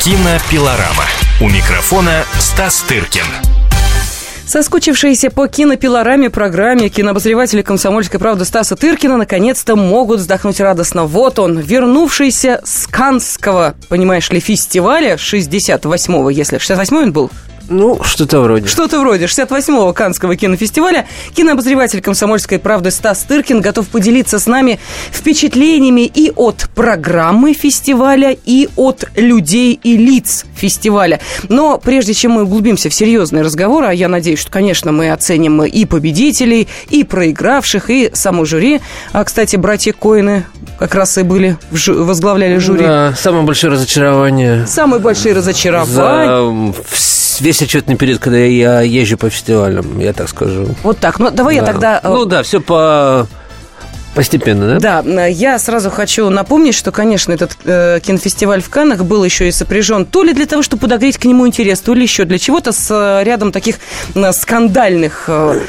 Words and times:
Кинопилорама. 0.00 1.04
У 1.40 1.48
микрофона 1.48 2.22
Стас 2.38 2.82
Тыркин. 2.82 3.24
Соскучившиеся 4.46 5.28
по 5.28 5.48
кинопилораме 5.48 6.30
программе 6.30 6.88
кинообозреватели 6.88 7.62
«Комсомольской 7.62 8.20
правды» 8.20 8.44
Стаса 8.44 8.76
Тыркина 8.76 9.16
наконец-то 9.16 9.74
могут 9.74 10.20
вздохнуть 10.20 10.60
радостно. 10.60 11.04
Вот 11.04 11.40
он, 11.40 11.58
вернувшийся 11.58 12.60
с 12.64 12.86
Канского, 12.86 13.74
понимаешь 13.88 14.30
ли, 14.30 14.38
фестиваля 14.38 15.16
68-го, 15.16 16.30
если 16.30 16.58
68-й 16.58 17.02
он 17.02 17.12
был? 17.12 17.30
Ну, 17.68 18.02
что-то 18.02 18.40
вроде. 18.40 18.66
Что-то 18.66 19.00
вроде 19.00 19.26
68-го 19.26 19.92
Канского 19.92 20.36
кинофестиваля. 20.36 21.06
Кинообозреватель 21.34 22.00
«Комсомольской 22.00 22.58
правды» 22.58 22.90
Стас 22.90 23.24
Тыркин 23.24 23.60
готов 23.60 23.88
поделиться 23.88 24.38
с 24.38 24.46
нами 24.46 24.78
впечатлениями 25.10 26.02
и 26.02 26.32
от 26.34 26.68
программы 26.74 27.52
фестиваля, 27.52 28.36
и 28.44 28.68
от 28.76 29.04
людей 29.16 29.78
и 29.82 29.96
лиц 29.96 30.46
фестиваля. 30.54 31.20
Но 31.48 31.78
прежде 31.78 32.14
чем 32.14 32.32
мы 32.32 32.44
углубимся 32.44 32.88
в 32.88 32.94
серьезный 32.94 33.42
разговор, 33.42 33.84
а 33.84 33.92
я 33.92 34.08
надеюсь, 34.08 34.38
что, 34.38 34.50
конечно, 34.50 34.92
мы 34.92 35.10
оценим 35.10 35.62
и 35.62 35.84
победителей, 35.84 36.68
и 36.88 37.04
проигравших, 37.04 37.90
и 37.90 38.10
само 38.14 38.44
жюри. 38.44 38.80
А, 39.12 39.24
кстати, 39.24 39.56
братья 39.56 39.92
Коины 39.92 40.44
как 40.78 40.94
раз 40.94 41.18
и 41.18 41.22
были, 41.22 41.58
возглавляли 41.70 42.58
жюри. 42.58 42.84
Да, 42.84 43.14
самое 43.14 43.44
большое 43.44 43.72
разочарование. 43.72 44.66
Самые 44.66 45.00
большие 45.00 45.34
разочарования. 45.34 46.72
За 46.72 47.17
весь 47.40 47.62
отчетный 47.62 47.96
период, 47.96 48.20
когда 48.20 48.38
я 48.38 48.80
езжу 48.80 49.16
по 49.16 49.30
фестивалям, 49.30 49.98
я 49.98 50.12
так 50.12 50.28
скажу. 50.28 50.68
Вот 50.82 50.98
так. 50.98 51.18
Ну, 51.18 51.30
давай 51.30 51.56
да. 51.56 51.60
я 51.60 51.66
тогда... 51.66 52.00
Э, 52.02 52.08
ну 52.08 52.24
да, 52.24 52.42
все 52.42 52.60
по 52.60 53.26
Постепенно, 54.18 54.80
да? 54.80 55.02
Да, 55.02 55.26
я 55.26 55.60
сразу 55.60 55.90
хочу 55.90 56.28
напомнить, 56.28 56.74
что, 56.74 56.90
конечно, 56.90 57.32
этот 57.32 57.56
э, 57.64 58.00
кинофестиваль 58.02 58.60
в 58.60 58.68
Каннах 58.68 59.04
был 59.04 59.22
еще 59.22 59.46
и 59.46 59.52
сопряжен 59.52 60.04
то 60.06 60.24
ли 60.24 60.34
для 60.34 60.44
того, 60.44 60.62
чтобы 60.62 60.80
подогреть 60.80 61.18
к 61.18 61.24
нему 61.24 61.46
интерес, 61.46 61.78
то 61.78 61.94
ли 61.94 62.02
еще 62.02 62.24
для 62.24 62.36
чего-то 62.36 62.72
с 62.72 62.90
э, 62.90 63.22
рядом 63.22 63.52
таких 63.52 63.76
э, 64.16 64.32
скандальных 64.32 65.26
э, 65.28 65.60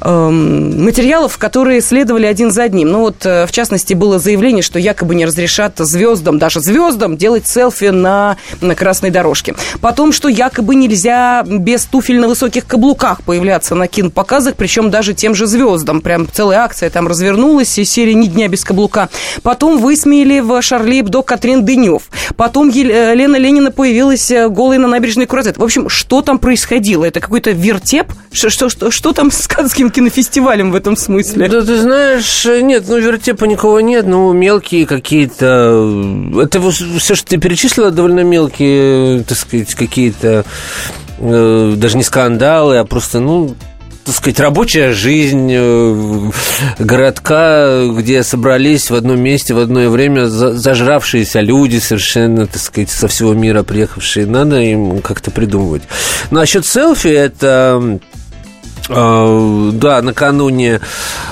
э, 0.00 0.28
материалов, 0.30 1.38
которые 1.38 1.80
следовали 1.80 2.26
один 2.26 2.50
за 2.50 2.64
одним. 2.64 2.88
Ну 2.88 2.98
вот, 3.02 3.24
э, 3.24 3.46
в 3.46 3.52
частности, 3.52 3.94
было 3.94 4.18
заявление, 4.18 4.62
что 4.62 4.80
якобы 4.80 5.14
не 5.14 5.24
разрешат 5.24 5.74
звездам, 5.78 6.40
даже 6.40 6.60
звездам, 6.60 7.16
делать 7.16 7.46
селфи 7.46 7.90
на, 7.90 8.36
на 8.60 8.74
красной 8.74 9.10
дорожке. 9.10 9.54
Потом, 9.80 10.10
что 10.10 10.28
якобы 10.28 10.74
нельзя 10.74 11.44
без 11.46 11.84
туфель 11.84 12.18
на 12.18 12.26
высоких 12.26 12.66
каблуках 12.66 13.22
появляться 13.22 13.76
на 13.76 13.86
кинопоказах, 13.86 14.56
причем 14.56 14.90
даже 14.90 15.14
тем 15.14 15.36
же 15.36 15.46
звездам. 15.46 16.00
Прям 16.00 16.26
целая 16.28 16.62
акция 16.62 16.90
там 16.90 17.06
развернулась, 17.06 17.78
и 17.78 17.91
серии 17.92 18.12
«Ни 18.12 18.26
дня 18.26 18.48
без 18.48 18.64
каблука». 18.64 19.08
Потом 19.42 19.78
высмеяли 19.78 20.40
в 20.40 20.60
Шарли 20.62 21.00
Эбдо 21.00 21.22
Катрин 21.22 21.64
Дынев. 21.64 22.02
Потом 22.36 22.68
Елена 22.68 23.36
Ленина 23.36 23.70
появилась 23.70 24.30
э, 24.30 24.48
голой 24.48 24.78
на 24.78 24.88
набережной 24.88 25.26
Куразет. 25.26 25.58
В 25.58 25.62
общем, 25.62 25.88
что 25.88 26.22
там 26.22 26.38
происходило? 26.38 27.04
Это 27.04 27.20
какой-то 27.20 27.50
вертеп? 27.50 28.12
Что, 28.32 28.50
что, 28.50 28.68
что, 28.68 28.90
что 28.90 29.12
там 29.12 29.30
с 29.30 29.46
Канским 29.46 29.90
кинофестивалем 29.90 30.72
в 30.72 30.74
этом 30.74 30.96
смысле? 30.96 31.48
Да 31.48 31.62
ты 31.62 31.76
знаешь, 31.76 32.44
нет, 32.44 32.84
ну 32.88 32.98
вертепа 32.98 33.44
никого 33.44 33.80
нет, 33.80 34.06
ну 34.06 34.32
мелкие 34.32 34.86
какие-то... 34.86 36.40
Это 36.40 36.60
все, 36.98 37.14
что 37.14 37.26
ты 37.26 37.38
перечислила, 37.38 37.90
довольно 37.90 38.20
мелкие, 38.20 39.22
так 39.24 39.38
сказать, 39.38 39.74
какие-то 39.74 40.44
э, 41.18 41.74
даже 41.76 41.96
не 41.96 42.02
скандалы, 42.02 42.78
а 42.78 42.84
просто, 42.84 43.20
ну, 43.20 43.54
так 44.04 44.14
сказать, 44.14 44.40
рабочая 44.40 44.92
жизнь 44.92 45.50
э, 45.52 46.30
городка, 46.78 47.86
где 47.86 48.22
собрались 48.22 48.90
в 48.90 48.94
одном 48.94 49.20
месте 49.20 49.54
в 49.54 49.58
одно 49.58 49.88
время 49.88 50.26
зажравшиеся 50.26 51.40
люди, 51.40 51.78
совершенно, 51.78 52.46
так 52.46 52.60
сказать, 52.60 52.90
со 52.90 53.08
всего 53.08 53.34
мира 53.34 53.62
приехавшие. 53.62 54.26
Надо 54.26 54.60
им 54.60 55.00
как-то 55.00 55.30
придумывать. 55.30 55.82
Ну, 56.30 56.40
а 56.40 56.46
счет 56.46 56.66
селфи– 56.66 57.08
это 57.08 58.00
да, 58.88 60.02
накануне 60.02 60.80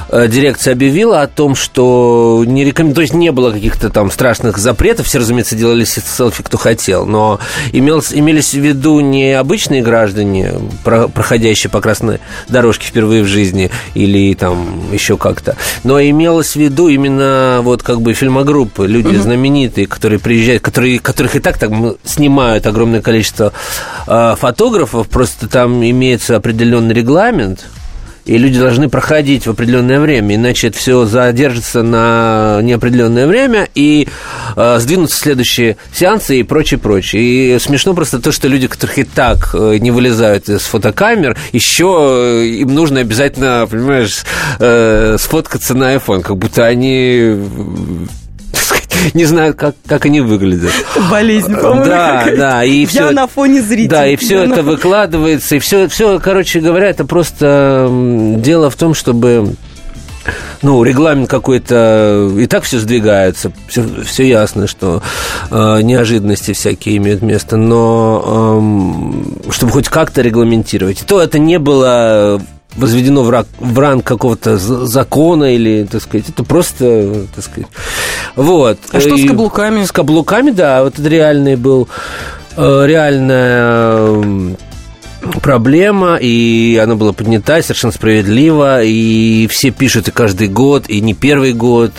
э, 0.08 0.28
дирекция 0.28 0.72
объявила 0.72 1.22
о 1.22 1.26
том, 1.26 1.54
что 1.54 2.44
не 2.46 2.64
рекомендует, 2.64 2.96
то 2.96 3.00
есть 3.02 3.14
не 3.14 3.32
было 3.32 3.50
каких-то 3.50 3.90
там 3.90 4.10
страшных 4.10 4.58
запретов, 4.58 5.06
все, 5.06 5.18
разумеется, 5.18 5.56
делали 5.56 5.84
селфи, 5.84 6.42
кто 6.42 6.58
хотел, 6.58 7.06
но 7.06 7.40
имелось, 7.72 8.12
имелись 8.12 8.52
в 8.52 8.58
виду 8.58 9.00
не 9.00 9.32
обычные 9.32 9.82
граждане, 9.82 10.52
проходящие 10.84 11.70
по 11.70 11.80
красной 11.80 12.20
дорожке 12.48 12.86
впервые 12.86 13.22
в 13.22 13.26
жизни 13.26 13.70
или 13.94 14.34
там 14.34 14.92
еще 14.92 15.16
как-то, 15.16 15.56
но 15.84 16.00
имелось 16.00 16.52
в 16.52 16.56
виду 16.56 16.88
именно 16.88 17.60
вот 17.62 17.82
как 17.82 18.00
бы 18.00 18.12
фильмогруппы, 18.12 18.86
люди 18.86 19.16
угу. 19.16 19.22
знаменитые, 19.22 19.86
которые 19.86 20.18
приезжают, 20.18 20.62
которые, 20.62 20.98
которых 20.98 21.36
и 21.36 21.40
так 21.40 21.58
там 21.58 21.96
снимают 22.04 22.66
огромное 22.66 23.02
количество 23.02 23.52
э, 24.06 24.34
фотографов, 24.38 25.08
просто 25.08 25.48
там 25.48 25.82
имеется 25.84 26.36
определенный 26.36 26.94
регламент, 26.94 27.39
регламент, 27.40 27.66
и 28.26 28.36
люди 28.36 28.60
должны 28.60 28.88
проходить 28.88 29.46
в 29.46 29.50
определенное 29.50 29.98
время, 29.98 30.36
иначе 30.36 30.68
это 30.68 30.78
все 30.78 31.04
задержится 31.06 31.82
на 31.82 32.60
неопределенное 32.62 33.26
время 33.26 33.68
и 33.74 34.08
э, 34.56 34.78
сдвинутся 34.78 35.18
следующие 35.18 35.76
сеансы 35.92 36.38
и 36.38 36.42
прочее, 36.42 36.78
прочее. 36.78 37.22
И 37.22 37.58
смешно 37.58 37.94
просто 37.94 38.20
то, 38.20 38.30
что 38.30 38.46
люди, 38.46 38.68
которых 38.68 38.98
и 38.98 39.04
так 39.04 39.54
э, 39.54 39.78
не 39.78 39.90
вылезают 39.90 40.48
из 40.48 40.62
фотокамер, 40.62 41.36
еще 41.52 42.42
э, 42.42 42.44
им 42.46 42.74
нужно 42.74 43.00
обязательно, 43.00 43.66
понимаешь, 43.68 44.22
э, 44.58 45.16
сфоткаться 45.18 45.74
на 45.74 45.94
iPhone, 45.94 46.20
как 46.20 46.36
будто 46.36 46.66
они 46.66 47.36
не 49.14 49.24
знаю, 49.24 49.54
как, 49.54 49.74
как 49.86 50.06
они 50.06 50.20
выглядят. 50.20 50.72
Болезнь, 51.10 51.54
по-моему. 51.54 51.84
Да, 51.84 52.26
да. 52.36 52.64
И 52.64 52.80
Я 52.82 52.86
все, 52.86 53.10
на 53.10 53.26
фоне 53.26 53.62
зрителей. 53.62 53.88
Да, 53.88 54.06
и 54.06 54.16
все 54.16 54.44
это 54.44 54.56
на... 54.56 54.62
выкладывается, 54.62 55.56
и 55.56 55.58
все, 55.58 55.88
все, 55.88 56.18
короче 56.18 56.60
говоря, 56.60 56.88
это 56.88 57.04
просто 57.04 57.88
дело 58.38 58.70
в 58.70 58.76
том, 58.76 58.94
чтобы 58.94 59.54
ну, 60.62 60.82
регламент 60.84 61.28
какой-то, 61.28 62.30
и 62.38 62.46
так 62.46 62.64
все 62.64 62.78
сдвигается, 62.78 63.52
все, 63.68 63.84
все 64.04 64.28
ясно, 64.28 64.66
что 64.66 65.02
э, 65.50 65.80
неожиданности 65.82 66.52
всякие 66.52 66.98
имеют 66.98 67.22
место, 67.22 67.56
но 67.56 68.60
э, 69.48 69.52
чтобы 69.52 69.72
хоть 69.72 69.88
как-то 69.88 70.20
регламентировать, 70.20 71.02
то 71.06 71.20
это 71.20 71.38
не 71.38 71.58
было 71.58 72.40
возведено 72.76 73.22
в, 73.22 73.30
ранг, 73.30 73.48
в 73.58 73.78
ранг 73.78 74.04
какого-то 74.04 74.58
закона 74.58 75.54
или, 75.54 75.86
так 75.90 76.02
сказать, 76.02 76.28
это 76.28 76.44
просто, 76.44 77.26
так 77.34 77.44
сказать, 77.44 77.68
вот. 78.36 78.78
А 78.92 79.00
что 79.00 79.14
и 79.14 79.24
с 79.24 79.28
каблуками? 79.28 79.84
С 79.84 79.92
каблуками, 79.92 80.50
да, 80.50 80.82
вот 80.82 80.98
это 80.98 81.08
реальный 81.08 81.56
был, 81.56 81.88
э, 82.56 82.84
реальная 82.86 84.56
проблема, 85.42 86.16
и 86.20 86.80
она 86.82 86.94
была 86.94 87.12
поднята 87.12 87.62
совершенно 87.62 87.92
справедливо, 87.92 88.82
и 88.82 89.46
все 89.48 89.70
пишут 89.70 90.08
и 90.08 90.10
каждый 90.10 90.48
год, 90.48 90.88
и 90.88 91.00
не 91.00 91.14
первый 91.14 91.52
год 91.52 91.92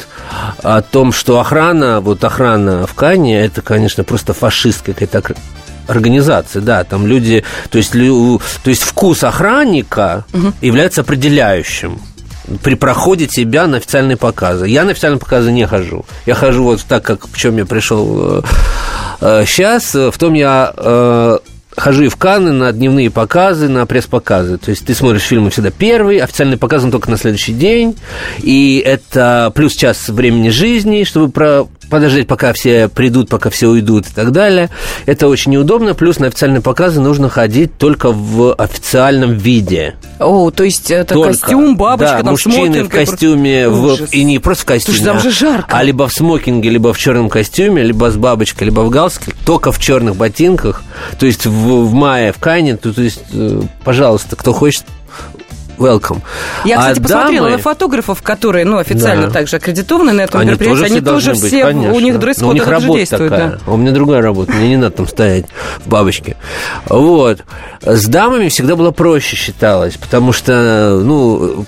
о 0.64 0.82
том, 0.82 1.12
что 1.12 1.40
охрана, 1.40 2.02
вот 2.02 2.24
охрана 2.24 2.88
в 2.88 2.94
Кане, 2.94 3.44
это, 3.44 3.62
конечно, 3.62 4.04
просто 4.04 4.34
фашистская 4.34 4.94
какая-то 4.94 5.36
организации, 5.92 6.60
да, 6.60 6.84
там 6.84 7.06
люди, 7.06 7.44
то 7.70 7.78
есть, 7.78 7.92
то 7.92 8.70
есть 8.70 8.84
вкус 8.84 9.24
охранника 9.24 10.26
угу. 10.34 10.54
является 10.62 11.02
определяющим 11.02 12.00
при 12.64 12.76
проходе 12.76 13.28
тебя 13.28 13.68
на 13.68 13.78
официальные 13.78 14.18
показы. 14.18 14.68
Я 14.68 14.84
на 14.84 14.92
официальные 14.92 15.20
показы 15.20 15.52
не 15.52 15.66
хожу. 15.66 16.06
Я 16.26 16.36
хожу 16.36 16.64
вот 16.64 16.84
так, 16.88 17.04
как 17.04 17.28
в 17.28 17.38
чем 17.38 17.58
я 17.58 17.66
пришел 17.66 18.44
э, 19.22 19.44
сейчас, 19.46 19.94
в 19.94 20.14
том 20.18 20.34
я 20.34 20.74
э, 20.76 21.38
хожу 21.76 22.04
и 22.04 22.10
в 22.10 22.16
Канны 22.18 22.52
на 22.52 22.72
дневные 22.72 23.10
показы, 23.10 23.68
на 23.70 23.86
пресс-показы. 23.86 24.58
То 24.58 24.72
есть 24.72 24.86
ты 24.86 24.94
смотришь 24.94 25.22
фильмы 25.22 25.50
всегда 25.50 25.72
первый, 25.72 26.20
официальный 26.20 26.58
показ 26.58 26.84
он 26.84 26.92
только 26.92 27.10
на 27.10 27.18
следующий 27.18 27.54
день. 27.54 27.96
И 28.40 28.82
это 28.86 29.52
плюс 29.56 29.74
час 29.74 30.10
времени 30.10 30.50
жизни, 30.50 31.04
чтобы 31.04 31.32
про 31.32 31.68
подождать, 31.92 32.26
пока 32.26 32.54
все 32.54 32.88
придут, 32.88 33.30
пока 33.30 33.52
все 33.52 33.68
уйдут 33.68 34.08
и 34.08 34.14
так 34.14 34.32
далее. 34.32 34.72
Это 35.06 35.28
очень 35.28 35.52
неудобно. 35.52 35.94
Плюс 35.94 36.18
на 36.18 36.28
официальные 36.28 36.62
показы 36.62 37.00
нужно 37.02 37.30
ходить 37.30 37.78
только 37.78 38.12
в 38.12 38.54
официальном 38.54 39.34
виде. 39.34 39.96
О, 40.20 40.50
то 40.50 40.64
есть 40.64 40.90
это 40.90 41.14
только. 41.14 41.30
костюм, 41.30 41.76
бабочка, 41.76 42.18
да, 42.18 42.24
там 42.24 42.32
мужчины 42.32 42.84
в 42.84 42.90
костюме, 42.90 43.70
в, 43.70 44.06
и 44.12 44.24
не 44.24 44.40
просто 44.40 44.64
в 44.64 44.66
костюме, 44.66 44.98
Слушай, 44.98 45.08
там 45.08 45.20
же 45.20 45.32
жарко. 45.32 45.78
а 45.78 45.84
либо 45.84 46.08
в 46.08 46.14
смокинге, 46.14 46.70
либо 46.70 46.94
в 46.94 46.98
черном 46.98 47.30
костюме, 47.30 47.84
либо 47.84 48.10
с 48.10 48.16
бабочкой, 48.16 48.66
либо 48.66 48.82
в 48.82 48.90
галстуке, 48.90 49.36
только 49.46 49.72
в 49.72 49.80
черных 49.80 50.16
ботинках. 50.16 50.84
То 51.20 51.26
есть 51.26 51.46
в, 51.46 51.86
в 51.86 51.94
мае 51.94 52.32
в 52.32 52.40
Кане, 52.40 52.78
то, 52.78 52.94
то 52.94 53.02
есть, 53.02 53.22
э, 53.34 53.62
пожалуйста, 53.84 54.36
кто 54.36 54.54
хочет, 54.54 54.86
welcome. 55.78 56.22
Я, 56.66 56.78
кстати, 56.78 57.00
а 57.00 57.02
посмотрела 57.02 57.46
дамы... 57.48 57.58
на 57.58 57.62
фотографов, 57.64 58.22
которые, 58.22 58.66
ну, 58.66 58.78
официально 58.78 59.28
Да. 59.28 59.34
также 59.34 59.58
аккредитованы 59.58 60.12
на 60.14 60.22
этом 60.22 60.42
Они 60.42 60.50
мероприятии. 60.52 60.80
тоже, 60.80 60.94
Они 60.94 61.02
тоже 61.02 61.32
быть, 61.32 61.44
все, 61.46 61.64
конечно. 61.64 61.94
у 61.94 62.00
них 62.00 62.20
дресс-код 62.20 62.50
у 62.50 62.54
них 62.54 62.68
работа 62.68 63.00
действует, 63.00 63.32
такая. 63.32 63.50
да. 63.66 63.72
У 63.72 63.78
меня 63.78 63.92
другая 63.92 64.22
работа, 64.22 64.52
мне 64.54 64.70
не 64.70 64.78
надо 64.78 64.98
там 64.98 65.08
стоять 65.08 65.46
в 65.84 65.88
бабочке. 65.90 66.36
Вот. 66.88 67.40
С 67.82 68.06
дамами 68.08 68.50
всегда 68.50 68.76
было 68.76 68.92
проще 68.92 69.36
считалось, 69.36 69.96
потому 69.98 70.34
что, 70.34 71.02
ну, 71.04 71.66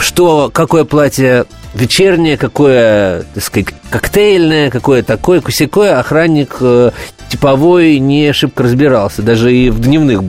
что, 0.00 0.50
какое 0.52 0.84
платье 0.84 1.44
вечернее, 1.74 2.36
какое, 2.36 3.24
так 3.34 3.42
сказать, 3.42 3.68
коктейльное, 3.90 4.70
какое 4.70 5.02
такое, 5.02 5.40
кусякое, 5.40 5.98
охранник 5.98 6.56
э, 6.60 6.90
типовой 7.28 7.98
не 7.98 8.32
шибко 8.32 8.62
разбирался, 8.64 9.22
даже 9.22 9.54
и 9.54 9.70
в 9.70 9.80
дневных 9.80 10.22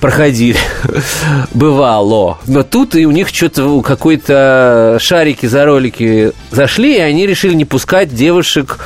проходили. 0.00 0.58
Бывало. 1.54 2.38
Но 2.46 2.62
тут 2.62 2.94
и 2.94 3.06
у 3.06 3.10
них 3.10 3.28
что-то 3.28 3.80
какой-то 3.82 4.98
шарики 5.00 5.46
за 5.46 5.64
ролики 5.64 6.32
зашли, 6.50 6.96
и 6.96 7.00
они 7.00 7.26
решили 7.26 7.54
не 7.54 7.64
пускать 7.64 8.14
девушек 8.14 8.78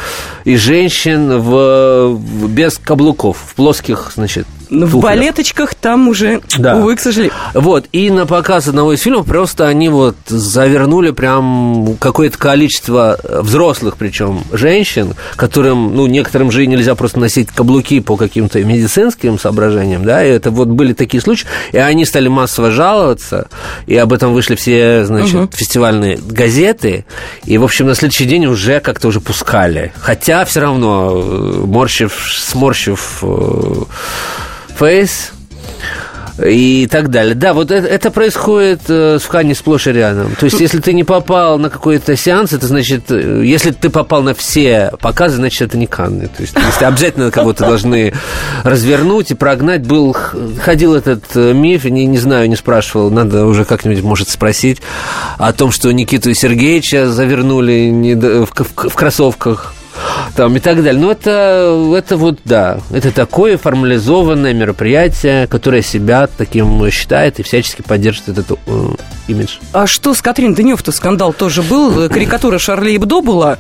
и 0.45 0.57
женщин 0.57 1.41
в, 1.41 2.21
без 2.49 2.79
каблуков, 2.79 3.39
в 3.47 3.55
плоских, 3.55 4.13
значит, 4.15 4.47
В 4.75 4.91
туфлях. 4.93 5.03
балеточках 5.03 5.75
там 5.75 6.09
уже, 6.09 6.41
Да. 6.59 6.77
увы, 6.77 6.97
к 6.97 7.01
сожалению. 7.01 7.35
Вот, 7.55 7.87
и 7.93 8.11
на 8.11 8.27
показ 8.27 8.69
одного 8.69 8.93
из 8.93 9.01
фильмов 9.01 9.27
просто 9.27 9.67
они 9.67 9.89
вот 9.89 10.17
завернули 10.27 11.11
прям 11.11 11.97
какое-то 11.99 12.39
количество 12.39 13.19
э, 13.23 13.41
взрослых, 13.43 13.97
причем 13.97 14.43
женщин, 14.53 15.15
которым, 15.37 15.95
ну, 15.95 16.07
некоторым 16.07 16.51
же 16.51 16.67
нельзя 16.67 16.95
просто 16.95 17.21
носить 17.21 17.49
каблуки 17.51 18.01
по 18.01 18.17
каким-то 18.17 18.63
медицинским 18.65 19.39
соображениям, 19.39 20.05
да, 20.05 20.25
и 20.25 20.31
это 20.31 20.51
вот 20.51 20.69
были 20.69 20.93
такие 20.93 21.21
случаи, 21.21 21.47
и 21.73 21.79
они 21.79 22.05
стали 22.05 22.29
массово 22.29 22.71
жаловаться, 22.71 23.49
и 23.87 23.97
об 23.97 24.13
этом 24.13 24.33
вышли 24.33 24.55
все, 24.55 25.05
значит, 25.05 25.55
фестивальные 25.55 26.19
газеты, 26.19 27.05
и, 27.45 27.59
в 27.59 27.65
общем, 27.65 27.87
на 27.87 27.95
следующий 27.95 28.25
день 28.25 28.47
уже 28.47 28.81
как-то 28.81 29.09
уже 29.09 29.21
пускали, 29.21 29.93
хотя 30.01 30.45
все 30.45 30.61
равно, 30.61 31.13
э, 31.15 31.63
морщив, 31.67 32.13
сморщив 32.39 33.23
фейс, 34.77 35.33
и 36.43 36.89
так 36.91 37.11
далее. 37.11 37.35
Да, 37.35 37.55
вот 37.55 37.71
это, 37.71 37.87
это 37.87 38.11
происходит 38.11 38.81
э, 38.89 39.19
в 39.21 39.27
Хане 39.27 39.55
сплошь 39.55 39.87
и 39.87 39.93
рядом. 39.93 40.35
То 40.35 40.47
есть, 40.47 40.59
если 40.59 40.81
ты 40.81 40.93
не 40.93 41.05
попал 41.05 41.59
на 41.59 41.71
какой-то 41.71 42.17
сеанс, 42.17 42.53
это 42.53 42.67
значит, 42.67 43.05
э, 43.11 43.43
если 43.45 43.71
ты 43.71 43.89
попал 43.89 44.23
на 44.23 44.35
все 44.35 44.93
показы, 45.01 45.37
значит, 45.37 45.63
это 45.63 45.79
не 45.79 45.87
Канны. 45.87 46.27
То 46.27 46.43
есть, 46.43 46.55
если 46.57 46.85
обязательно 46.85 47.31
кого-то 47.31 47.67
должны 47.67 48.13
развернуть 48.65 49.31
и 49.31 49.35
прогнать, 49.35 49.87
был, 49.87 50.17
ходил 50.61 50.95
этот 50.95 51.25
э, 51.37 51.53
миф, 51.53 51.85
не, 51.85 52.07
не 52.07 52.19
знаю, 52.19 52.49
не 52.49 52.57
спрашивал, 52.57 53.11
надо 53.11 53.47
уже 53.47 53.65
как-нибудь, 53.65 54.03
может, 54.03 54.29
спросить 54.29 54.83
о 55.39 55.53
том, 55.53 55.71
что 55.71 55.93
Никиту 55.93 56.35
Сергеевича 56.35 57.11
завернули 57.11 57.91
не 57.91 58.15
в, 58.15 58.47
в 58.47 58.91
в 58.91 58.95
кроссовках 58.95 59.73
там 60.37 60.57
и 60.57 60.61
так 60.61 60.83
далее. 60.83 61.01
Но 61.01 61.13
это, 61.13 61.95
это 61.97 62.17
вот, 62.17 62.39
да, 62.45 62.81
это 62.91 63.11
такое 63.13 63.57
формализованное 63.59 64.53
мероприятие, 64.53 65.47
которое 65.47 65.83
себя 65.83 66.29
таким 66.39 66.91
считает 66.91 67.39
и 67.41 67.43
всячески 67.43 67.83
поддерживает 67.83 68.39
этот 68.39 68.59
э, 68.67 68.89
имидж. 69.29 69.57
А 69.73 69.87
что 69.87 70.15
с 70.15 70.23
Катрин 70.23 70.55
Денев-то 70.55 70.93
скандал 70.93 71.33
тоже 71.33 71.63
был? 71.63 72.09
Карикатура 72.09 72.59
Шарли 72.59 72.97
Эбдо 72.97 73.21
была 73.21 73.59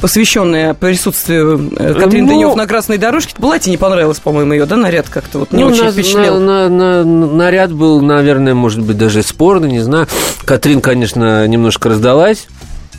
посвященная 0.00 0.74
присутствию 0.74 1.72
э, 1.76 1.94
Катрин 1.94 2.26
Ну- 2.26 2.32
Денев 2.32 2.54
на 2.56 2.66
красной 2.66 2.98
дорожке. 2.98 3.34
Платье 3.34 3.70
не 3.70 3.78
понравилось, 3.78 4.18
по-моему, 4.20 4.52
ее, 4.52 4.66
да, 4.66 4.76
наряд 4.76 5.08
как-то 5.08 5.38
вот 5.38 5.52
не 5.52 5.64
Ну, 5.64 5.70
очень 5.70 5.84
на- 5.84 5.90
впечатлил. 5.92 6.38
на- 6.38 6.68
на- 6.68 7.02
на- 7.04 7.26
наряд 7.26 7.72
был, 7.72 8.02
наверное, 8.02 8.52
может 8.54 8.80
быть, 8.82 8.98
даже 8.98 9.22
спорный, 9.22 9.70
не 9.70 9.80
знаю. 9.80 10.06
Катрин, 10.44 10.80
конечно, 10.82 11.46
немножко 11.48 11.88
раздалась. 11.88 12.46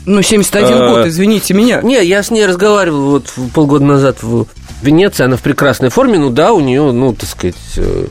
Ну, 0.08 0.22
71 0.22 0.72
А, 0.72 0.88
год, 0.88 1.06
извините 1.06 1.52
меня. 1.54 1.82
Не, 1.82 2.02
я 2.02 2.22
с 2.22 2.30
ней 2.30 2.46
разговаривал 2.46 3.10
вот 3.10 3.26
полгода 3.54 3.84
назад 3.84 4.22
в 4.22 4.46
Венеции, 4.82 5.24
она 5.24 5.36
в 5.36 5.42
прекрасной 5.42 5.90
форме, 5.90 6.18
ну 6.18 6.30
да, 6.30 6.52
у 6.52 6.60
нее, 6.60 6.92
ну, 6.92 7.12
так 7.12 7.28
сказать, 7.28 7.56
э, 7.76 8.06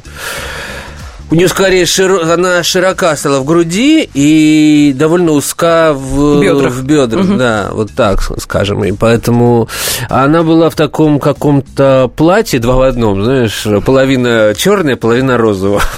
у 1.31 1.35
нее 1.35 1.47
скорее 1.47 1.83
широ- 1.85 2.31
она 2.31 2.61
широка 2.61 3.15
стала 3.15 3.39
в 3.39 3.45
груди 3.45 4.07
и 4.13 4.94
довольно 4.95 5.31
узка 5.31 5.94
в 5.95 6.39
Бедрах. 6.39 6.71
в 6.73 6.83
бедрах, 6.83 7.35
да, 7.38 7.69
вот 7.71 7.91
так 7.95 8.21
скажем. 8.39 8.83
И 8.85 8.91
поэтому 8.91 9.67
она 10.09 10.43
была 10.43 10.69
в 10.69 10.75
таком 10.75 11.19
каком-то 11.19 12.11
платье 12.15 12.59
два 12.59 12.75
в 12.75 12.81
одном, 12.81 13.23
знаешь, 13.23 13.65
половина 13.85 14.53
черная, 14.55 14.97
половина 14.97 15.38
розовая. 15.38 15.81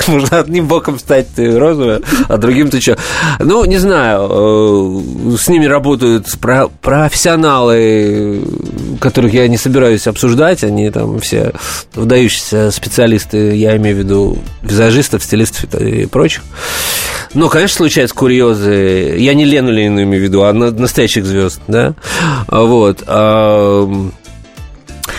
Так 0.00 0.08
можно 0.08 0.38
одним 0.38 0.66
боком 0.66 0.98
стать 0.98 1.26
ты 1.34 1.58
розовая, 1.58 2.00
а 2.28 2.38
другим 2.38 2.70
ты 2.70 2.80
что? 2.80 2.96
Ну, 3.38 3.64
не 3.66 3.76
знаю, 3.76 4.28
э, 4.30 5.36
с 5.36 5.46
ними 5.48 5.66
работают 5.66 6.26
про- 6.40 6.68
профессионалы, 6.80 8.40
которых 8.98 9.34
я 9.34 9.46
не 9.46 9.58
собираюсь 9.58 10.06
обсуждать, 10.06 10.64
они 10.64 10.90
там 10.90 11.20
все 11.20 11.52
выдающиеся 11.94 12.70
специалисты, 12.70 13.54
я 13.56 13.76
имею 13.76 13.96
в 13.96 13.98
виду 13.98 14.38
визажистов, 14.62 15.22
стилистов 15.22 15.64
и 15.74 16.06
прочих. 16.06 16.42
Но, 17.34 17.48
конечно, 17.48 17.76
случаются 17.76 18.16
курьезы. 18.16 19.16
Я 19.18 19.34
не 19.34 19.44
Лену 19.44 19.70
Ленину 19.70 20.02
имею 20.02 20.22
в 20.22 20.24
виду, 20.24 20.42
а 20.44 20.52
на- 20.54 20.70
настоящих 20.70 21.26
звезд, 21.26 21.60
да? 21.68 21.94
Вот. 22.48 23.04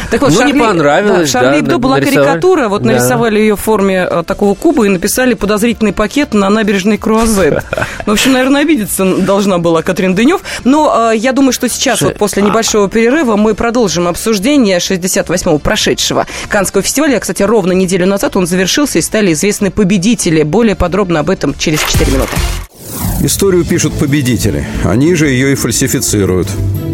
А, 0.07 0.11
Так 0.11 0.21
вот, 0.21 0.31
Ну, 0.33 0.43
не 0.45 0.53
понравилось, 0.53 1.31
да, 1.31 1.39
Шарли 1.39 1.51
да, 1.55 1.59
Эбдо 1.59 1.71
на- 1.73 1.77
была 1.79 1.95
нарисовали. 1.97 2.25
карикатура, 2.27 2.67
вот 2.69 2.81
Да. 2.83 2.87
нарисовали 2.91 3.39
ее 3.39 3.55
в 3.55 3.59
форме 3.59 4.07
э, 4.09 4.23
такого 4.25 4.55
куба 4.55 4.85
и 4.85 4.89
написали 4.89 5.33
подозрительный 5.33 5.93
пакет 5.93 6.33
на 6.33 6.49
набережной 6.49 6.97
Круазет. 6.97 7.63
В 8.05 8.11
общем, 8.11 8.33
наверное, 8.33 8.61
обидеться 8.61 9.05
должна 9.17 9.57
была 9.57 9.81
Катрин 9.81 10.15
Дынев. 10.15 10.41
Но 10.63 11.11
э, 11.13 11.17
я 11.17 11.31
думаю, 11.33 11.53
что 11.53 11.67
сейчас, 11.69 11.99
Слушай, 11.99 12.11
вот 12.11 12.17
после 12.19 12.43
небольшого 12.43 12.89
перерыва, 12.89 13.35
мы 13.35 13.53
продолжим 13.53 14.07
обсуждение 14.07 14.77
68-го 14.77 15.57
прошедшего 15.59 16.25
Канского 16.49 16.81
фестиваля. 16.83 17.19
Кстати, 17.19 17.43
ровно 17.43 17.71
неделю 17.73 18.05
назад 18.07 18.35
он 18.35 18.47
завершился 18.47 18.99
и 18.99 19.01
стали 19.01 19.33
известны 19.33 19.71
победители. 19.71 20.43
Более 20.43 20.75
подробно 20.75 21.19
об 21.19 21.29
этом 21.29 21.55
через 21.57 21.79
4 21.83 22.11
минуты. 22.11 22.31
Историю 23.23 23.63
пишут 23.65 23.93
победители. 23.93 24.65
Они 24.83 25.13
же 25.15 25.27
ее 25.29 25.51
и 25.51 25.55
фальсифицируют. 25.55 26.47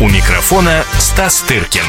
У 0.00 0.08
микрофона 0.08 0.82
Стас 0.98 1.40
Тыркин. 1.42 1.84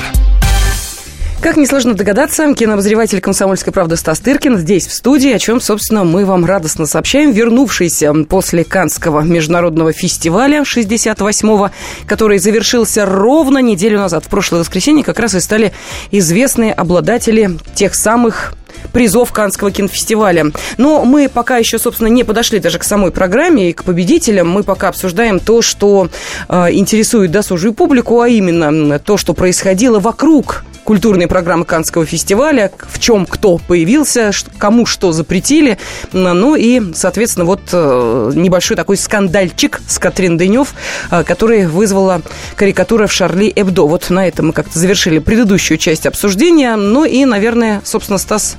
Как 1.42 1.58
несложно 1.58 1.96
догадаться, 1.96 2.54
кинообозреватель 2.54 3.20
«Комсомольской 3.20 3.74
правды» 3.74 3.96
Стас 3.96 4.20
Тыркин 4.20 4.60
здесь, 4.60 4.86
в 4.86 4.94
студии, 4.94 5.32
о 5.32 5.40
чем, 5.40 5.60
собственно, 5.60 6.04
мы 6.04 6.24
вам 6.24 6.46
радостно 6.46 6.86
сообщаем. 6.86 7.32
Вернувшийся 7.32 8.14
после 8.30 8.64
Канского 8.64 9.22
международного 9.22 9.92
фестиваля 9.92 10.62
68-го, 10.62 11.72
который 12.06 12.38
завершился 12.38 13.08
ровно 13.08 13.58
неделю 13.58 13.98
назад, 13.98 14.26
в 14.26 14.28
прошлое 14.28 14.60
воскресенье, 14.60 15.04
как 15.04 15.18
раз 15.18 15.34
и 15.34 15.40
стали 15.40 15.74
известные 16.12 16.74
обладатели 16.74 17.58
тех 17.74 17.96
самых 17.96 18.54
призов 18.92 19.32
Канского 19.32 19.72
кинофестиваля. 19.72 20.52
Но 20.78 21.06
мы 21.06 21.30
пока 21.30 21.58
еще, 21.58 21.80
собственно, 21.80 22.08
не 22.08 22.24
подошли 22.24 22.60
даже 22.60 22.80
к 22.80 22.84
самой 22.84 23.12
программе 23.12 23.70
и 23.70 23.74
к 23.74 23.84
победителям. 23.84 24.50
Мы 24.50 24.64
пока 24.64 24.90
обсуждаем 24.90 25.40
то, 25.40 25.62
что 25.62 26.10
э, 26.48 26.68
интересует 26.72 27.32
досужую 27.32 27.74
публику, 27.74 28.22
а 28.22 28.28
именно 28.28 29.00
то, 29.00 29.18
что 29.18 29.34
происходило 29.34 30.00
вокруг 30.00 30.64
культурной 30.86 31.28
программы 31.28 31.66
Канского 31.66 32.06
фестиваля, 32.06 32.72
в 32.88 33.00
чем 33.00 33.26
кто 33.26 33.58
появился, 33.58 34.32
кому 34.58 34.86
что 34.86 35.12
запретили. 35.12 35.78
Ну 36.14 36.56
и, 36.56 36.94
соответственно, 36.94 37.46
вот 37.46 37.62
э, 37.74 38.32
небольшой 38.36 38.78
такой 38.78 38.96
скандальчик 38.96 39.82
с 39.88 39.98
Катрин 39.98 40.38
Дынев, 40.38 40.76
э, 41.12 41.24
который 41.24 41.68
вызвала 41.68 42.22
карикатура 42.56 43.08
в 43.08 43.12
Шарли 43.12 43.52
Эбдо. 43.54 43.88
Вот 43.88 44.10
на 44.10 44.28
этом 44.28 44.48
мы 44.48 44.54
как-то 44.54 44.78
завершили 44.78 45.20
предыдущую 45.20 45.80
часть 45.80 46.06
обсуждения. 46.06 46.76
Ну 46.76 47.04
и, 47.04 47.26
наверное, 47.26 47.82
собственно, 47.84 48.20
Стас, 48.20 48.58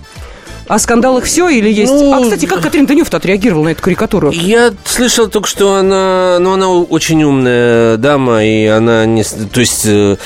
о 0.68 0.78
скандалах 0.78 1.24
все 1.24 1.48
или 1.48 1.70
есть? 1.70 1.92
Ну, 1.92 2.12
а, 2.12 2.22
кстати, 2.22 2.46
как 2.46 2.60
Катрин 2.60 2.86
Дынев-то 2.86 3.16
отреагировала 3.16 3.64
на 3.64 3.68
эту 3.70 3.82
карикатуру? 3.82 4.30
Я 4.30 4.72
слышал 4.84 5.28
только, 5.28 5.48
что 5.48 5.74
она, 5.76 6.38
ну, 6.40 6.52
она 6.52 6.70
очень 6.70 7.22
умная 7.22 7.96
дама, 7.96 8.44
и 8.44 8.66
она 8.66 9.06
не, 9.06 9.22
то 9.22 9.60
есть, 9.60 9.86
э, 9.86 10.16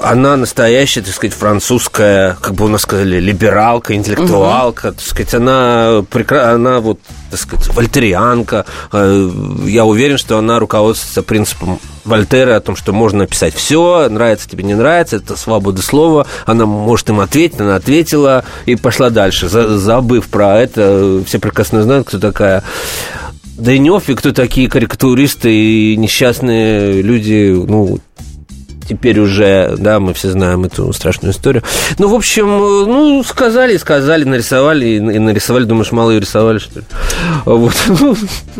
она 0.00 0.36
настоящая, 0.36 1.02
так 1.02 1.14
сказать, 1.14 1.34
французская, 1.34 2.36
как 2.40 2.54
бы 2.54 2.64
у 2.64 2.68
нас 2.68 2.82
сказали, 2.82 3.20
либералка, 3.20 3.94
интеллектуалка, 3.94 4.88
угу. 4.88 4.94
так 4.96 5.04
сказать, 5.04 5.34
она, 5.34 6.04
прекра... 6.10 6.52
она 6.52 6.80
вот, 6.80 6.98
так 7.30 7.38
сказать, 7.38 7.68
вольтерианка. 7.74 8.66
Э, 8.92 9.30
я 9.64 9.84
уверен, 9.84 10.18
что 10.18 10.38
она 10.38 10.58
руководствуется 10.58 11.22
принципом 11.22 11.78
Вольтера 12.04 12.56
о 12.56 12.60
том, 12.60 12.74
что 12.74 12.92
можно 12.92 13.20
написать 13.20 13.54
все, 13.54 14.08
нравится 14.08 14.48
тебе, 14.48 14.64
не 14.64 14.74
нравится, 14.74 15.16
это 15.16 15.36
свобода 15.36 15.82
слова, 15.82 16.26
она 16.46 16.66
может 16.66 17.08
им 17.10 17.20
ответить, 17.20 17.60
она 17.60 17.76
ответила 17.76 18.44
и 18.66 18.76
пошла 18.76 19.10
дальше, 19.10 19.48
забыв 19.48 20.28
про 20.28 20.58
это, 20.58 21.22
все 21.26 21.38
прекрасно 21.38 21.82
знают, 21.82 22.08
кто 22.08 22.18
такая 22.18 22.64
Дынев 23.58 24.08
и 24.08 24.14
кто 24.14 24.32
такие 24.32 24.68
карикатуристы 24.70 25.52
и 25.52 25.96
несчастные 25.96 27.02
люди, 27.02 27.52
ну, 27.52 27.98
теперь 28.88 29.20
уже, 29.20 29.74
да, 29.78 30.00
мы 30.00 30.14
все 30.14 30.30
знаем 30.30 30.64
эту 30.64 30.92
страшную 30.92 31.32
историю. 31.32 31.62
Ну, 31.98 32.08
в 32.08 32.14
общем, 32.14 32.46
ну, 32.46 33.22
сказали, 33.22 33.76
сказали, 33.76 34.24
нарисовали, 34.24 34.86
и 34.86 35.00
нарисовали, 35.00 35.64
думаешь, 35.64 35.92
мало 35.92 36.10
ее 36.10 36.20
рисовали, 36.20 36.58
что 36.58 36.80
ли? 36.80 36.86
Вот. 37.44 37.74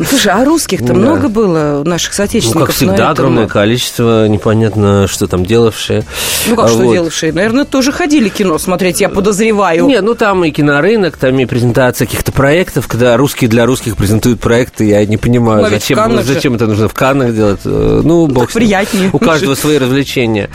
Слушай, 0.09 0.33
а 0.33 0.45
русских-то 0.45 0.89
да. 0.89 0.95
много 0.95 1.29
было, 1.29 1.83
наших 1.85 2.13
соотечественников? 2.13 2.61
Ну, 2.61 2.67
как 2.67 2.75
всегда, 2.75 3.11
огромное 3.11 3.47
количество, 3.47 4.29
непонятно, 4.29 5.07
что 5.09 5.27
там 5.27 5.47
делавшие. 5.47 6.05
Ну, 6.47 6.57
как 6.57 6.67
вот. 6.67 6.75
что 6.75 6.93
делавшие? 6.93 7.33
Наверное, 7.33 7.65
тоже 7.65 7.93
ходили 7.93 8.29
кино 8.29 8.59
смотреть, 8.59 9.01
я 9.01 9.09
подозреваю. 9.09 9.87
Не, 9.87 10.01
ну, 10.01 10.15
там 10.15 10.45
и 10.45 10.51
кинорынок, 10.51 11.17
там 11.17 11.39
и 11.39 11.47
презентация 11.47 12.07
каких-то 12.07 12.33
проектов, 12.33 12.87
когда 12.87 13.17
русские 13.17 13.49
для 13.49 13.65
русских 13.65 13.97
презентуют 13.97 14.41
проекты, 14.41 14.85
я 14.85 15.05
не 15.07 15.17
понимаю, 15.17 15.63
ну, 15.63 15.71
зачем, 15.71 16.23
зачем 16.23 16.55
это 16.55 16.67
нужно 16.67 16.89
в 16.89 16.95
Каннах 16.95 17.35
делать. 17.35 17.61
Э, 17.65 18.03
ну, 18.05 18.27
бог 18.27 18.53
приятнее. 18.53 19.11
У 19.13 19.19
каждого 19.19 19.55
свои 19.55 19.79
развлечения 19.79 20.18
развлечения. 20.19 20.51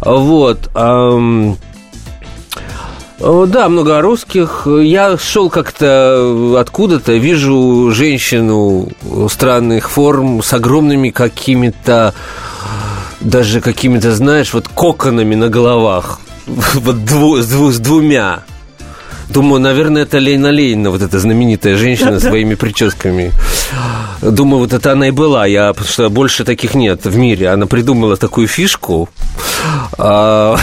Вот. 0.00 0.70
Да, 3.20 3.68
много 3.68 4.00
русских. 4.00 4.66
Я 4.66 5.18
шел 5.18 5.50
как-то 5.50 6.56
откуда-то, 6.58 7.14
вижу 7.14 7.90
женщину 7.90 8.88
странных 9.28 9.90
форм 9.90 10.40
с 10.42 10.52
огромными 10.52 11.10
какими-то, 11.10 12.14
даже 13.20 13.60
какими-то, 13.60 14.14
знаешь, 14.14 14.54
вот 14.54 14.68
коконами 14.68 15.34
на 15.34 15.48
головах. 15.48 16.20
Вот 16.74 16.96
с 16.96 17.78
двумя. 17.78 18.44
Думаю, 19.28 19.60
наверное, 19.60 20.02
это 20.02 20.18
Лейна 20.18 20.50
Лейна, 20.50 20.90
вот 20.90 21.02
эта 21.02 21.18
знаменитая 21.18 21.76
женщина 21.76 22.20
своими 22.28 22.54
прическами. 22.54 23.32
Думаю, 24.22 24.60
вот 24.60 24.72
это 24.72 24.92
она 24.92 25.08
и 25.08 25.10
была. 25.10 25.46
Я, 25.46 25.72
потому 25.72 25.88
что 25.88 26.08
больше 26.10 26.44
таких 26.44 26.74
нет 26.74 27.04
в 27.04 27.16
мире. 27.16 27.48
Она 27.50 27.66
придумала 27.66 28.16
такую 28.16 28.48
фишку. 28.48 29.08
А, 29.98 30.56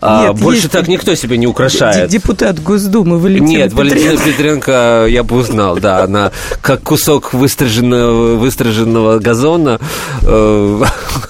а 0.00 0.32
больше 0.32 0.68
так 0.68 0.88
никто 0.88 1.14
себе 1.14 1.36
не 1.36 1.46
украшает. 1.46 2.10
Депутат 2.10 2.62
Госдумы 2.62 3.18
Валентина 3.18 3.58
Нет. 3.58 3.72
Валентина 3.72 4.16
Петренко 4.16 5.06
я 5.08 5.22
бы 5.22 5.36
узнал, 5.36 5.76
да. 5.76 6.04
Она 6.04 6.32
как 6.60 6.82
кусок 6.82 7.32
выстриженного, 7.32 8.36
выстриженного 8.36 9.18
газона 9.18 9.78
э, 10.22 10.82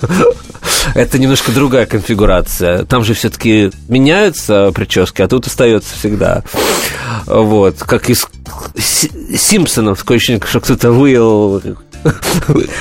это 0.94 1.18
немножко 1.18 1.52
другая 1.52 1.86
конфигурация. 1.86 2.84
Там 2.84 3.04
же 3.04 3.14
все-таки 3.14 3.70
меняются 3.88 4.70
прически, 4.72 5.22
а 5.22 5.28
тут 5.28 5.46
остается 5.46 5.94
всегда. 5.94 6.42
Вот, 7.26 7.78
как 7.78 8.10
из 8.10 8.26
Симпсонов, 9.36 10.00
такое 10.00 10.16
ощущение, 10.16 10.42
что 10.46 10.60
кто-то 10.60 10.92
выел 10.92 11.62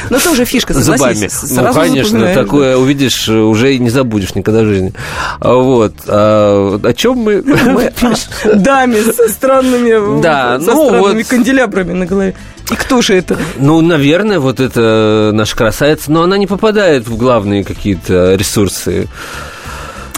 но 0.10 0.20
тоже 0.20 0.46
фишка, 0.46 0.74
Зубами. 0.74 1.30
Ну, 1.50 1.74
конечно, 1.74 2.34
такое 2.34 2.78
увидишь, 2.78 3.28
уже 3.30 3.78
не 3.78 3.90
забудешь 3.90 4.36
никогда 4.36 4.62
в 4.62 4.66
жизни. 4.66 4.94
А 5.40 5.54
вот. 5.56 5.94
А, 6.08 6.80
о 6.82 6.94
чем 6.94 7.18
мы? 7.18 7.42
мы 7.42 7.92
даме 8.56 9.02
со 9.04 9.28
странными, 9.30 10.22
да, 10.22 10.60
со 10.60 10.74
ну, 10.74 10.88
странными 10.88 11.22
вот. 11.22 11.28
канделябрами 11.28 11.94
на 11.94 12.06
голове. 12.06 12.36
И 12.72 12.76
кто 12.76 13.02
же 13.02 13.16
это? 13.16 13.38
Ну, 13.58 13.82
наверное, 13.82 14.40
вот 14.40 14.60
это 14.60 15.32
наша 15.34 15.56
красавица, 15.56 16.12
но 16.12 16.24
она 16.24 16.38
не 16.38 16.48
попадает 16.48 17.08
в 17.08 17.18
главные 17.18 17.64
какие-то 17.64 18.36
ресурсы. 18.36 19.08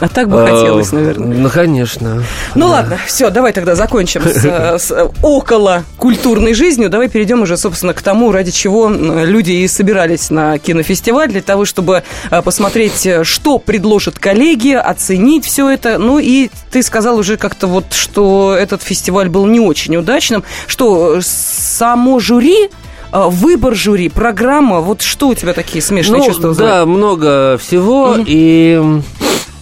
А 0.02 0.10
так 0.10 0.28
бы 0.30 0.46
хотелось, 0.46 0.92
наверное. 0.92 1.38
Ну, 1.38 1.50
конечно. 1.50 2.24
Ну 2.56 2.66
да. 2.66 2.72
ладно, 2.72 2.98
все, 3.06 3.30
давай 3.30 3.54
тогда 3.54 3.76
закончим 3.76 4.24
с, 4.24 4.44
с 4.80 5.12
около 5.22 5.84
культурной 5.98 6.56
жизнью. 6.56 6.90
Давай 6.90 7.08
перейдем 7.08 7.44
уже, 7.44 7.56
собственно, 7.56 7.94
к 7.94 8.02
тому, 8.02 8.32
ради 8.32 8.50
чего 8.50 8.90
люди 8.90 9.52
и 9.52 9.68
собирались 9.68 10.32
на 10.32 10.58
кинофестиваль, 10.58 11.30
для 11.30 11.44
того, 11.44 11.66
чтобы 11.66 12.02
посмотреть, 12.44 13.08
что 13.24 13.60
предложат 13.60 14.18
коллеги, 14.18 14.74
оценить 14.74 15.46
все 15.46 15.70
это. 15.70 16.00
Ну 16.00 16.18
и 16.18 16.50
ты 16.72 16.82
сказал 16.82 17.18
уже 17.18 17.38
как-то 17.38 17.68
вот, 17.68 17.94
что 17.94 18.56
этот 18.60 18.82
фестиваль 18.82 19.30
был 19.30 19.46
не 19.46 19.60
очень 19.60 19.96
удачным, 19.96 20.44
что 20.66 21.20
само 21.22 22.20
жюри 22.20 22.70
выбор 23.14 23.76
жюри, 23.76 24.08
программа, 24.10 24.80
вот 24.80 25.02
что 25.02 25.28
у 25.28 25.36
тебя 25.36 25.54
такие 25.54 25.82
смешные 25.82 26.22
ну, 26.22 26.28
чувства? 26.28 26.56
Да, 26.56 26.86
много 26.86 27.60
всего, 27.62 28.16
mm-hmm. 28.16 28.24
и 28.26 29.02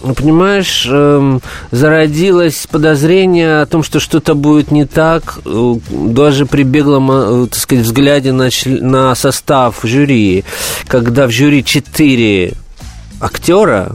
понимаешь, 0.00 0.86
эм, 0.90 1.40
зародилось 1.70 2.66
подозрение 2.70 3.62
о 3.62 3.66
том, 3.66 3.82
что 3.82 4.00
что-то 4.00 4.34
будет 4.34 4.70
не 4.70 4.86
так, 4.86 5.38
э, 5.44 5.74
даже 5.90 6.46
при 6.46 6.62
беглом, 6.62 7.10
э, 7.10 7.46
так 7.48 7.58
сказать, 7.58 7.84
взгляде 7.84 8.32
на, 8.32 8.48
на 8.66 9.14
состав 9.14 9.80
жюри, 9.82 10.44
когда 10.86 11.26
в 11.26 11.30
жюри 11.30 11.64
четыре 11.64 12.54
актера, 13.20 13.92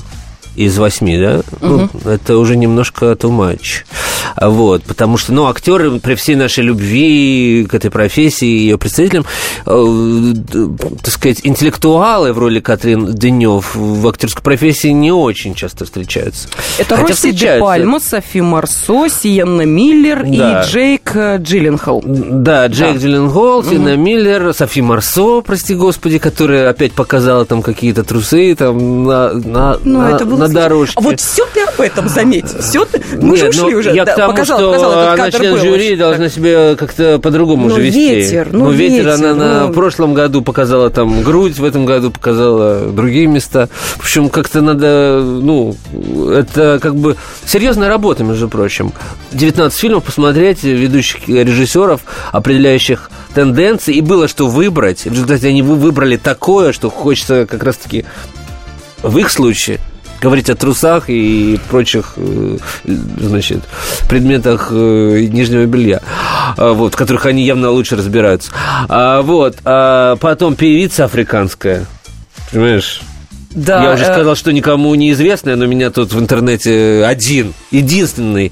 из 0.56 0.78
восьми, 0.78 1.18
да, 1.18 1.42
угу. 1.62 1.90
ну, 2.04 2.10
это 2.10 2.38
уже 2.38 2.56
немножко 2.56 3.08
too 3.14 3.32
much. 3.32 3.86
Вот, 4.40 4.84
потому 4.84 5.18
что, 5.18 5.34
ну, 5.34 5.48
актеры 5.48 6.00
при 6.00 6.16
всей 6.16 6.36
нашей 6.36 6.64
любви 6.64 7.66
к 7.70 7.74
этой 7.74 7.92
профессии 7.92 8.48
и 8.48 8.60
ее 8.60 8.78
представителям, 8.78 9.26
э, 9.66 10.34
так 11.02 11.14
сказать, 11.14 11.42
интеллектуалы 11.44 12.34
в 12.34 12.40
роли 12.40 12.60
Катрин 12.60 13.14
Денев 13.14 13.76
в 13.76 14.08
актерской 14.08 14.44
профессии 14.44 14.90
не 14.90 15.12
очень 15.12 15.56
часто 15.56 15.86
встречаются. 15.86 16.50
Это 16.78 16.96
Хотя 16.96 17.08
Росси 17.10 17.32
де 17.32 17.60
Пальма, 17.60 18.00
Софи 18.00 18.42
Марсо, 18.42 19.08
Сиенна 19.10 19.64
Миллер 19.64 20.24
да. 20.24 20.64
и 20.64 20.66
Джейк 20.70 21.12
э, 21.16 21.38
Джилленхол. 21.40 22.04
Да, 22.06 22.68
Джейк 22.68 22.96
да. 22.96 23.00
Джилленхол, 23.00 23.60
угу. 23.60 23.70
Сиенна 23.70 23.96
Миллер, 23.96 24.54
Софи 24.54 24.82
Марсо, 24.82 25.42
прости 25.42 25.76
господи, 25.76 26.18
которая 26.18 26.70
опять 26.70 26.94
показала 26.94 27.46
там 27.46 27.62
какие-то 27.62 28.04
трусы 28.04 28.56
там 28.56 29.06
на, 29.06 29.34
на, 29.34 29.78
ну, 29.84 30.00
на, 30.00 30.12
это 30.12 30.26
было 30.26 30.45
на 30.48 30.54
дорожке. 30.54 30.96
А 30.98 31.02
вот 31.02 31.20
все 31.20 31.46
ты 31.54 31.62
об 31.62 31.80
этом 31.82 32.10
заметь. 32.10 32.46
Все 32.60 32.86
ты... 32.86 33.02
Мы 33.20 33.38
Нет, 33.38 33.40
же 33.40 33.50
ушли 33.50 33.74
ну, 33.74 33.80
уже. 33.80 33.94
Я 33.94 34.06
да, 34.06 34.14
к 34.14 34.16
тому, 34.16 34.32
показал, 34.32 34.58
что 34.58 34.72
показал, 34.72 35.10
она 35.10 35.32
член 35.32 35.58
жюри 35.58 35.92
был, 35.92 36.00
должна 36.00 36.30
себя 36.30 36.76
как-то 36.76 37.20
по-другому 37.20 37.70
ну, 37.70 37.76
же 37.76 37.82
вести. 37.82 38.16
Ветер, 38.16 38.50
ну, 38.52 38.66
ну 38.66 38.72
ветер, 38.72 39.06
ветер, 39.06 39.10
она 39.10 39.34
ну... 39.34 39.68
на 39.68 39.74
прошлом 39.74 40.14
году 40.14 40.42
показала 40.42 40.90
там 40.90 41.24
грудь, 41.24 41.58
в 41.58 41.64
этом 41.64 41.86
году 41.86 42.12
показала 42.12 42.92
другие 42.92 43.28
места. 43.28 43.70
В 43.98 44.02
общем, 44.02 44.30
как-то 44.30 44.62
надо, 44.62 45.22
ну, 45.24 45.76
это 46.32 46.80
как 46.82 46.96
бы 46.96 47.16
серьезная 47.46 47.90
работа, 47.90 48.24
между 48.24 48.50
прочим. 48.50 48.94
19 49.32 49.78
фильмов 49.78 50.04
посмотреть, 50.04 50.64
ведущих 50.64 51.28
режиссеров, 51.28 52.02
определяющих 52.32 53.10
тенденции, 53.34 53.96
и 53.96 54.02
было 54.02 54.28
что 54.28 54.48
выбрать. 54.48 55.02
В 55.06 55.12
результате 55.12 55.50
они 55.50 55.62
выбрали 55.62 56.18
такое, 56.18 56.72
что 56.72 56.90
хочется 56.90 57.46
как 57.46 57.64
раз-таки 57.64 58.06
в 59.04 59.18
их 59.18 59.30
случае 59.30 59.80
говорить 60.22 60.50
о 60.50 60.56
трусах 60.56 61.10
и 61.10 61.60
прочих, 61.70 62.14
э, 62.18 62.58
значит, 62.86 63.64
предметах 64.10 64.70
э, 64.72 65.28
нижнего 65.32 65.66
белья, 65.66 66.02
а, 66.58 66.74
вот, 66.74 66.94
в 66.94 66.98
которых 66.98 67.26
они 67.26 67.44
явно 67.44 67.70
лучше 67.70 67.96
разбираются. 67.96 68.52
А, 68.90 69.22
вот, 69.22 69.58
а 69.66 70.16
потом 70.18 70.56
певица 70.56 71.06
африканская, 71.06 71.86
понимаешь? 72.52 73.02
Да, 73.52 73.84
Я 73.84 73.94
уже 73.94 74.04
э... 74.04 74.14
сказал, 74.14 74.36
что 74.36 74.52
никому 74.52 74.94
не 74.96 75.12
известная, 75.12 75.56
но 75.56 75.66
меня 75.66 75.90
тут 75.90 76.12
в 76.12 76.20
интернете 76.20 77.06
один, 77.06 77.54
единственный 77.72 78.52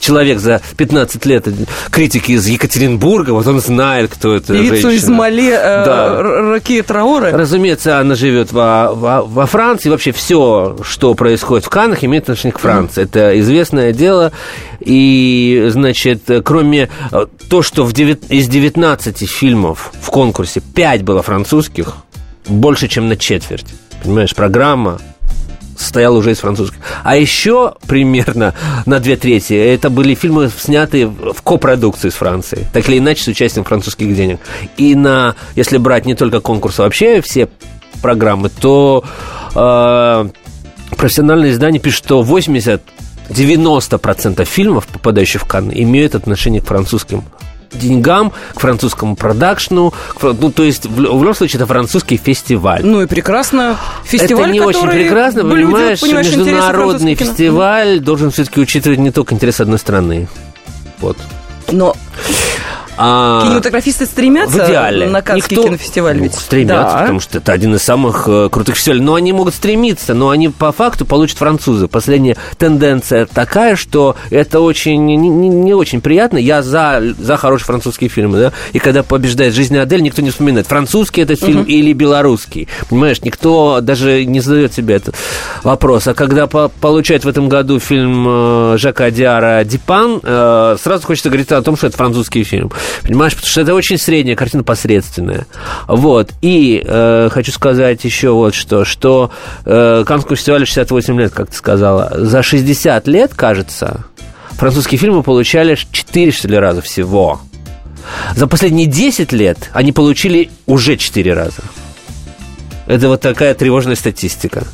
человек 0.00 0.38
за 0.38 0.60
15 0.76 1.24
лет 1.26 1.46
критики 1.90 2.32
из 2.32 2.46
Екатеринбурга, 2.46 3.30
вот 3.30 3.46
он 3.46 3.60
знает, 3.60 4.10
кто 4.10 4.34
это 4.34 4.54
Певицу 4.54 4.90
женщина. 4.90 4.90
из 4.92 5.08
Мале 5.08 5.50
э, 5.52 5.84
да. 5.84 6.22
Ракия 6.22 6.82
Траоре? 6.82 7.30
Разумеется, 7.30 7.98
она 7.98 8.14
живет 8.14 8.52
во, 8.52 8.92
во, 8.94 9.22
во 9.22 9.46
Франции. 9.46 9.90
Вообще 9.90 10.12
все, 10.12 10.78
что 10.82 11.14
происходит 11.14 11.66
в 11.66 11.68
Каннах, 11.68 12.02
имеет 12.04 12.24
отношение 12.24 12.54
к 12.54 12.58
Франции. 12.58 13.02
Mm-hmm. 13.02 13.08
Это 13.08 13.40
известное 13.40 13.92
дело. 13.92 14.32
И, 14.80 15.66
значит, 15.68 16.22
кроме 16.44 16.88
э, 17.12 17.26
то, 17.48 17.62
что 17.62 17.84
в 17.84 17.92
9, 17.92 18.30
из 18.30 18.48
19 18.48 19.28
фильмов 19.28 19.92
в 20.00 20.10
конкурсе 20.10 20.60
5 20.60 21.02
было 21.02 21.22
французских, 21.22 21.96
больше, 22.46 22.88
чем 22.88 23.08
на 23.08 23.16
четверть. 23.16 23.66
Понимаешь, 24.02 24.34
программа 24.34 24.98
состоял 25.80 26.14
уже 26.16 26.32
из 26.32 26.38
французских. 26.38 26.78
А 27.02 27.16
еще 27.16 27.74
примерно 27.86 28.54
на 28.86 29.00
две 29.00 29.16
трети 29.16 29.54
это 29.54 29.90
были 29.90 30.14
фильмы, 30.14 30.50
снятые 30.56 31.06
в 31.06 31.42
копродукции 31.42 32.10
с 32.10 32.14
Францией. 32.14 32.66
Так 32.72 32.88
или 32.88 32.98
иначе, 32.98 33.24
с 33.24 33.28
участием 33.28 33.64
французских 33.64 34.14
денег. 34.14 34.40
И 34.76 34.94
на, 34.94 35.34
если 35.56 35.78
брать 35.78 36.06
не 36.06 36.14
только 36.14 36.40
конкурс, 36.40 36.80
а 36.80 36.84
вообще 36.84 37.20
все 37.20 37.48
программы, 38.02 38.50
то 38.50 39.04
э, 39.54 40.28
профессиональные 40.96 41.52
издания 41.52 41.78
пишут, 41.78 42.04
что 42.04 42.22
80 42.22 42.82
90% 43.30 44.44
фильмов, 44.44 44.88
попадающих 44.88 45.42
в 45.42 45.44
Канны, 45.44 45.72
имеют 45.76 46.16
отношение 46.16 46.60
к 46.60 46.66
французским 46.66 47.24
деньгам, 47.72 48.32
к 48.54 48.60
французскому 48.60 49.16
продакшну. 49.16 49.92
К, 50.18 50.34
ну, 50.38 50.50
то 50.50 50.62
есть, 50.62 50.86
в, 50.86 50.94
в 50.94 51.00
любом 51.00 51.34
случае, 51.34 51.58
это 51.58 51.66
французский 51.66 52.16
фестиваль. 52.16 52.84
Ну 52.84 53.02
и 53.02 53.06
прекрасно. 53.06 53.76
Фестиваль, 54.04 54.42
это 54.42 54.52
не 54.52 54.60
очень 54.60 54.88
прекрасно, 54.88 55.42
понимаешь, 55.42 56.00
понимаешь 56.00 56.26
международный 56.26 57.14
фестиваль 57.14 58.00
должен 58.00 58.30
все-таки 58.30 58.60
учитывать 58.60 58.98
не 58.98 59.10
только 59.10 59.34
интерес 59.34 59.60
одной 59.60 59.78
страны. 59.78 60.28
Вот. 60.98 61.16
Но 61.72 61.96
а, 63.02 63.42
Кинематографисты 63.42 64.04
стремятся 64.04 64.58
в 64.58 64.68
идеале. 64.68 65.08
на 65.08 65.22
Каннский 65.22 65.56
Никто... 65.56 65.68
кинофестиваль 65.68 66.18
ведь? 66.18 66.34
Стремятся, 66.34 66.94
да. 66.94 67.00
потому 67.00 67.20
что 67.20 67.38
это 67.38 67.52
один 67.52 67.74
из 67.74 67.82
самых 67.82 68.28
э, 68.28 68.48
крутых 68.50 68.76
фестивалей. 68.76 69.00
Но 69.00 69.14
они 69.14 69.32
могут 69.32 69.54
стремиться, 69.54 70.12
но 70.12 70.28
они 70.28 70.50
по 70.50 70.70
факту 70.72 71.06
получат 71.06 71.38
французы. 71.38 71.88
Последняя 71.88 72.36
тенденция 72.58 73.26
такая, 73.26 73.76
что 73.76 74.16
это 74.30 74.60
очень 74.60 75.04
не, 75.06 75.16
не, 75.16 75.48
не 75.48 75.72
очень 75.72 76.00
приятно. 76.00 76.36
Я 76.36 76.62
за, 76.62 77.02
за 77.18 77.36
хорошие 77.36 77.66
французские 77.66 78.10
фильмы, 78.10 78.38
да, 78.38 78.52
и 78.72 78.78
когда 78.78 79.02
побеждает 79.02 79.54
«Жизнь 79.54 79.76
Адель», 79.78 80.02
никто 80.02 80.20
не 80.20 80.30
вспоминает, 80.30 80.66
французский 80.66 81.22
это 81.22 81.36
фильм 81.36 81.62
uh-huh. 81.62 81.66
или 81.66 81.92
белорусский. 81.92 82.68
Понимаешь, 82.88 83.22
никто 83.22 83.80
даже 83.80 84.24
не 84.26 84.40
задает 84.40 84.74
себе 84.74 84.96
этот 84.96 85.14
вопрос. 85.62 86.06
А 86.06 86.14
когда 86.14 86.46
по 86.46 86.68
получает 86.68 87.24
в 87.24 87.28
этом 87.28 87.48
году 87.48 87.78
фильм 87.80 88.26
э, 88.28 88.74
Жака 88.78 89.10
Диара 89.10 89.64
«Дипан», 89.64 90.20
э, 90.22 90.76
сразу 90.82 91.06
хочется 91.06 91.30
говорить 91.30 91.50
о 91.52 91.62
том, 91.62 91.76
что 91.76 91.86
это 91.86 91.96
французский 91.96 92.44
фильм. 92.44 92.70
Понимаешь, 93.02 93.34
потому 93.34 93.50
что 93.50 93.60
это 93.62 93.74
очень 93.74 93.98
средняя 93.98 94.36
картина, 94.36 94.62
посредственная. 94.62 95.46
Вот. 95.86 96.32
И 96.42 96.82
э, 96.84 97.28
хочу 97.30 97.52
сказать 97.52 98.04
еще 98.04 98.30
вот 98.30 98.54
что, 98.54 98.84
что 98.84 99.30
э, 99.64 100.04
Каннскому 100.06 100.36
фестивалю 100.36 100.66
68 100.66 101.20
лет, 101.20 101.32
как 101.32 101.50
ты 101.50 101.56
сказала. 101.56 102.12
За 102.14 102.42
60 102.42 103.06
лет, 103.08 103.32
кажется, 103.34 104.04
французские 104.52 104.98
фильмы 104.98 105.22
получали 105.22 105.76
4, 105.90 106.32
что 106.32 106.48
ли, 106.48 106.58
раза 106.58 106.82
всего. 106.82 107.40
За 108.34 108.46
последние 108.46 108.86
10 108.86 109.32
лет 109.32 109.70
они 109.72 109.92
получили 109.92 110.50
уже 110.66 110.96
4 110.96 111.32
раза. 111.34 111.62
Это 112.86 113.08
вот 113.08 113.20
такая 113.20 113.54
тревожная 113.54 113.94
статистика. 113.94 114.64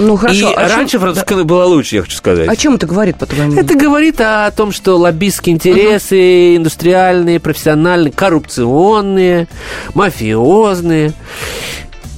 Ну 0.00 0.16
хорошо. 0.16 0.50
И 0.50 0.54
а 0.54 0.68
раньше 0.68 0.92
чем... 0.92 1.02
французская 1.02 1.36
да. 1.36 1.44
была 1.44 1.66
лучше, 1.66 1.96
я 1.96 2.02
хочу 2.02 2.16
сказать. 2.16 2.48
О 2.48 2.56
чем 2.56 2.74
это 2.74 2.86
говорит, 2.86 3.18
по-твоему? 3.18 3.58
Это 3.60 3.74
говорит 3.74 4.20
о 4.20 4.50
том, 4.50 4.72
что 4.72 4.96
лоббистские 4.96 5.54
интересы, 5.54 6.16
uh-huh. 6.16 6.56
индустриальные, 6.56 7.38
профессиональные, 7.38 8.12
коррупционные, 8.12 9.46
мафиозные 9.94 11.12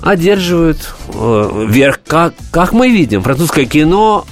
одерживают 0.01 0.95
э, 1.13 1.67
верх. 1.69 2.01
Как, 2.07 2.35
как 2.53 2.73
мы 2.73 2.89
видим, 2.91 3.23
французское 3.23 3.65
кино 3.65 4.25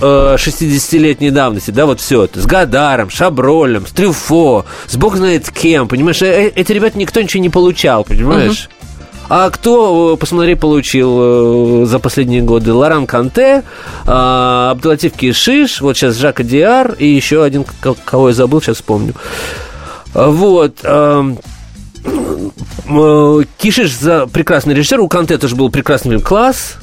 60-летней 0.00 1.28
э, 1.28 1.30
давности, 1.30 1.70
да, 1.70 1.86
вот 1.86 2.00
все 2.00 2.24
это, 2.24 2.40
с 2.40 2.46
Гадаром, 2.46 3.08
Шабролем, 3.08 3.86
с 3.86 3.90
Трюфо, 3.90 4.64
с 4.88 4.96
бог 4.96 5.16
знает 5.16 5.50
кем, 5.50 5.86
понимаешь, 5.86 6.22
э, 6.22 6.48
эти 6.48 6.72
ребята 6.72 6.98
никто 6.98 7.20
ничего 7.20 7.40
не 7.40 7.50
получал, 7.50 8.02
понимаешь? 8.04 8.68
Uh-huh. 8.68 8.81
А 9.28 9.50
кто, 9.50 10.14
э, 10.14 10.16
посмотри, 10.16 10.54
получил 10.54 11.82
э, 11.82 11.86
за 11.86 11.98
последние 11.98 12.42
годы? 12.42 12.72
Лоран 12.72 13.06
Канте, 13.06 13.62
а, 14.06 14.70
Абдулатив 14.72 15.12
Кишиш, 15.12 15.80
вот 15.80 15.96
сейчас 15.96 16.16
Жака 16.16 16.42
Диар 16.42 16.92
и 16.98 17.06
еще 17.06 17.42
один, 17.42 17.64
кого 18.04 18.28
я 18.28 18.34
забыл, 18.34 18.60
сейчас 18.60 18.76
вспомню. 18.76 19.14
Вот. 20.14 20.78
Эм, 20.82 21.38
э, 22.04 23.42
Кишиш 23.58 23.96
за 23.96 24.26
прекрасный 24.26 24.74
режиссер, 24.74 25.00
у 25.00 25.08
Канте 25.08 25.38
тоже 25.38 25.56
был 25.56 25.70
прекрасный 25.70 26.20
класс, 26.20 26.76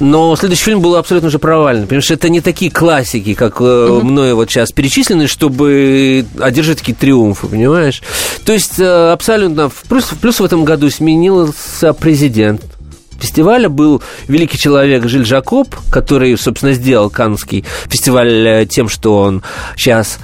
но 0.00 0.34
следующий 0.36 0.64
фильм 0.64 0.80
был 0.80 0.96
абсолютно 0.96 1.28
уже 1.28 1.38
провальный, 1.38 1.84
потому 1.84 2.00
что 2.02 2.14
это 2.14 2.28
не 2.28 2.40
такие 2.40 2.70
классики, 2.70 3.34
как 3.34 3.60
угу. 3.60 4.02
мною 4.02 4.36
вот 4.36 4.50
сейчас 4.50 4.72
перечислены, 4.72 5.26
чтобы 5.26 6.26
одержать 6.40 6.78
такие 6.78 6.94
триумфы, 6.94 7.46
понимаешь? 7.46 8.02
То 8.44 8.52
есть 8.52 8.78
э, 8.78 9.12
абсолютно... 9.12 9.70
Плюс, 9.88 10.06
плюс 10.20 10.40
в 10.40 10.44
этом 10.44 10.64
году 10.64 10.90
сменился 10.90 11.92
президент 11.92 12.62
фестиваля 13.22 13.68
был 13.68 14.02
великий 14.26 14.58
человек 14.58 15.06
Жиль 15.06 15.24
Жакоб, 15.24 15.74
который, 15.90 16.36
собственно, 16.36 16.72
сделал 16.72 17.08
Каннский 17.08 17.64
фестиваль 17.88 18.46
э, 18.46 18.66
тем, 18.66 18.88
что 18.88 19.18
он 19.18 19.42
сейчас 19.76 20.18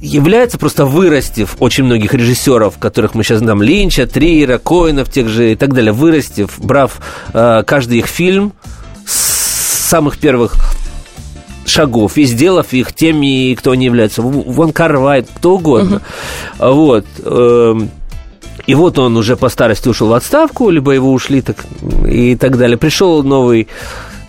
является 0.00 0.58
просто 0.58 0.86
вырастив 0.86 1.56
очень 1.58 1.84
многих 1.84 2.14
режиссеров, 2.14 2.78
которых 2.78 3.14
мы 3.14 3.22
сейчас 3.22 3.40
знаем, 3.40 3.62
Линча, 3.62 4.06
Триера, 4.06 4.58
Коинов, 4.58 5.10
тех 5.10 5.28
же 5.28 5.52
и 5.52 5.56
так 5.56 5.74
далее, 5.74 5.92
вырастив, 5.92 6.58
брав 6.58 7.00
э, 7.32 7.62
каждый 7.66 7.98
их 7.98 8.06
фильм 8.06 8.52
с 9.06 9.88
самых 9.88 10.18
первых 10.18 10.54
шагов 11.66 12.16
и 12.16 12.24
сделав 12.24 12.72
их 12.72 12.92
теми, 12.94 13.54
кто 13.54 13.72
они 13.72 13.86
являются. 13.86 14.22
Вон 14.22 14.72
Карвайт, 14.72 15.28
кто 15.34 15.54
угодно. 15.54 16.02
Uh-huh. 16.58 16.72
Вот. 16.72 17.06
Эм, 17.24 17.90
и 18.66 18.74
вот 18.74 18.98
он 18.98 19.16
уже 19.16 19.36
по 19.36 19.48
старости 19.48 19.88
ушел 19.88 20.08
в 20.08 20.14
отставку, 20.14 20.70
либо 20.70 20.92
его 20.92 21.12
ушли 21.12 21.42
так, 21.42 21.64
и 22.06 22.36
так 22.36 22.58
далее. 22.58 22.76
Пришел 22.76 23.22
новый 23.22 23.68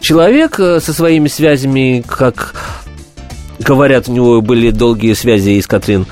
человек 0.01 0.59
э, 0.59 0.79
со 0.79 0.93
своими 0.93 1.27
связями, 1.27 2.03
как 2.07 2.53
говорят, 3.61 4.09
у 4.09 4.13
него 4.13 4.41
были 4.41 4.71
долгие 4.71 5.13
связи 5.13 5.51
и 5.51 5.61
с 5.61 5.67
Катрин 5.67 6.05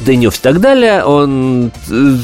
Денев 0.00 0.36
и 0.36 0.40
так 0.40 0.60
далее. 0.60 1.04
Он, 1.04 1.70
э, 1.90 2.16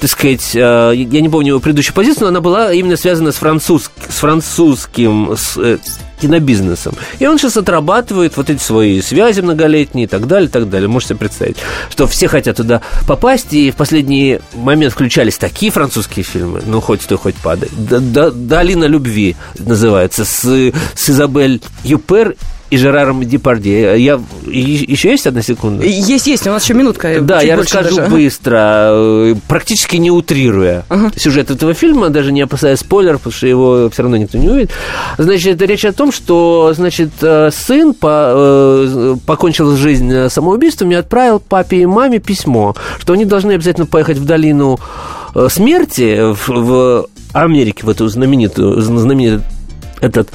так 0.00 0.10
сказать, 0.10 0.50
э, 0.54 0.92
я 0.94 1.20
не 1.20 1.28
помню 1.28 1.48
его 1.48 1.60
предыдущую 1.60 1.94
позицию, 1.94 2.22
но 2.22 2.28
она 2.28 2.40
была 2.40 2.72
именно 2.72 2.96
связана 2.96 3.32
с, 3.32 3.36
француз, 3.36 3.90
с 4.08 4.16
французским 4.16 5.36
с, 5.36 5.56
э, 5.56 5.78
кинобизнесом. 6.20 6.94
И 7.18 7.26
он 7.26 7.38
сейчас 7.38 7.56
отрабатывает 7.56 8.36
вот 8.36 8.50
эти 8.50 8.60
свои 8.60 9.00
связи 9.00 9.40
многолетние 9.40 10.04
и 10.04 10.08
так 10.08 10.26
далее, 10.26 10.48
и 10.48 10.52
так 10.52 10.68
далее. 10.68 10.88
Можете 10.88 11.14
представить, 11.14 11.56
что 11.88 12.06
все 12.06 12.28
хотят 12.28 12.56
туда 12.56 12.82
попасть, 13.06 13.52
и 13.52 13.70
в 13.70 13.76
последний 13.76 14.40
момент 14.54 14.92
включались 14.92 15.38
такие 15.38 15.72
французские 15.72 16.24
фильмы, 16.24 16.62
ну, 16.66 16.80
хоть 16.80 17.02
стой, 17.02 17.16
хоть 17.18 17.36
падай. 17.36 17.70
«Долина 17.70 18.84
любви» 18.84 19.36
называется, 19.58 20.24
с, 20.24 20.42
с 20.42 21.10
Изабель 21.10 21.62
Юпер 21.84 22.34
и 22.70 22.76
Жераром 22.76 23.22
Депардье. 23.24 24.02
Я... 24.02 24.20
Еще 24.46 25.10
есть 25.10 25.26
одна 25.26 25.42
секунда? 25.42 25.84
Есть, 25.84 26.26
есть, 26.26 26.46
у 26.46 26.50
нас 26.50 26.62
еще 26.62 26.74
минутка. 26.74 27.20
Да, 27.20 27.42
я 27.42 27.56
расскажу 27.56 27.96
даже. 27.96 28.10
быстро, 28.10 28.90
э, 28.92 29.34
практически 29.48 29.96
не 29.96 30.10
утрируя 30.10 30.84
ага. 30.88 31.10
сюжет 31.16 31.50
этого 31.50 31.74
фильма, 31.74 32.10
даже 32.10 32.30
не 32.30 32.40
опасаясь 32.40 32.78
спойлеров, 32.78 33.22
потому 33.22 33.32
что 33.34 33.46
его 33.48 33.90
все 33.90 34.02
равно 34.02 34.16
никто 34.16 34.38
не 34.38 34.48
увидит. 34.48 34.70
Значит, 35.18 35.60
речь 35.62 35.84
о 35.84 35.92
том, 35.92 36.12
что, 36.12 36.72
значит, 36.74 37.10
э, 37.22 37.50
сын 37.52 37.92
по, 37.92 38.32
э, 38.34 39.16
покончил 39.26 39.76
жизнь 39.76 40.28
самоубийством 40.28 40.92
и 40.92 40.94
отправил 40.94 41.40
папе 41.40 41.78
и 41.78 41.86
маме 41.86 42.20
письмо, 42.20 42.76
что 43.00 43.14
они 43.14 43.24
должны 43.24 43.52
обязательно 43.52 43.86
поехать 43.86 44.18
в 44.18 44.24
долину 44.24 44.78
смерти 45.48 46.32
в, 46.32 46.48
в 46.48 47.06
Америке, 47.32 47.84
в 47.84 47.88
эту 47.88 48.08
знаменитую, 48.08 48.80
знаменитый 48.80 49.44
этот 50.00 50.28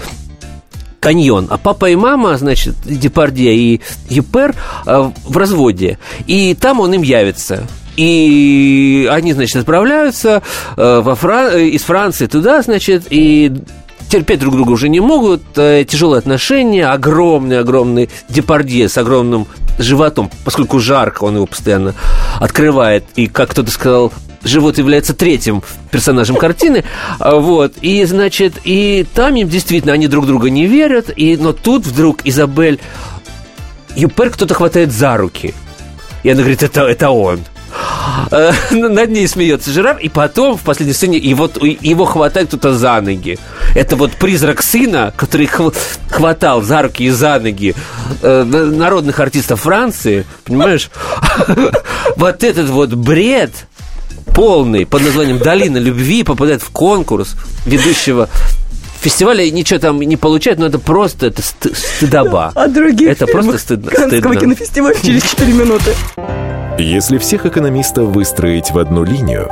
каньон. 0.99 1.47
А 1.49 1.57
папа 1.57 1.89
и 1.89 1.95
мама, 1.95 2.37
значит, 2.37 2.75
Депардье 2.85 3.55
и 3.55 3.81
Юпер 4.09 4.55
э, 4.85 5.11
в 5.25 5.37
разводе. 5.37 5.99
И 6.27 6.55
там 6.59 6.79
он 6.79 6.93
им 6.93 7.01
явится. 7.01 7.67
И 7.97 9.07
они, 9.11 9.33
значит, 9.33 9.55
отправляются 9.57 10.41
э, 10.75 11.01
во 11.03 11.15
Фран... 11.15 11.51
Э, 11.53 11.67
из 11.67 11.83
Франции 11.83 12.27
туда, 12.27 12.61
значит, 12.61 13.07
и 13.09 13.53
терпеть 14.09 14.39
друг 14.39 14.55
друга 14.55 14.71
уже 14.71 14.87
не 14.87 14.99
могут, 14.99 15.41
тяжелые 15.53 16.19
отношения, 16.19 16.87
огромный-огромный 16.87 18.09
депардье 18.29 18.87
с 18.87 18.97
огромным 18.97 19.47
животом, 19.79 20.29
поскольку 20.43 20.79
жарко, 20.79 21.23
он 21.23 21.35
его 21.35 21.45
постоянно 21.47 21.95
открывает, 22.39 23.03
и, 23.15 23.27
как 23.27 23.49
кто-то 23.49 23.71
сказал, 23.71 24.13
живот 24.45 24.77
является 24.77 25.13
третьим 25.13 25.63
персонажем 25.91 26.37
картины, 26.37 26.83
а, 27.19 27.35
вот, 27.35 27.73
и, 27.81 28.03
значит, 28.05 28.53
и 28.63 29.05
там 29.13 29.35
им 29.35 29.49
действительно, 29.49 29.93
они 29.93 30.07
друг 30.07 30.25
друга 30.27 30.49
не 30.49 30.67
верят, 30.67 31.11
и, 31.15 31.35
но 31.35 31.51
тут 31.51 31.85
вдруг 31.85 32.21
Изабель 32.23 32.79
Юпер 33.95 34.29
кто-то 34.29 34.53
хватает 34.53 34.91
за 34.91 35.17
руки, 35.17 35.53
и 36.23 36.29
она 36.29 36.39
говорит, 36.39 36.63
это, 36.63 36.81
это 36.81 37.09
он. 37.09 37.39
Э, 38.31 38.51
над 38.71 39.09
ней 39.09 39.27
смеется 39.27 39.71
Жерар, 39.71 39.97
и 39.97 40.09
потом 40.09 40.57
в 40.57 40.61
последней 40.61 40.93
сцене 40.93 41.17
его, 41.17 41.49
его 41.61 42.05
хватает 42.05 42.47
кто-то 42.47 42.73
за 42.73 42.99
ноги. 43.01 43.37
Это 43.75 43.95
вот 43.95 44.13
призрак 44.13 44.63
сына, 44.63 45.13
который 45.15 45.47
хватал 45.47 46.61
за 46.61 46.81
руки 46.81 47.03
и 47.03 47.09
за 47.09 47.39
ноги 47.39 47.75
э, 48.21 48.43
народных 48.43 49.19
артистов 49.19 49.61
Франции, 49.61 50.25
понимаешь? 50.43 50.89
Вот 52.15 52.43
этот 52.43 52.69
вот 52.69 52.93
бред, 52.93 53.67
полный 54.33 54.85
под 54.85 55.03
названием 55.03 55.39
«Долина 55.39 55.77
любви» 55.77 56.23
попадает 56.23 56.61
в 56.61 56.69
конкурс 56.69 57.35
ведущего 57.65 58.29
фестиваля 59.05 59.49
ничего 59.51 59.79
там 59.79 60.01
не 60.01 60.17
получает, 60.17 60.57
но 60.57 60.65
это 60.65 60.79
просто 60.79 61.27
это 61.27 61.41
стыдоба. 61.43 62.51
А 62.55 62.67
другие 62.67 63.11
Это 63.11 63.27
просто 63.27 63.59
стыдно. 63.59 63.91
Каннского 63.91 64.35
кинофестиваля 64.35 64.95
через 64.99 65.23
4 65.23 65.53
минуты. 65.53 65.93
Если 66.79 67.19
всех 67.19 67.45
экономистов 67.45 68.09
выстроить 68.09 68.71
в 68.71 68.79
одну 68.79 69.03
линию, 69.03 69.51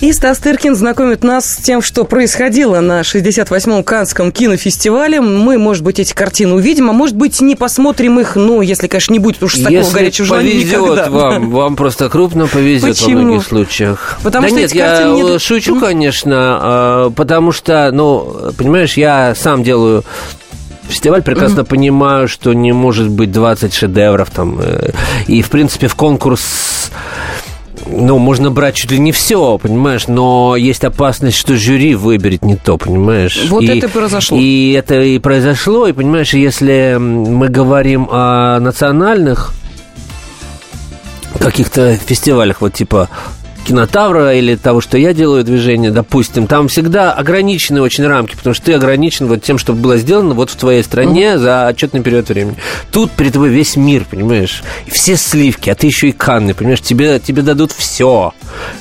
И 0.00 0.12
Стас 0.14 0.38
Тыркин 0.38 0.74
знакомит 0.76 1.22
нас 1.22 1.44
с 1.44 1.56
тем, 1.58 1.82
что 1.82 2.04
происходило 2.04 2.80
на 2.80 3.02
68-м 3.02 3.84
Канском 3.84 4.32
кинофестивале. 4.32 5.20
Мы, 5.20 5.58
может 5.58 5.82
быть, 5.84 5.98
эти 5.98 6.14
картины 6.14 6.54
увидим, 6.54 6.88
а 6.88 6.94
может 6.94 7.14
быть, 7.16 7.38
не 7.42 7.54
посмотрим 7.54 8.18
их, 8.18 8.34
ну, 8.34 8.62
если, 8.62 8.86
конечно, 8.86 9.12
не 9.12 9.18
будет 9.18 9.42
уж 9.42 9.56
такого 9.56 9.68
Если 9.72 9.92
горячего 9.94 10.26
желания 10.26 10.50
повезет 10.52 10.80
никогда. 10.80 11.10
вам, 11.10 11.50
вам 11.50 11.76
просто 11.76 12.08
крупно 12.08 12.46
повезет 12.46 12.96
Почему? 12.98 13.18
во 13.18 13.22
многих 13.24 13.46
случаях. 13.46 14.18
Потому 14.22 14.44
да 14.44 14.48
что 14.48 14.58
нет, 14.58 14.72
я 14.74 15.04
не- 15.04 15.36
э, 15.36 15.38
шучу, 15.38 15.78
конечно, 15.78 17.08
э, 17.08 17.10
потому 17.14 17.52
что, 17.52 17.90
ну, 17.92 18.52
понимаешь, 18.56 18.94
я 18.96 19.34
сам 19.34 19.62
делаю 19.62 20.02
фестиваль, 20.88 21.22
прекрасно 21.22 21.62
понимаю, 21.66 22.26
что 22.26 22.54
не 22.54 22.72
может 22.72 23.08
быть 23.10 23.30
20 23.32 23.74
шедевров 23.74 24.30
там. 24.30 24.58
э, 24.62 24.92
И, 25.26 25.42
в 25.42 25.50
принципе, 25.50 25.88
в 25.88 25.94
конкурс 25.94 26.90
ну, 27.90 28.18
можно 28.18 28.50
брать 28.50 28.74
чуть 28.76 28.90
ли 28.90 28.98
не 28.98 29.12
все, 29.12 29.58
понимаешь, 29.58 30.06
но 30.08 30.56
есть 30.56 30.84
опасность, 30.84 31.36
что 31.36 31.56
жюри 31.56 31.94
выберет 31.94 32.44
не 32.44 32.56
то, 32.56 32.76
понимаешь. 32.78 33.38
Вот 33.48 33.62
И- 33.62 33.66
это 33.66 33.86
и 33.86 33.90
произошло. 33.90 34.38
И 34.38 34.72
это 34.72 35.02
и 35.02 35.18
произошло, 35.18 35.86
и, 35.86 35.92
понимаешь, 35.92 36.32
если 36.34 36.96
мы 36.98 37.48
говорим 37.48 38.08
о 38.10 38.58
национальных 38.60 39.52
каких-то 41.38 41.96
фестивалях, 41.96 42.60
вот 42.60 42.74
типа 42.74 43.08
кинотавра 43.64 44.34
или 44.34 44.54
того, 44.56 44.80
что 44.80 44.98
я 44.98 45.12
делаю 45.12 45.44
движение, 45.44 45.90
допустим, 45.90 46.46
там 46.46 46.68
всегда 46.68 47.12
ограничены 47.12 47.80
очень 47.82 48.06
рамки, 48.06 48.34
потому 48.36 48.54
что 48.54 48.66
ты 48.66 48.74
ограничен 48.74 49.26
вот 49.26 49.42
тем, 49.42 49.58
что 49.58 49.72
было 49.72 49.96
сделано 49.96 50.34
вот 50.34 50.50
в 50.50 50.56
твоей 50.56 50.82
стране 50.82 51.38
за 51.38 51.66
отчетный 51.68 52.02
период 52.02 52.28
времени. 52.28 52.56
Тут 52.90 53.10
перед 53.12 53.32
тобой 53.32 53.50
весь 53.50 53.76
мир, 53.76 54.04
понимаешь? 54.10 54.62
И 54.86 54.90
все 54.90 55.16
сливки, 55.16 55.70
а 55.70 55.74
ты 55.74 55.86
еще 55.86 56.08
и 56.08 56.12
Канны, 56.12 56.54
понимаешь? 56.54 56.80
Тебе, 56.80 57.20
тебе 57.20 57.42
дадут 57.42 57.72
все. 57.72 58.32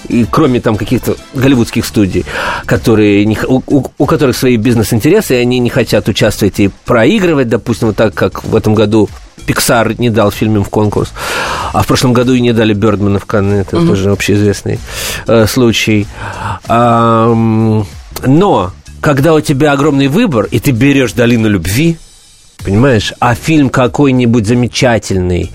И 0.08 0.26
кроме 0.30 0.60
там 0.62 0.76
каких-то 0.78 1.16
голливудских 1.34 1.86
студий, 1.86 2.26
которые 2.66 3.26
не 3.26 3.38
у, 3.48 3.62
у- 3.68 3.92
у 3.98 4.06
которых 4.06 4.36
свои 4.36 4.58
бизнес-интересы, 4.58 5.36
и 5.36 5.38
они 5.42 5.60
не 5.60 5.70
хотят 5.70 6.08
участвовать 6.08 6.60
и 6.60 6.70
проигрывать, 6.86 7.50
допустим, 7.50 7.90
вот 7.90 7.98
так, 7.98 8.14
как 8.14 8.44
в 8.44 8.56
этом 8.56 8.74
году 8.76 9.10
Pixar 9.50 9.96
не 9.98 10.10
дал 10.10 10.32
фильм 10.32 10.58
им 10.58 10.64
в 10.64 10.70
конкурс. 10.70 11.12
А 11.74 11.82
в 11.82 11.88
прошлом 11.88 12.14
году 12.14 12.34
и 12.34 12.42
не 12.42 12.54
дали 12.54 12.74
Бердмана 12.74 13.20
в 13.20 13.26
Канны. 13.26 13.56
Это 13.56 13.78
тоже 13.88 14.12
общеизвестный 14.12 14.80
э, 15.28 15.48
случай. 15.48 16.08
Ам, 16.68 17.86
но 18.26 18.72
когда 19.02 19.34
у 19.34 19.42
тебя 19.42 19.72
огромный 19.72 20.08
выбор, 20.08 20.48
и 20.52 20.60
ты 20.60 20.72
берешь 20.72 21.14
«Долину 21.14 21.50
любви», 21.50 21.98
Понимаешь? 22.62 23.14
А 23.22 23.36
фильм 23.36 23.70
какой-нибудь 23.70 24.46
замечательный, 24.46 25.50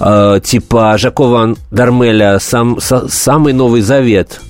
э, 0.00 0.40
типа 0.42 0.98
Жакова 0.98 1.54
Дармеля 1.70 2.40
сам, 2.40 2.80
со- 2.80 3.08
«Самый 3.08 3.52
новый 3.52 3.82
завет», 3.82 4.40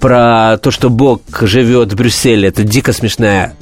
про 0.00 0.58
то, 0.58 0.72
что 0.72 0.90
Бог 0.90 1.20
живет 1.42 1.92
в 1.92 1.96
Брюсселе, 1.96 2.48
это 2.48 2.64
дико 2.64 2.92
смешная 2.92 3.54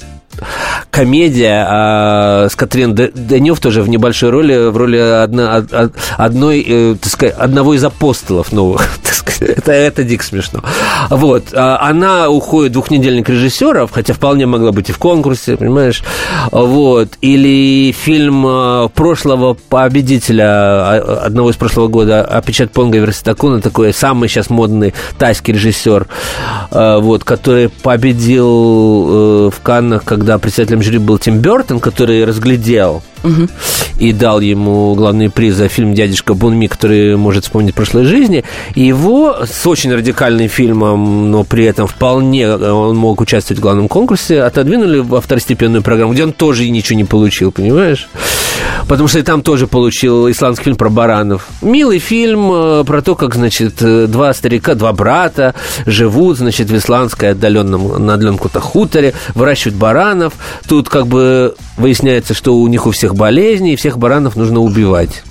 комедия 0.91 1.65
а, 1.69 2.47
с 2.49 2.55
Катрин 2.55 2.95
Д- 2.95 3.11
Денев 3.13 3.59
тоже 3.59 3.81
в 3.81 3.89
небольшой 3.89 4.29
роли, 4.29 4.69
в 4.69 4.77
роли 4.77 4.97
одна- 4.97 5.57
од- 5.57 5.73
од- 5.73 5.93
одной, 6.17 6.65
э, 6.67 6.95
так 7.01 7.11
сказать, 7.11 7.35
одного 7.37 7.73
из 7.73 7.83
апостолов 7.83 8.51
новых. 8.51 8.87
Это, 9.39 9.71
это 9.71 10.03
дико 10.03 10.23
смешно. 10.23 10.61
Вот. 11.09 11.53
а, 11.53 11.77
Она 11.89 12.29
уходит 12.29 12.73
двухнедельник 12.73 13.29
режиссеров, 13.29 13.89
хотя 13.91 14.13
вполне 14.13 14.45
могла 14.45 14.73
быть 14.73 14.89
и 14.89 14.91
в 14.91 14.97
конкурсе, 14.97 15.55
понимаешь? 15.55 16.03
Вот. 16.51 17.09
Или 17.21 17.93
фильм 17.93 18.45
э, 18.45 18.89
прошлого 18.93 19.53
победителя, 19.53 20.43
а, 20.45 21.21
одного 21.25 21.51
из 21.51 21.55
прошлого 21.55 21.87
года, 21.87 22.21
Апичат 22.25 22.71
Понга 22.71 22.97
Верситакуна, 22.97 23.61
такой 23.61 23.93
самый 23.93 24.27
сейчас 24.27 24.49
модный 24.49 24.93
тайский 25.17 25.53
режиссер, 25.53 26.07
вот, 26.71 27.23
который 27.23 27.69
победил 27.69 28.47
э, 28.47 29.49
в 29.55 29.61
Каннах, 29.63 30.03
когда 30.03 30.28
председателем 30.37 30.83
жюри 30.83 30.97
был 30.99 31.17
Тим 31.17 31.39
Бертон, 31.39 31.79
который 31.79 32.25
разглядел 32.25 33.01
и 33.99 34.13
дал 34.13 34.39
ему 34.39 34.95
главный 34.95 35.29
приз 35.29 35.55
за 35.55 35.67
фильм 35.67 35.93
«Дядюшка 35.93 36.33
Бунми», 36.33 36.67
который 36.67 37.17
может 37.17 37.43
вспомнить 37.43 37.75
прошлой 37.75 38.05
жизни. 38.05 38.43
И 38.75 38.81
его 38.81 39.37
с 39.45 39.67
очень 39.67 39.93
радикальным 39.93 40.47
фильмом, 40.47 41.31
но 41.31 41.43
при 41.43 41.65
этом 41.65 41.87
вполне 41.87 42.43
э, 42.43 42.71
он 42.71 42.95
мог 42.95 43.21
участвовать 43.21 43.59
в 43.59 43.61
главном 43.61 43.87
конкурсе, 43.87 44.41
отодвинули 44.41 44.99
во 44.99 45.21
второстепенную 45.21 45.83
программу, 45.83 46.13
где 46.13 46.23
он 46.23 46.33
тоже 46.33 46.69
ничего 46.69 46.97
не 46.97 47.03
получил, 47.03 47.51
понимаешь? 47.51 48.07
Потому 48.87 49.07
что 49.07 49.19
и 49.19 49.21
там 49.21 49.41
тоже 49.41 49.67
получил 49.67 50.29
исландский 50.29 50.65
фильм 50.65 50.77
про 50.77 50.89
баранов. 50.89 51.47
Милый 51.61 51.99
фильм 51.99 52.51
э, 52.51 52.83
про 52.85 53.01
то, 53.01 53.15
как, 53.15 53.35
значит, 53.35 53.81
э, 53.81 54.07
два 54.07 54.33
старика, 54.33 54.75
два 54.75 54.93
брата 54.93 55.53
живут, 55.85 56.37
значит, 56.37 56.69
в 56.69 56.77
исландской 56.77 57.31
отдаленном, 57.31 58.05
на 58.05 58.13
отдаленном 58.13 58.37
каком-то 58.37 58.59
хуторе, 58.61 59.13
выращивают 59.35 59.77
баранов. 59.77 60.33
Тут 60.67 60.89
как 60.89 61.07
бы 61.07 61.55
выясняется, 61.77 62.33
что 62.33 62.55
у 62.55 62.67
них 62.67 62.87
у 62.87 62.91
всех 62.91 63.08
болезни, 63.15 63.73
и 63.73 63.75
всех 63.75 63.97
баранов 63.97 64.35
нужно 64.35 64.59
убивать. 64.59 65.23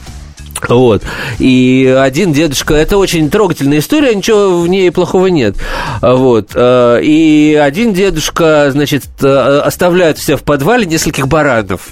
Вот. 0.69 1.03
И 1.39 1.97
один 1.99 2.33
дедушка... 2.33 2.75
Это 2.75 2.99
очень 2.99 3.31
трогательная 3.31 3.79
история, 3.79 4.15
ничего 4.15 4.61
в 4.61 4.69
ней 4.69 4.91
плохого 4.91 5.29
нет. 5.29 5.57
Вот. 6.03 6.51
э, 6.55 7.01
И 7.03 7.55
один 7.61 7.93
дедушка, 7.93 8.71
значит, 8.73 9.05
э, 9.23 9.61
оставляет 9.65 10.19
все 10.19 10.37
в 10.37 10.43
подвале 10.43 10.87
нескольких 10.87 11.29
баранов 11.29 11.89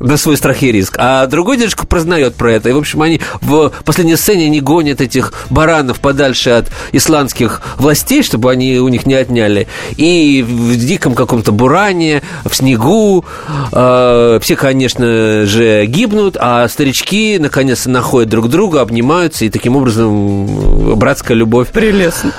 на 0.00 0.16
свой 0.16 0.36
страх 0.36 0.62
и 0.62 0.72
риск. 0.72 0.96
А 0.98 1.26
другой 1.26 1.56
дедушка 1.56 1.86
прознает 1.86 2.34
про 2.34 2.52
это. 2.52 2.68
И, 2.68 2.72
в 2.72 2.78
общем, 2.78 3.02
они 3.02 3.20
в 3.40 3.72
последней 3.84 4.16
сцене 4.16 4.46
они 4.46 4.60
гонят 4.60 5.00
этих 5.00 5.32
баранов 5.50 6.00
подальше 6.00 6.50
от 6.50 6.70
исландских 6.92 7.62
властей, 7.76 8.22
чтобы 8.22 8.50
они 8.50 8.78
у 8.78 8.88
них 8.88 9.06
не 9.06 9.14
отняли. 9.14 9.68
И 9.96 10.44
в 10.46 10.76
диком 10.76 11.14
каком-то 11.14 11.52
буране, 11.52 12.22
в 12.44 12.54
снегу. 12.54 13.24
э, 13.72 14.38
все, 14.42 14.56
конечно 14.56 15.46
же, 15.46 15.86
гибнут, 15.86 16.36
а 16.38 16.68
старички 16.68 17.38
наконец-то 17.38 17.90
находят 17.90 18.28
друг 18.28 18.48
друга, 18.48 18.80
обнимаются, 18.80 19.44
и 19.44 19.50
таким 19.50 19.76
образом 19.76 20.96
братская 20.96 21.36
любовь 21.36 21.68
Прелестно. 21.68 22.32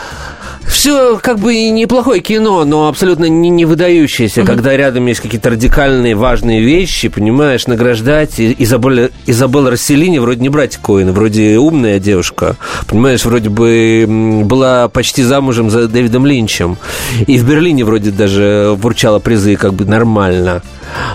Все 0.67 1.17
как 1.17 1.39
бы 1.39 1.55
и 1.55 1.69
неплохое 1.69 2.21
кино, 2.21 2.65
но 2.65 2.87
абсолютно 2.87 3.25
не, 3.25 3.49
не 3.49 3.65
выдающееся, 3.65 4.43
когда 4.43 4.75
рядом 4.75 5.05
есть 5.07 5.21
какие-то 5.21 5.49
радикальные 5.49 6.15
важные 6.15 6.61
вещи, 6.61 7.07
понимаешь, 7.07 7.67
награждать. 7.67 8.39
И 8.39 8.55
Изабелла, 8.59 9.09
Изабелла 9.25 9.71
Расселини 9.71 10.19
вроде 10.19 10.41
не 10.41 10.49
братик 10.49 10.81
Коэн, 10.81 11.11
вроде 11.11 11.57
умная 11.57 11.99
девушка, 11.99 12.57
понимаешь, 12.87 13.25
вроде 13.25 13.49
бы 13.49 14.05
была 14.45 14.87
почти 14.89 15.23
замужем 15.23 15.69
за 15.69 15.87
Дэвидом 15.87 16.25
Линчем. 16.25 16.77
И 17.25 17.37
в 17.37 17.47
Берлине 17.47 17.83
вроде 17.83 18.11
даже 18.11 18.75
вручала 18.77 19.19
призы 19.19 19.55
как 19.55 19.73
бы 19.73 19.85
нормально. 19.85 20.61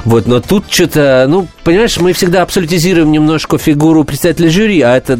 Вот, 0.04 0.26
но 0.26 0.40
тут 0.40 0.64
что-то, 0.68 1.26
ну, 1.28 1.46
понимаешь, 1.64 1.98
мы 1.98 2.12
всегда 2.12 2.42
абсолютизируем 2.42 3.10
немножко 3.10 3.58
фигуру 3.58 4.04
представителя 4.04 4.50
жюри, 4.50 4.80
а 4.80 4.96
это 4.96 5.18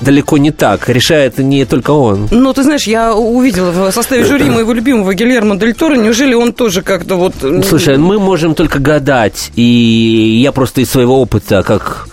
далеко 0.00 0.38
не 0.38 0.50
так. 0.50 0.88
Решает 0.88 1.38
не 1.38 1.64
только 1.64 1.90
он. 1.90 2.28
Ну, 2.30 2.52
ты 2.52 2.62
знаешь, 2.62 2.84
я 2.86 3.14
увидела 3.14 3.70
в 3.70 3.92
составе 3.92 4.24
жюри 4.24 4.50
моего 4.50 4.72
любимого 4.72 5.14
Гильермо 5.14 5.56
Дель 5.56 5.74
Торо. 5.74 5.94
Неужели 5.96 6.34
он 6.34 6.52
тоже 6.52 6.82
как-то 6.82 7.16
вот... 7.16 7.34
м, 7.42 7.62
Слушай, 7.62 7.98
мы 7.98 8.18
можем 8.18 8.54
только 8.54 8.78
гадать, 8.78 9.50
и 9.56 10.40
я 10.42 10.52
просто 10.52 10.80
из 10.80 10.90
своего 10.90 11.20
опыта, 11.20 11.62
как 11.62 12.08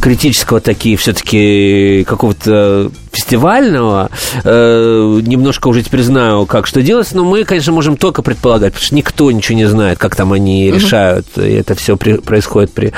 критического 0.00 0.60
такие 0.60 0.96
все-таки 0.96 2.04
какого-то 2.06 2.90
фестивального, 3.10 4.10
э, 4.44 5.20
немножко 5.26 5.66
уже 5.66 5.82
теперь 5.82 6.02
знаю, 6.02 6.46
как 6.46 6.68
что 6.68 6.82
делать, 6.82 7.08
но 7.12 7.24
мы, 7.24 7.42
конечно, 7.42 7.72
можем 7.72 7.96
только 7.96 8.22
предполагать, 8.22 8.74
потому 8.74 8.86
что 8.86 8.94
никто 8.94 9.30
ничего 9.32 9.56
не 9.58 9.64
знает, 9.66 9.98
как 9.98 10.14
там 10.14 10.32
они 10.32 10.70
решают, 10.70 11.26
и 11.36 11.50
это 11.50 11.74
все 11.74 11.96
происходит 11.96 12.70
при 12.72 12.92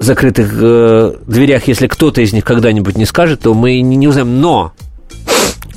закрытых 0.00 0.50
э, 0.52 1.12
дверях, 1.26 1.68
если 1.68 1.86
кто-то 1.86 2.22
из 2.22 2.32
них 2.32 2.44
когда-нибудь 2.44 2.96
не 2.96 3.04
скажет, 3.04 3.42
то 3.42 3.54
мы 3.54 3.80
не, 3.80 3.96
не 3.96 4.08
узнаем. 4.08 4.40
Но 4.40 4.72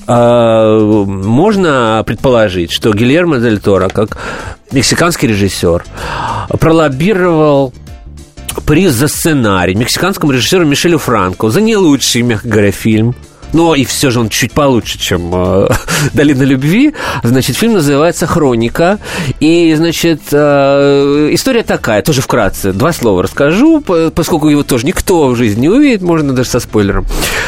э, 0.07 1.03
можно 1.05 2.03
предположить, 2.07 2.71
что 2.71 2.93
Гильермо 2.93 3.37
Дель 3.39 3.59
Торо, 3.59 3.89
как 3.89 4.17
мексиканский 4.71 5.27
режиссер, 5.27 5.83
пролоббировал 6.59 7.73
приз 8.65 8.93
за 8.93 9.09
сценарий 9.09 9.75
мексиканскому 9.75 10.31
режиссеру 10.31 10.65
Мишелю 10.65 10.99
Франко 10.99 11.49
за 11.49 11.59
не 11.59 11.75
лучший, 11.75 12.21
мягко 12.21 12.47
говоря, 12.47 12.71
фильм. 12.71 13.15
Но 13.53 13.75
и 13.75 13.85
все 13.85 14.09
же 14.09 14.19
он 14.19 14.29
чуть 14.29 14.51
получше, 14.51 14.99
чем 14.99 15.31
э, 15.33 15.69
«Долина 16.13 16.43
любви». 16.43 16.93
Значит, 17.23 17.55
фильм 17.55 17.73
называется 17.73 18.27
«Хроника». 18.27 18.99
И, 19.39 19.73
значит, 19.75 20.21
э, 20.31 21.29
история 21.31 21.63
такая, 21.63 22.01
тоже 22.01 22.21
вкратце. 22.21 22.73
Два 22.73 22.91
слова 22.91 23.23
расскажу, 23.23 23.81
поскольку 23.81 24.49
его 24.49 24.63
тоже 24.63 24.85
никто 24.85 25.29
в 25.29 25.35
жизни 25.35 25.61
не 25.61 25.69
увидит, 25.69 26.01
можно 26.01 26.33
даже 26.33 26.49
со 26.49 26.59
спойлером. 26.59 27.05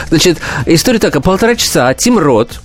Значит, 0.09 0.37
история 0.65 0.99
такая. 0.99 1.21
Полтора 1.21 1.55
часа 1.55 1.93
Тим 1.93 2.19
Рот, 2.19 2.59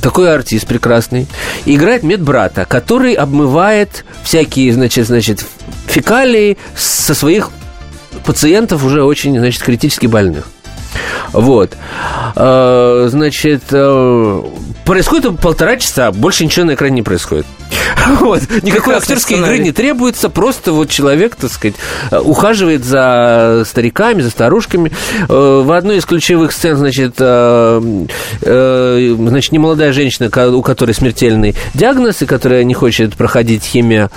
такой 0.00 0.32
артист 0.32 0.66
прекрасный, 0.66 1.26
играет 1.64 2.02
медбрата, 2.02 2.64
который 2.64 3.12
обмывает 3.12 4.04
всякие, 4.22 4.72
значит, 4.72 5.06
значит, 5.06 5.44
фекалии 5.86 6.56
со 6.74 7.14
своих 7.14 7.50
пациентов 8.24 8.84
уже 8.84 9.02
очень, 9.02 9.38
значит, 9.38 9.62
критически 9.62 10.06
больных. 10.06 10.48
Вот. 11.32 11.76
Э, 12.34 13.06
значит, 13.10 13.62
э, 13.70 14.42
происходит 14.84 15.38
полтора 15.40 15.76
часа, 15.76 16.12
больше 16.12 16.44
ничего 16.44 16.66
на 16.66 16.74
экране 16.74 16.96
не 16.96 17.02
происходит. 17.02 17.46
Вот. 18.20 18.42
Никакой 18.62 18.94
актерской 18.94 19.38
игры 19.38 19.58
не 19.58 19.72
требуется, 19.72 20.28
просто 20.28 20.72
вот 20.72 20.90
человек, 20.90 21.34
так 21.34 21.50
сказать, 21.50 21.74
ухаживает 22.12 22.84
за 22.84 23.64
стариками, 23.66 24.22
за 24.22 24.30
старушками. 24.30 24.92
Э, 25.28 25.62
в 25.64 25.72
одной 25.72 25.96
из 25.96 26.04
ключевых 26.04 26.52
сцен, 26.52 26.76
значит, 26.76 27.16
значит, 27.16 27.82
немолодая 29.52 29.92
женщина, 29.92 30.30
у 30.50 30.62
которой 30.62 30.92
смертельный 30.92 31.56
диагноз, 31.74 32.22
и 32.22 32.26
которая 32.26 32.62
не 32.64 32.74
хочет 32.74 33.16
проходить 33.16 33.64
химия 33.64 34.10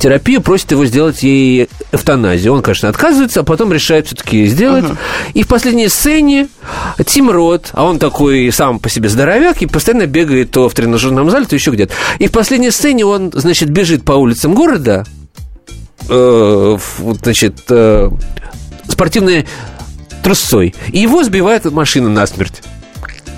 терапию, 0.00 0.40
просит 0.40 0.72
его 0.72 0.84
сделать 0.86 1.22
ей 1.22 1.68
эвтаназию. 1.92 2.52
Он, 2.52 2.62
конечно, 2.62 2.88
отказывается, 2.88 3.40
а 3.40 3.42
потом 3.44 3.72
решает 3.72 4.06
все-таки 4.06 4.46
сделать. 4.46 4.84
Uh-huh. 4.84 4.96
И 5.34 5.42
в 5.42 5.48
последней 5.48 5.88
сцене 5.88 6.48
Тим 7.06 7.30
Рот, 7.30 7.70
а 7.72 7.84
он 7.84 7.98
такой 7.98 8.50
сам 8.50 8.80
по 8.80 8.88
себе 8.88 9.08
здоровяк, 9.08 9.62
и 9.62 9.66
постоянно 9.66 10.06
бегает 10.06 10.50
то 10.50 10.68
в 10.68 10.74
тренажерном 10.74 11.30
зале, 11.30 11.44
то 11.44 11.54
еще 11.54 11.70
где-то. 11.70 11.92
И 12.18 12.26
в 12.26 12.32
последней 12.32 12.70
сцене 12.70 13.04
он, 13.04 13.30
значит, 13.32 13.70
бежит 13.70 14.04
по 14.04 14.12
улицам 14.12 14.54
города, 14.54 15.04
э, 16.08 16.78
значит, 17.22 17.60
э, 17.68 18.10
спортивной 18.88 19.46
трусцой. 20.22 20.74
И 20.88 20.98
его 20.98 21.22
сбивает 21.22 21.64
машина 21.66 22.08
насмерть. 22.08 22.62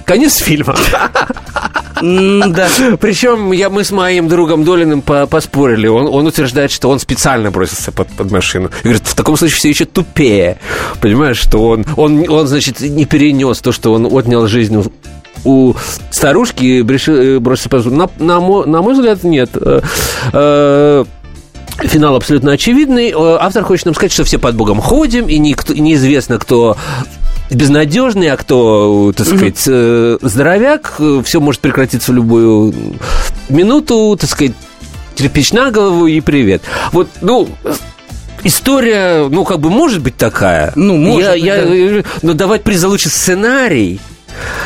Конец 0.06 0.36
фильма. 0.36 0.76
Да. 2.02 2.68
Причем 3.00 3.52
я, 3.52 3.70
мы 3.70 3.84
с 3.84 3.92
моим 3.92 4.28
другом 4.28 4.64
Долиным 4.64 5.02
поспорили. 5.02 5.86
Он, 5.86 6.08
он 6.08 6.26
утверждает, 6.26 6.70
что 6.70 6.90
он 6.90 6.98
специально 6.98 7.50
бросился 7.50 7.92
под, 7.92 8.08
под 8.08 8.30
машину. 8.30 8.70
И 8.80 8.84
говорит, 8.84 9.06
в 9.06 9.14
таком 9.14 9.36
случае 9.36 9.56
все 9.56 9.68
еще 9.68 9.84
тупее. 9.84 10.58
Понимаешь, 11.00 11.38
что 11.38 11.68
он, 11.68 11.86
он, 11.96 12.28
он, 12.28 12.46
значит, 12.48 12.80
не 12.80 13.04
перенес 13.04 13.60
то, 13.60 13.72
что 13.72 13.92
он 13.92 14.06
отнял 14.06 14.46
жизнь 14.46 14.82
у 15.44 15.74
старушки 16.10 16.84
решил 16.88 17.40
броситься 17.40 17.68
под 17.68 17.86
на, 17.86 18.08
на, 18.18 18.40
мой, 18.40 18.66
на 18.66 18.80
мой 18.80 18.94
взгляд, 18.94 19.24
нет. 19.24 19.50
Э, 19.54 19.80
э, 20.32 21.04
финал 21.80 22.16
абсолютно 22.16 22.52
очевидный. 22.52 23.10
Э, 23.10 23.38
автор 23.40 23.64
хочет 23.64 23.86
нам 23.86 23.94
сказать, 23.94 24.12
что 24.12 24.24
все 24.24 24.38
под 24.38 24.54
Богом 24.54 24.80
ходим, 24.80 25.26
и 25.28 25.38
никто, 25.38 25.74
неизвестно, 25.74 26.38
кто 26.38 26.76
безнадежный, 27.54 28.30
а 28.30 28.36
кто, 28.36 29.12
так 29.16 29.26
сказать, 29.26 29.66
mm-hmm. 29.66 30.18
здоровяк, 30.22 31.00
все 31.24 31.40
может 31.40 31.60
прекратиться 31.60 32.12
в 32.12 32.14
любую 32.14 32.74
минуту, 33.48 34.16
так 34.20 34.30
сказать, 34.30 34.52
кирпич 35.14 35.52
на 35.52 35.70
голову 35.70 36.06
и 36.06 36.20
привет. 36.20 36.62
Вот, 36.92 37.08
ну, 37.20 37.48
история, 38.42 39.28
ну, 39.28 39.44
как 39.44 39.60
бы 39.60 39.70
может 39.70 40.00
быть 40.02 40.16
такая. 40.16 40.72
Ну, 40.76 40.96
может 40.96 41.26
я, 41.26 41.32
быть, 41.32 41.42
я, 41.42 42.02
да. 42.02 42.08
Но 42.22 42.34
давать 42.34 42.62
приз 42.62 42.80
за 42.80 42.88
лучший 42.88 43.10
сценарий 43.10 44.00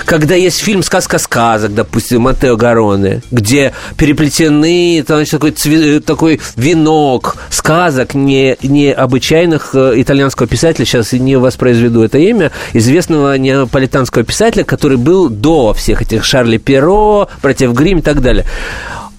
когда 0.05 0.35
есть 0.35 0.61
фильм 0.61 0.83
«Сказка 0.83 1.19
сказок», 1.19 1.75
допустим, 1.75 2.23
Матео 2.23 2.57
Гароне, 2.57 3.23
где 3.31 3.73
переплетены 3.97 5.05
значит, 5.07 5.31
такой, 5.31 5.51
цве- 5.51 6.01
такой 6.01 6.41
венок 6.57 7.37
сказок 7.51 8.15
не, 8.15 8.57
необычайных 8.63 9.71
э, 9.75 9.95
итальянского 9.97 10.47
писателя, 10.47 10.85
сейчас 10.85 11.13
не 11.13 11.37
воспроизведу 11.37 12.03
это 12.03 12.19
имя, 12.19 12.53
известного 12.73 13.37
неаполитанского 13.37 14.25
писателя, 14.25 14.65
который 14.65 14.97
был 14.97 15.29
до 15.29 15.73
всех 15.75 16.03
этих 16.03 16.25
Шарли 16.25 16.59
Перо, 16.59 17.29
братьев 17.43 17.73
Грим 17.73 17.99
и 17.99 18.03
так 18.03 18.21
далее. 18.23 18.47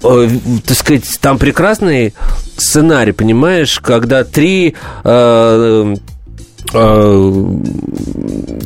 Э, 0.04 0.30
так 0.66 0.78
сказать, 0.78 1.04
там 1.22 1.38
прекрасный 1.38 2.14
сценарий, 2.58 3.12
понимаешь, 3.12 3.80
когда 3.80 4.24
три 4.24 4.76
э, 5.04 5.58
Э, 5.68 5.96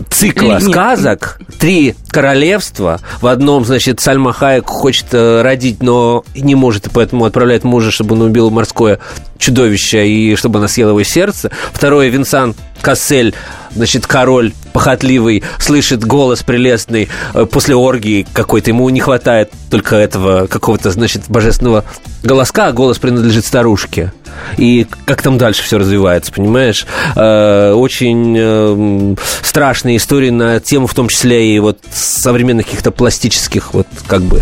цикла 0.09 0.53
Нет. 0.53 0.63
сказок 0.63 1.39
«Три 1.59 1.95
королевства». 2.09 2.99
В 3.21 3.27
одном, 3.27 3.65
значит, 3.65 3.99
Сальма 3.99 4.33
Хайек 4.33 4.67
хочет 4.67 5.07
э, 5.11 5.41
родить, 5.41 5.81
но 5.81 6.23
не 6.35 6.55
может, 6.55 6.87
и 6.87 6.89
поэтому 6.89 7.25
отправляет 7.25 7.63
мужа, 7.63 7.91
чтобы 7.91 8.15
он 8.15 8.21
убил 8.21 8.49
морское 8.49 8.99
чудовище 9.37 10.07
и 10.07 10.35
чтобы 10.35 10.59
она 10.59 10.67
съела 10.67 10.89
его 10.89 11.03
сердце. 11.03 11.51
Второе, 11.73 12.09
Винсан 12.09 12.55
Кассель, 12.81 13.33
значит, 13.75 14.07
король 14.07 14.53
похотливый, 14.73 15.43
слышит 15.59 16.03
голос 16.03 16.43
прелестный 16.43 17.09
э, 17.33 17.45
после 17.45 17.75
оргии 17.75 18.25
какой-то. 18.33 18.69
Ему 18.69 18.89
не 18.89 18.99
хватает 18.99 19.51
только 19.69 19.95
этого 19.95 20.47
какого-то, 20.47 20.91
значит, 20.91 21.23
божественного 21.27 21.83
голоска, 22.23 22.67
а 22.67 22.71
голос 22.71 22.97
принадлежит 22.97 23.45
старушке. 23.45 24.13
И 24.57 24.87
как 25.05 25.21
там 25.21 25.37
дальше 25.37 25.63
все 25.63 25.77
развивается, 25.77 26.31
понимаешь? 26.31 26.85
Э, 27.15 27.73
очень 27.73 28.35
э, 28.37 29.15
страшные 29.41 29.97
истории 29.97 30.29
на 30.29 30.59
тему, 30.59 30.87
в 30.87 30.93
том 30.93 31.09
числе 31.09 31.55
и 31.55 31.59
вот 31.59 31.79
современных 31.93 32.65
каких-то 32.65 32.91
пластических 32.91 33.73
вот 33.73 33.87
как 34.07 34.21
бы 34.21 34.41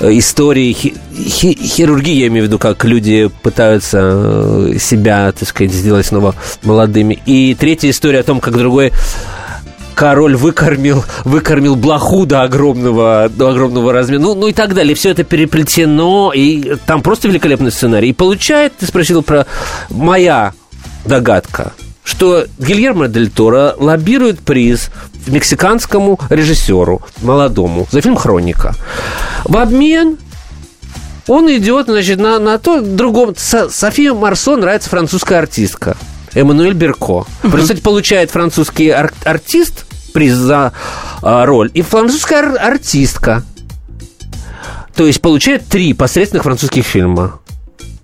историй 0.00 0.72
хирургии, 0.72 2.14
я 2.14 2.28
имею 2.28 2.44
в 2.44 2.48
виду, 2.48 2.58
как 2.58 2.84
люди 2.84 3.30
пытаются 3.42 4.74
себя, 4.78 5.32
так 5.32 5.48
сказать, 5.48 5.72
сделать 5.72 6.06
снова 6.06 6.34
молодыми. 6.62 7.18
И 7.26 7.54
третья 7.58 7.90
история 7.90 8.20
о 8.20 8.22
том, 8.30 8.38
как 8.38 8.56
другой 8.56 8.92
король 9.96 10.36
выкормил, 10.36 11.04
выкормил 11.24 11.74
блоху 11.74 12.26
до 12.26 12.42
огромного, 12.42 13.28
до 13.28 13.48
огромного 13.48 13.92
размера, 13.92 14.20
ну, 14.20 14.34
ну 14.36 14.46
и 14.46 14.52
так 14.52 14.72
далее. 14.72 14.94
Все 14.94 15.10
это 15.10 15.24
переплетено, 15.24 16.30
и 16.32 16.76
там 16.86 17.02
просто 17.02 17.26
великолепный 17.26 17.72
сценарий. 17.72 18.10
И 18.10 18.12
получает, 18.12 18.76
ты 18.76 18.86
спросил 18.86 19.24
про 19.24 19.46
моя 19.88 20.52
догадка, 21.04 21.72
что 22.04 22.44
Гильермо 22.60 23.08
Дель 23.08 23.30
Торо 23.30 23.74
лоббирует 23.76 24.38
приз 24.38 24.90
мексиканскому 25.26 26.20
режиссеру, 26.30 27.02
молодому, 27.22 27.88
за 27.90 28.00
фильм 28.00 28.14
«Хроника». 28.14 28.76
В 29.42 29.56
обмен 29.56 30.18
он 31.26 31.50
идет, 31.50 31.86
значит, 31.86 32.20
на, 32.20 32.38
на 32.38 32.58
то 32.58 32.80
другом. 32.80 33.34
София 33.36 34.14
Марсо 34.14 34.56
нравится 34.56 34.88
французская 34.88 35.40
артистка. 35.40 35.96
Эммануэль 36.34 36.74
Берко. 36.74 37.26
Uh-huh. 37.42 37.60
Кстати, 37.60 37.80
получает 37.80 38.30
французский 38.30 38.90
ар- 38.90 39.12
артист 39.24 39.84
приз 40.12 40.34
за 40.34 40.72
а, 41.22 41.46
роль. 41.46 41.70
И 41.74 41.82
французская 41.82 42.38
ар- 42.38 42.58
артистка. 42.60 43.42
То 44.94 45.06
есть 45.06 45.20
получает 45.20 45.66
три 45.66 45.92
посредственных 45.92 46.44
французских 46.44 46.84
фильма. 46.84 47.40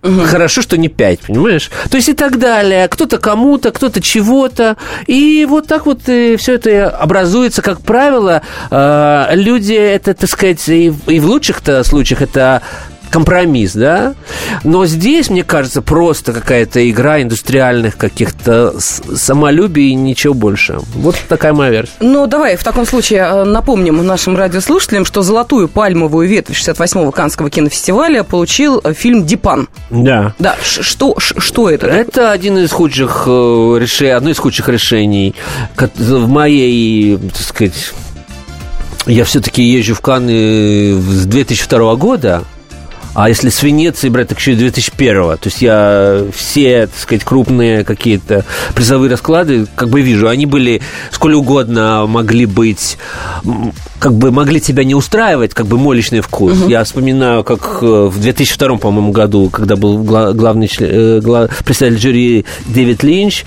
Угу. 0.03 0.21
Хорошо, 0.27 0.63
что 0.63 0.77
не 0.77 0.89
пять, 0.89 1.21
понимаешь? 1.21 1.71
То 1.91 1.97
есть 1.97 2.09
и 2.09 2.13
так 2.13 2.39
далее. 2.39 2.87
Кто-то 2.89 3.19
кому-то, 3.19 3.73
кто-то 3.73 4.01
чего-то. 4.01 4.77
И 5.07 5.45
вот 5.49 5.67
так 5.67 5.87
вот 5.87 6.09
и 6.09 6.37
все 6.37 6.55
это 6.55 6.91
образуется. 6.91 7.61
Как 7.61 7.81
правило, 7.81 8.43
а, 8.71 9.31
люди, 9.35 9.75
это, 9.75 10.15
так 10.15 10.31
сказать, 10.31 10.67
и 10.69 10.91
в 10.91 11.27
лучших-то 11.27 11.83
случаях 11.83 12.23
это 12.23 12.63
компромисс, 13.11 13.73
да? 13.73 14.15
Но 14.65 14.87
здесь, 14.87 15.31
мне 15.31 15.45
кажется, 15.45 15.83
просто 15.83 16.33
какая-то 16.33 16.89
игра 16.91 17.23
индустриальных 17.23 17.97
каких-то 17.97 18.75
самолюбий 18.79 19.91
и 19.91 19.95
ничего 19.95 20.35
больше. 20.35 20.79
Вот 20.95 21.17
такая 21.29 21.53
моя 21.53 21.71
версия. 21.71 21.93
Ну, 22.01 22.27
давай 22.27 22.57
в 22.57 22.65
таком 22.65 22.87
случае 22.87 23.21
э, 23.21 23.45
напомним 23.45 24.05
нашим 24.05 24.37
радиослушателям, 24.37 25.05
что 25.05 25.23
золотую 25.23 25.69
пальмовую 25.69 26.29
ветвь 26.29 26.57
68-го 26.57 27.11
Канского 27.11 27.51
кинофестиваля 27.51 28.23
получил 28.23 28.81
э, 28.83 28.93
фильм 28.93 29.25
«Дипан». 29.25 29.69
Да. 29.91 30.35
Да, 30.39 30.57
что, 30.63 31.17
что 31.19 31.71
это? 31.71 31.87
Это 31.87 32.31
один 32.31 32.59
из 32.59 32.71
худших 32.73 33.25
э, 33.27 33.77
решений, 33.81 34.13
одно 34.13 34.31
из 34.31 34.39
худших 34.39 34.69
решений 34.69 35.35
в 35.77 36.29
моей, 36.29 37.17
так 37.17 37.43
сказать, 37.43 37.93
я 39.07 39.25
все-таки 39.25 39.63
езжу 39.63 39.95
в 39.95 40.01
Канны 40.01 41.01
с 41.01 41.27
2002 41.27 41.97
года, 41.97 42.43
А 43.17 43.31
если 43.31 43.49
с 43.49 43.63
Венеции 43.63 44.11
брать, 44.11 44.29
так 44.29 44.39
еще 44.39 44.53
и 44.53 44.57
2001 44.57 45.15
То 45.15 45.39
есть 45.45 45.63
я 45.63 46.23
все, 46.35 46.87
так 46.87 46.99
сказать, 46.99 47.25
крупные 47.25 47.83
какие-то 47.83 48.45
призовые 48.75 49.11
расклады 49.11 49.67
как 49.75 49.89
бы 49.89 50.03
вижу. 50.03 50.29
Они 50.29 50.45
были 50.45 50.83
сколь 51.11 51.33
угодно 51.33 52.05
могли 52.07 52.45
быть 52.45 52.99
как 53.99 54.13
бы 54.13 54.31
могли 54.31 54.61
тебя 54.61 54.85
не 54.85 54.95
устраивать, 54.95 55.55
как 55.55 55.67
бы 55.67 55.79
мой 55.79 55.97
личный 55.97 56.21
вкус. 56.21 56.61
Угу. 56.61 56.69
Я 56.69 56.85
вспоминаю, 56.85 57.43
как 57.43 57.79
э, 57.81 57.87
в 57.87 58.21
2002, 58.21 58.77
по-моему, 58.77 59.13
году, 59.13 59.49
когда 59.49 59.77
был 59.77 59.97
главный 60.03 60.69
член, 60.69 61.21
глав, 61.21 61.51
председатель 61.65 61.99
жюри 61.99 62.45
Дэвид 62.67 63.03
Линч, 63.03 63.47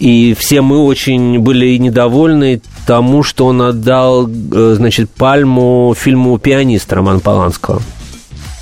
и 0.00 0.34
все 0.36 0.62
мы 0.62 0.78
очень 0.78 1.38
были 1.38 1.76
недовольны 1.76 2.60
тому, 2.88 3.22
что 3.22 3.46
он 3.46 3.62
отдал, 3.62 4.28
э, 4.28 4.74
значит, 4.76 5.10
пальму 5.10 5.94
фильму 5.96 6.36
«Пианист» 6.38 6.92
Романа 6.92 7.20
Поланского. 7.20 7.80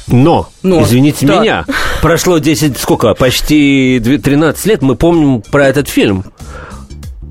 Но, 0.08 0.48
Но 0.62 0.82
извините 0.82 1.26
да. 1.26 1.40
меня, 1.40 1.64
прошло 2.00 2.38
10, 2.38 2.78
сколько, 2.78 3.14
почти 3.14 4.00
13 4.00 4.66
лет, 4.66 4.82
мы 4.82 4.96
помним 4.96 5.42
про 5.42 5.66
этот 5.66 5.88
фильм. 5.88 6.24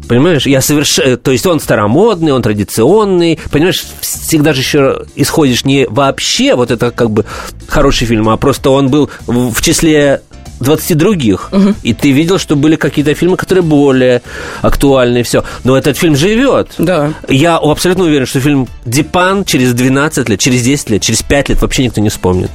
Понимаешь, 0.08 0.48
я 0.48 0.62
совершенно... 0.62 1.18
То 1.18 1.32
есть 1.32 1.46
он 1.46 1.60
старомодный, 1.60 2.32
он 2.32 2.42
традиционный. 2.42 3.40
Понимаешь, 3.52 3.84
всегда 4.00 4.54
же 4.54 4.62
еще 4.62 5.06
исходишь 5.16 5.66
не 5.66 5.86
вообще, 5.88 6.56
вот 6.56 6.72
это 6.72 6.92
как 6.92 7.12
бы 7.12 7.26
хороший 7.68 8.08
фильм, 8.08 8.30
а 8.30 8.38
просто 8.38 8.70
он 8.70 8.90
был 8.90 9.10
в 9.28 9.62
числе 9.62 10.22
20 10.60 10.98
других. 10.98 11.50
Угу. 11.52 11.76
И 11.84 11.94
ты 11.94 12.12
видел, 12.12 12.40
что 12.40 12.56
были 12.56 12.76
какие-то 12.76 13.14
фильмы, 13.14 13.38
которые 13.38 13.64
более 13.64 14.22
актуальны, 14.62 15.20
и 15.20 15.24
все. 15.24 15.44
Но 15.64 15.78
этот 15.78 15.98
фильм 15.98 16.16
живет. 16.16 16.70
Да. 16.78 17.14
Я 17.28 17.58
абсолютно 17.58 18.06
уверен, 18.06 18.26
что 18.26 18.40
фильм 18.40 18.68
Дипан 18.86 19.46
через 19.46 19.74
12 19.74 20.30
лет, 20.30 20.40
через 20.40 20.64
10 20.64 20.90
лет, 20.92 21.02
через 21.02 21.22
5 21.22 21.50
лет 21.50 21.62
вообще 21.62 21.84
никто 21.84 22.02
не 22.02 22.10
вспомнит. 22.10 22.50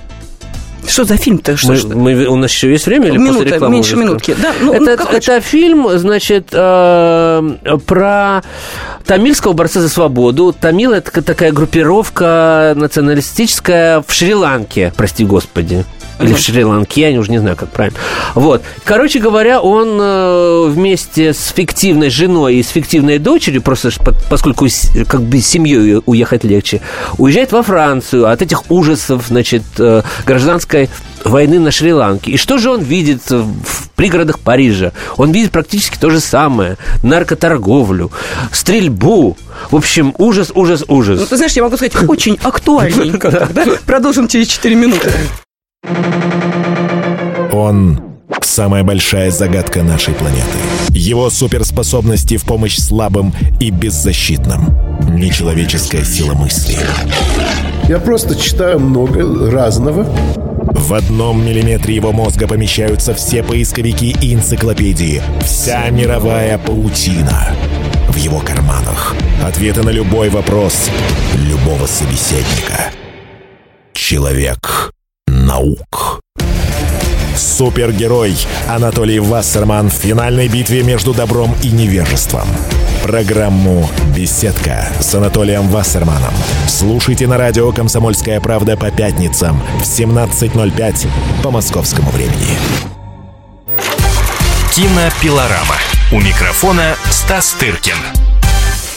Что 0.87 1.05
за 1.05 1.17
фильм-то? 1.17 1.57
Что, 1.57 1.69
мы, 1.69 1.77
что? 1.77 1.97
Мы, 1.97 2.27
у 2.27 2.37
нас 2.37 2.51
еще 2.51 2.71
есть 2.71 2.87
время 2.87 3.09
или 3.09 3.17
Минута, 3.17 3.33
после 3.35 3.53
рекламы? 3.53 3.75
меньше 3.75 3.97
минутки. 3.97 4.37
Да, 4.41 4.53
ну, 4.61 4.73
это, 4.73 5.05
ну, 5.05 5.17
это 5.17 5.41
фильм, 5.41 5.89
значит, 5.99 6.49
э, 6.53 7.79
про 7.87 8.43
тамильского 9.07 9.53
борца 9.53 9.81
за 9.81 9.89
свободу. 9.89 10.55
Тамил– 10.59 10.93
это 10.93 11.23
такая 11.23 11.53
группировка 11.53 12.75
националистическая 12.77 14.05
в 14.07 14.13
Шри-Ланке, 14.13 14.93
прости 14.97 15.25
господи. 15.25 15.85
Или 16.21 16.35
в 16.35 16.39
Шри-Ланке, 16.39 17.11
я 17.11 17.19
уже 17.19 17.31
не 17.31 17.39
знаю, 17.39 17.57
как 17.57 17.71
правильно. 17.71 17.99
Вот. 18.35 18.63
Короче 18.85 19.19
говоря, 19.19 19.61
он 19.61 19.99
э, 20.01 20.67
вместе 20.69 21.33
с 21.33 21.49
фиктивной 21.49 22.11
женой 22.11 22.57
и 22.57 22.63
с 22.63 22.69
фиктивной 22.69 23.19
дочерью, 23.19 23.63
просто 23.63 23.91
поскольку 24.31 24.67
как 25.09 25.23
бы 25.23 25.41
семьей 25.41 26.01
уехать 26.07 26.45
легче, 26.45 26.81
уезжает 27.19 27.53
во 27.53 27.63
Францию 27.63 28.31
от 28.31 28.43
этих 28.43 28.71
ужасов, 28.71 29.27
значит, 29.29 29.63
э, 29.79 30.03
гражданской 30.73 30.89
войны 31.25 31.61
на 31.61 31.71
Шри-Ланке. 31.71 32.33
И 32.33 32.37
что 32.37 32.59
же 32.59 32.71
он 32.71 32.83
видит 32.83 33.31
в 33.31 33.91
пригородах 33.95 34.39
Парижа? 34.41 34.93
Он 35.17 35.33
видит 35.33 35.53
практически 35.53 35.97
то 35.99 36.11
же 36.11 36.21
самое. 36.21 36.77
Наркоторговлю, 37.03 38.11
стрельбу. 38.53 39.37
В 39.71 39.77
общем, 39.77 40.15
ужас, 40.19 40.51
ужас, 40.55 40.85
ужас. 40.89 41.21
Ну, 41.21 41.27
ты 41.27 41.37
знаешь, 41.37 41.53
я 41.53 41.63
могу 41.63 41.77
сказать, 41.77 41.95
очень 42.09 42.39
актуальненько. 42.43 43.49
Продолжим 43.87 44.29
через 44.29 44.49
4 44.49 44.75
минуты. 44.75 45.11
Он– 47.53 48.01
самая 48.41 48.83
большая 48.83 49.31
загадка 49.31 49.83
нашей 49.83 50.15
планеты. 50.15 50.43
Его 50.89 51.31
суперспособности 51.31 52.37
в 52.37 52.45
помощь 52.45 52.79
слабым 52.79 53.33
и 53.61 53.71
беззащитным. 53.71 54.75
Нечеловеческая 55.15 56.05
сила 56.05 56.35
мысли. 56.35 56.77
Я 57.89 57.99
просто 57.99 58.35
читаю 58.37 58.79
много 58.79 59.51
разного. 59.51 60.07
В 60.83 60.95
одном 60.95 61.47
миллиметре 61.47 61.95
его 61.95 62.13
мозга 62.13 62.49
помещаются 62.49 63.15
все 63.15 63.45
поисковики 63.45 64.17
и 64.21 64.35
энциклопедии. 64.35 65.23
Вся 65.41 65.89
мировая 65.91 66.59
паутина. 66.59 67.55
В 68.09 68.17
его 68.17 68.41
карманах. 68.41 69.15
Ответы 69.45 69.85
на 69.85 69.91
любой 69.91 70.29
вопрос 70.29 70.91
любого 71.37 71.87
собеседника. 71.87 72.91
Человек 73.93 74.93
наук. 75.29 76.21
Супергерой 77.37 78.37
Анатолий 78.69 79.21
Вассерман 79.21 79.91
в 79.91 79.95
финальной 79.95 80.49
битве 80.49 80.83
между 80.83 81.15
добром 81.15 81.55
и 81.63 81.71
невежеством. 81.71 82.47
Программу 83.03 83.89
«Беседка» 84.15 84.89
с 85.01 85.15
Анатолием 85.15 85.69
Вассерманом. 85.69 86.33
Слушайте 86.69 87.27
на 87.27 87.37
радио 87.37 87.73
«Комсомольская 87.73 88.41
правда» 88.41 88.77
по 88.77 88.91
пятницам 88.91 89.61
в 89.81 89.83
17.05 89.83 91.09
по 91.43 91.51
московскому 91.51 92.11
времени. 92.11 92.57
Кинопилорама. 94.75 95.77
У 96.13 96.21
микрофона 96.21 96.95
Стас 97.11 97.53
Тыркин. 97.59 98.32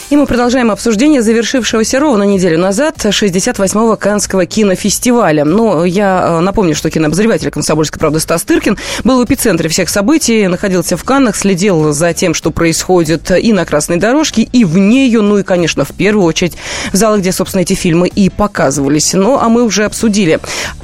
И 0.08 0.14
мы 0.14 0.26
продолжаем 0.26 0.70
обсуждение 0.70 1.20
завершившегося 1.20 1.98
ровно 1.98 2.22
неделю 2.22 2.60
назад 2.60 2.94
68-го 3.04 3.96
Канского 3.96 4.46
кинофестиваля. 4.46 5.44
Но 5.44 5.84
я 5.84 6.38
э, 6.38 6.40
напомню, 6.40 6.76
что 6.76 6.90
кинообозреватель 6.90 7.50
«Комсомольской 7.50 7.98
правды» 7.98 8.20
Стас 8.20 8.44
Тыркин 8.44 8.78
был 9.02 9.20
в 9.20 9.24
эпицентре 9.24 9.68
всех 9.68 9.88
событий, 9.88 10.46
находился 10.46 10.96
в 10.96 11.02
Каннах, 11.02 11.34
следил 11.34 11.92
за 11.92 12.12
тем, 12.14 12.34
что 12.34 12.52
происходит 12.52 13.32
и 13.32 13.52
на 13.52 13.66
Красной 13.66 13.96
дорожке, 13.96 14.42
и 14.42 14.64
в 14.64 14.78
нее, 14.78 15.22
ну 15.22 15.38
и, 15.38 15.42
конечно, 15.42 15.84
в 15.84 15.90
первую 15.90 16.24
очередь 16.24 16.56
в 16.92 16.96
залах, 16.96 17.18
где, 17.18 17.32
собственно, 17.32 17.62
эти 17.62 17.74
фильмы 17.74 18.06
и 18.06 18.30
показывались. 18.30 19.12
Ну, 19.12 19.40
а 19.40 19.48
мы 19.48 19.64
уже 19.64 19.84
обсудили. 19.86 20.38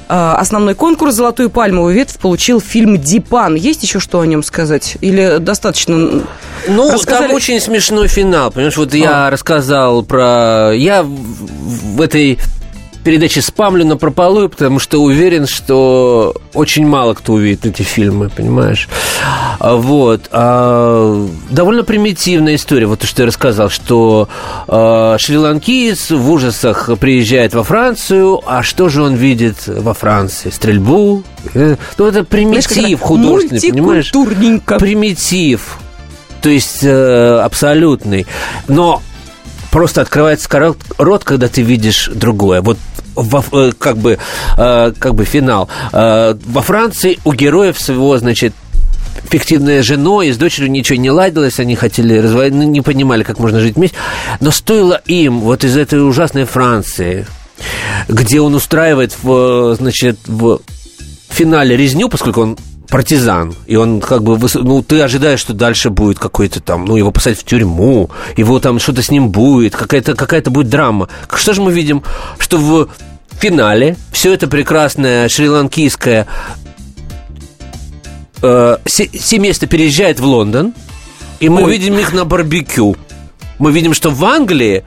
Э, 0.09 0.35
основной 0.37 0.75
конкурс 0.75 1.15
«Золотую 1.15 1.49
пальмовую 1.49 1.95
ветвь» 1.95 2.19
получил 2.19 2.61
фильм 2.61 3.01
«Дипан». 3.01 3.55
Есть 3.55 3.85
еще 3.85 4.01
что 4.01 4.19
о 4.19 4.27
нем 4.27 4.43
сказать? 4.43 4.97
Или 5.01 5.37
достаточно... 5.39 6.25
Ну, 6.69 6.91
Рассказали... 6.91 7.29
там 7.29 7.37
очень 7.37 7.61
смешной 7.61 8.09
финал, 8.09 8.51
понимаешь, 8.51 8.77
вот 8.77 8.95
я 8.95 9.03
я 9.13 9.31
рассказал 9.31 10.03
про... 10.03 10.73
Я 10.75 11.03
в 11.03 12.01
этой 12.01 12.39
передаче 13.03 13.43
спамлю 13.43 13.85
на 13.85 13.97
прополую, 13.97 14.49
потому 14.49 14.79
что 14.79 15.03
уверен, 15.03 15.47
что 15.47 16.35
очень 16.55 16.87
мало 16.87 17.15
кто 17.15 17.35
увидит 17.35 17.67
эти 17.67 17.83
фильмы, 17.83 18.31
понимаешь? 18.31 18.89
А, 19.59 19.75
вот. 19.75 20.29
А, 20.31 21.29
довольно 21.51 21.83
примитивная 21.83 22.55
история, 22.55 22.87
вот 22.87 23.01
то, 23.01 23.07
что 23.07 23.23
я 23.23 23.27
рассказал, 23.27 23.71
что 23.71 24.29
а, 24.69 25.17
шри-ланкиец 25.19 26.11
в 26.11 26.31
ужасах 26.31 26.91
приезжает 26.99 27.55
во 27.55 27.65
Францию, 27.65 28.41
а 28.47 28.63
что 28.63 28.89
же 28.89 29.03
он 29.03 29.15
видит 29.15 29.67
во 29.67 29.95
Франции? 29.95 30.51
Стрельбу? 30.51 31.25
Э, 31.55 31.77
ну, 31.99 32.07
это 32.07 32.25
примитив 32.25 32.73
Знаешь, 32.73 32.99
художественный, 33.01 33.71
понимаешь? 33.73 34.13
Примитив 34.79 35.79
то 36.43 36.51
есть 36.51 36.83
э, 36.83 37.41
абсолютный. 37.43 38.27
Но 38.69 39.01
просто 39.71 40.03
открывается 40.03 40.49
рот, 40.99 41.25
когда 41.25 41.49
ты 41.49 41.63
видишь 41.63 42.11
другое. 42.13 42.61
Вот 42.61 42.79
во, 43.15 43.45
э, 43.53 43.73
как 43.79 43.97
бы 43.97 44.19
э, 44.59 44.93
как 44.99 45.15
бы 45.15 45.25
финал. 45.25 45.69
Э, 45.93 46.35
во 46.47 46.63
Франции 46.63 47.19
у 47.25 47.33
героев 47.33 47.81
своего, 47.81 48.19
значит, 48.19 48.53
фиктивная 49.31 49.83
женой, 49.83 50.29
и 50.29 50.33
с 50.33 50.37
дочерью 50.37 50.71
ничего 50.71 50.99
не 50.99 51.11
ладилось, 51.11 51.61
они 51.61 51.77
хотели 51.77 52.19
разводить, 52.19 52.55
ну, 52.55 52.63
не 52.65 52.81
понимали, 52.81 53.23
как 53.23 53.39
можно 53.39 53.61
жить 53.61 53.77
вместе. 53.77 53.97
Но 54.41 54.51
стоило 54.51 55.01
им 55.07 55.41
вот 55.41 55.65
из 55.65 55.77
этой 55.77 56.07
ужасной 56.07 56.45
Франции, 56.45 57.27
где 58.09 58.41
он 58.41 58.55
устраивает 58.55 59.17
в, 59.23 59.75
значит, 59.77 60.19
в 60.27 60.61
финале 61.29 61.77
резню, 61.77 62.09
поскольку 62.09 62.43
он 62.43 62.59
партизан, 62.93 63.55
и 63.67 63.75
он 63.75 64.01
как 64.01 64.23
бы, 64.23 64.39
ну, 64.55 64.83
ты 64.83 65.01
ожидаешь, 65.01 65.41
что 65.41 65.55
дальше 65.55 65.89
будет 65.89 66.19
какой-то 66.19 66.61
там, 66.61 66.85
ну, 66.85 66.97
его 66.97 67.11
посадят 67.11 67.39
в 67.41 67.45
тюрьму, 67.45 68.11
его 68.37 68.61
там 68.61 68.79
что-то 68.79 69.01
с 69.01 69.11
ним 69.11 69.31
будет, 69.31 69.75
какая-то 69.75 70.15
какая 70.15 70.43
будет 70.43 70.69
драма. 70.69 71.09
Что 71.35 71.55
же 71.55 71.63
мы 71.63 71.73
видим? 71.73 72.03
Что 72.39 72.59
в 72.59 72.91
финале 73.41 73.97
все 74.13 74.35
это 74.35 74.47
прекрасное 74.47 75.31
шри-ланкийское 75.31 76.27
э, 78.43 78.77
семейство 78.87 79.67
переезжает 79.67 80.21
в 80.21 80.27
Лондон, 80.27 80.75
и 81.41 81.49
мы 81.49 81.63
Ой. 81.63 81.73
видим 81.73 81.99
их 81.99 82.13
на 82.13 82.27
барбекю. 82.27 82.95
Мы 83.59 83.73
видим, 83.73 83.95
что 83.95 84.11
в 84.11 84.23
Англии, 84.23 84.85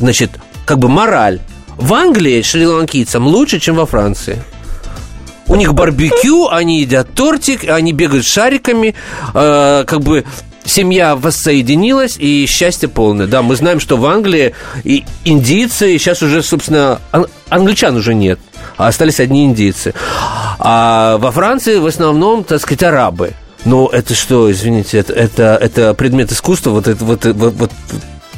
значит, 0.00 0.30
как 0.64 0.78
бы 0.78 0.88
мораль. 0.88 1.38
В 1.76 1.92
Англии 1.92 2.40
шри-ланкийцам 2.40 3.26
лучше, 3.26 3.60
чем 3.60 3.76
во 3.76 3.84
Франции. 3.84 4.42
У 5.52 5.56
них 5.56 5.74
барбекю, 5.74 6.48
они 6.48 6.80
едят 6.80 7.12
тортик, 7.14 7.68
они 7.68 7.92
бегают 7.92 8.24
шариками, 8.24 8.94
э, 9.34 9.84
как 9.86 10.00
бы 10.00 10.24
семья 10.64 11.14
воссоединилась 11.14 12.16
и 12.18 12.46
счастье 12.46 12.88
полное. 12.88 13.26
Да, 13.26 13.42
мы 13.42 13.54
знаем, 13.56 13.78
что 13.78 13.98
в 13.98 14.06
Англии 14.06 14.54
и 14.82 15.04
индийцы, 15.26 15.94
и 15.94 15.98
сейчас 15.98 16.22
уже, 16.22 16.42
собственно, 16.42 17.02
ан- 17.12 17.26
англичан 17.50 17.94
уже 17.96 18.14
нет, 18.14 18.38
а 18.78 18.88
остались 18.88 19.20
одни 19.20 19.44
индийцы. 19.44 19.92
А 20.58 21.18
во 21.18 21.30
Франции 21.30 21.76
в 21.76 21.86
основном, 21.86 22.44
так 22.44 22.58
сказать, 22.62 22.84
арабы. 22.84 23.32
Но 23.66 23.90
это 23.92 24.14
что, 24.14 24.50
извините, 24.50 25.00
это, 25.00 25.12
это, 25.12 25.58
это 25.60 25.92
предмет 25.92 26.32
искусства, 26.32 26.70
вот 26.70 26.88
это 26.88 27.04
вот, 27.04 27.26
вот, 27.26 27.52
вот 27.58 27.70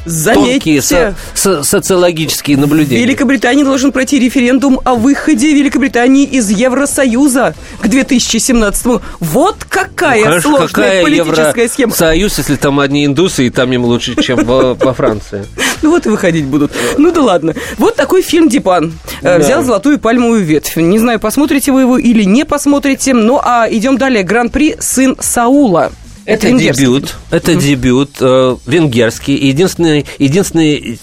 тонкие 0.05 0.81
Заметьте. 0.81 0.81
со- 0.81 1.15
со- 1.33 1.63
социологические 1.63 2.57
наблюдения. 2.57 3.03
Великобритании 3.03 3.63
должен 3.63 3.91
пройти 3.91 4.19
референдум 4.19 4.79
о 4.83 4.95
выходе 4.95 5.53
Великобритании 5.53 6.25
из 6.25 6.49
Евросоюза 6.49 7.55
к 7.81 7.87
2017 7.87 9.01
Вот 9.19 9.65
какая 9.67 10.19
Ну, 10.19 10.23
Конечно, 10.25 10.49
сложная 10.49 10.67
какая 10.67 11.03
политическая 11.03 11.69
схема. 11.69 11.93
Евросоюз, 11.93 12.37
если 12.37 12.55
там 12.55 12.79
одни 12.79 13.05
индусы, 13.05 13.47
и 13.47 13.49
там 13.49 13.71
им 13.73 13.85
лучше, 13.85 14.15
чем 14.21 14.43
во, 14.45 14.75
Франции. 14.93 15.45
Ну 15.81 15.91
вот 15.91 16.05
и 16.05 16.09
выходить 16.09 16.45
будут. 16.45 16.71
Ну 16.97 17.11
да 17.11 17.21
ладно. 17.21 17.53
Вот 17.77 17.95
такой 17.95 18.21
фильм 18.21 18.47
Дипан. 18.49 18.93
Э, 19.21 19.37
Да. 19.37 19.39
Взял 19.39 19.63
золотую 19.63 19.99
пальмовую 19.99 20.43
ветвь. 20.43 20.77
Не 20.77 20.97
знаю, 20.99 21.19
посмотрите 21.19 21.71
вы 21.71 21.81
его 21.81 21.97
или 21.97 22.23
не 22.23 22.45
посмотрите. 22.45 23.13
Ну 23.13 23.39
а 23.43 23.67
идем 23.69 23.97
далее. 23.97 24.23
Гран-при 24.23 24.75
«Сын 24.79 25.15
Саула». 25.19 25.91
Это 26.25 26.51
дебют. 26.51 27.15
Это 27.29 27.55
дебют 27.55 28.11
э, 28.19 28.55
венгерский. 28.65 29.35
Единственный, 29.35 30.05
единственный 30.17 30.99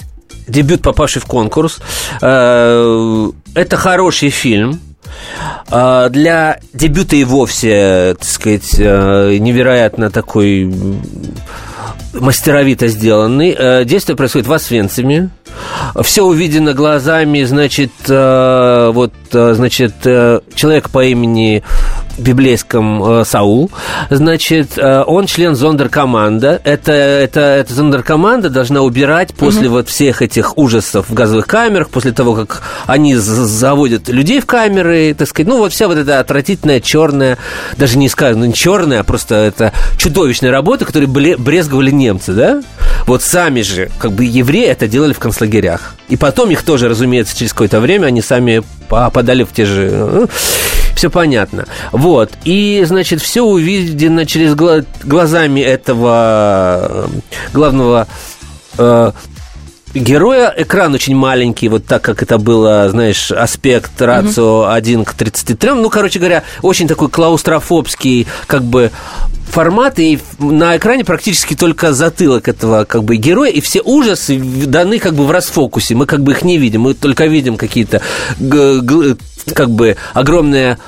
дебют, 0.48 0.82
попавший 0.82 1.22
в 1.22 1.26
конкурс. 1.26 1.78
Э, 2.20 3.30
это 3.54 3.76
хороший 3.76 4.30
фильм. 4.30 4.80
А, 5.70 6.08
Для 6.08 6.58
дебюта 6.72 7.16
и 7.16 7.24
вовсе, 7.24 8.16
так 8.18 8.28
сказать, 8.28 8.74
э, 8.78 9.36
невероятно 9.38 10.10
такой 10.10 10.72
мастеровито 12.12 12.88
сделанный. 12.88 13.54
Э, 13.58 13.84
Действие 13.84 14.16
происходит 14.16 14.46
в 14.46 14.52
Освенциме. 14.52 15.30
Все 16.02 16.24
увидено 16.24 16.72
глазами, 16.72 17.42
значит, 17.44 17.92
э, 18.08 18.90
вот, 18.92 19.12
э, 19.32 19.54
значит, 19.54 19.94
э, 20.04 20.40
человек 20.54 20.90
по 20.90 21.04
имени 21.04 21.62
библейском 22.18 23.02
э, 23.02 23.24
Саул, 23.24 23.70
значит, 24.10 24.76
э, 24.76 25.02
он 25.06 25.26
член 25.26 25.54
зондеркоманда. 25.54 26.60
Это, 26.64 26.92
это, 26.92 27.40
эта 27.40 27.74
зондеркоманда 27.74 28.50
должна 28.50 28.82
убирать 28.82 29.34
после 29.34 29.68
вот 29.68 29.88
всех 29.88 30.22
этих 30.22 30.58
ужасов 30.58 31.08
в 31.08 31.14
газовых 31.14 31.46
камерах, 31.46 31.90
после 31.90 32.12
того, 32.12 32.34
как 32.34 32.62
они 32.86 33.16
заводят 33.16 34.08
людей 34.08 34.40
в 34.40 34.46
камеры, 34.46 35.14
так 35.14 35.28
сказать, 35.28 35.48
ну, 35.48 35.58
вот 35.58 35.72
вся 35.72 35.88
вот 35.88 35.98
эта 35.98 36.20
отвратительная 36.20 36.80
черная, 36.80 37.38
даже 37.76 37.98
не 37.98 38.08
скажу, 38.08 38.38
ну, 38.38 38.46
не 38.46 38.54
черная, 38.54 39.00
а 39.00 39.04
просто 39.04 39.34
это 39.34 39.72
чудовищная 39.96 40.50
работа, 40.50 40.84
которой 40.84 41.06
брезговали 41.06 41.90
немцы, 41.90 42.32
да? 42.32 42.62
Вот 43.06 43.22
сами 43.22 43.62
же, 43.62 43.90
как 43.98 44.12
бы 44.12 44.24
евреи 44.24 44.66
это 44.66 44.86
делали 44.86 45.12
в 45.12 45.18
концлагерях. 45.18 45.94
И 46.08 46.16
потом 46.16 46.50
их 46.50 46.62
тоже, 46.62 46.88
разумеется, 46.88 47.36
через 47.36 47.52
какое-то 47.52 47.80
время 47.80 48.06
они 48.06 48.22
сами 48.22 48.62
попадали 48.88 49.44
в 49.44 49.52
те 49.52 49.64
же... 49.64 50.28
Все 51.02 51.10
понятно. 51.10 51.66
Вот. 51.90 52.30
И, 52.44 52.84
значит, 52.86 53.20
все 53.20 53.42
увидено 53.42 54.24
через 54.24 54.54
гла- 54.54 54.84
глазами 55.02 55.58
этого 55.58 56.78
э, 56.88 57.06
главного 57.52 58.06
э, 58.78 59.10
героя. 59.94 60.54
Экран 60.56 60.94
очень 60.94 61.16
маленький, 61.16 61.68
вот 61.68 61.86
так, 61.86 62.02
как 62.02 62.22
это 62.22 62.38
было, 62.38 62.88
знаешь, 62.88 63.32
аспект 63.32 64.00
рацио 64.00 64.68
1 64.68 65.04
к 65.04 65.14
33. 65.14 65.70
Ну, 65.70 65.90
короче 65.90 66.20
говоря, 66.20 66.44
очень 66.62 66.86
такой 66.86 67.08
клаустрофобский, 67.08 68.28
как 68.46 68.62
бы 68.62 68.92
формат, 69.48 69.98
и 69.98 70.20
на 70.38 70.76
экране 70.76 71.04
практически 71.04 71.54
только 71.54 71.92
затылок 71.92 72.46
этого 72.46 72.84
как 72.84 73.02
бы 73.02 73.16
героя, 73.16 73.50
и 73.50 73.60
все 73.60 73.82
ужасы 73.82 74.38
даны 74.38 75.00
как 75.00 75.14
бы 75.14 75.26
в 75.26 75.32
расфокусе, 75.32 75.96
мы 75.96 76.06
как 76.06 76.22
бы 76.22 76.30
их 76.30 76.42
не 76.42 76.58
видим, 76.58 76.82
мы 76.82 76.94
только 76.94 77.26
видим 77.26 77.56
какие-то 77.56 78.00
как 79.54 79.70
бы 79.70 79.96
огромные 80.14 80.78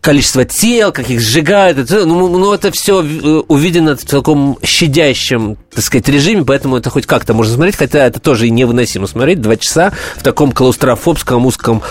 количество 0.00 0.44
тел, 0.44 0.92
как 0.92 1.10
их 1.10 1.20
сжигают. 1.20 1.78
Это, 1.78 2.06
ну, 2.06 2.28
ну, 2.28 2.52
это 2.52 2.70
все 2.70 3.00
увидено 3.48 3.96
в 3.96 4.04
таком 4.04 4.56
щадящем, 4.62 5.56
так 5.74 5.82
сказать, 5.82 6.08
режиме, 6.08 6.44
поэтому 6.44 6.76
это 6.76 6.90
хоть 6.90 7.06
как-то 7.06 7.34
можно 7.34 7.54
смотреть, 7.54 7.76
хотя 7.76 8.06
это 8.06 8.20
тоже 8.20 8.46
и 8.46 8.50
невыносимо 8.50 9.08
смотреть. 9.08 9.40
Два 9.40 9.56
часа 9.56 9.92
в 10.14 10.22
таком 10.22 10.52
клаустрофобском 10.52 11.44
узком 11.44 11.82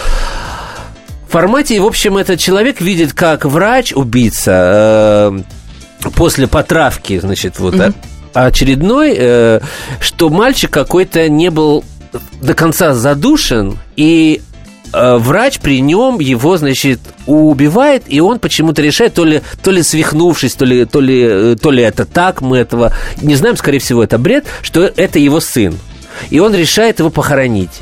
формате. 1.27 1.75
И, 1.75 1.79
в 1.79 1.85
общем, 1.85 2.15
этот 2.15 2.39
человек 2.39 2.79
видит, 2.79 3.11
как 3.11 3.43
врач-убийца 3.43 5.43
э, 6.05 6.09
после 6.15 6.47
потравки, 6.47 7.19
значит, 7.19 7.59
вот 7.59 7.75
mm 7.75 7.93
очередной, 8.35 9.15
э, 9.17 9.59
что 10.01 10.29
мальчик 10.29 10.69
какой-то 10.69 11.29
не 11.29 11.49
был 11.49 11.85
до 12.41 12.53
конца 12.53 12.93
задушен, 12.93 13.79
и 13.95 14.41
э, 14.41 14.54
врач 15.17 15.59
при 15.59 15.81
нем 15.81 16.19
его, 16.19 16.57
значит, 16.57 16.99
убивает, 17.25 18.03
и 18.07 18.19
он 18.19 18.39
почему-то 18.39 18.81
решает, 18.81 19.13
то 19.13 19.25
ли, 19.25 19.41
то 19.63 19.71
ли 19.71 19.83
свихнувшись, 19.83 20.55
то 20.55 20.65
ли, 20.65 20.85
то, 20.85 20.99
ли, 20.99 21.21
э, 21.21 21.55
то 21.61 21.71
ли 21.71 21.83
это 21.83 22.05
так, 22.05 22.41
мы 22.41 22.57
этого 22.57 22.93
не 23.21 23.35
знаем, 23.35 23.57
скорее 23.57 23.79
всего, 23.79 24.03
это 24.03 24.17
бред, 24.17 24.45
что 24.61 24.81
это 24.95 25.19
его 25.19 25.39
сын. 25.39 25.77
И 26.29 26.39
он 26.39 26.55
решает 26.55 26.99
его 26.99 27.09
похоронить 27.09 27.81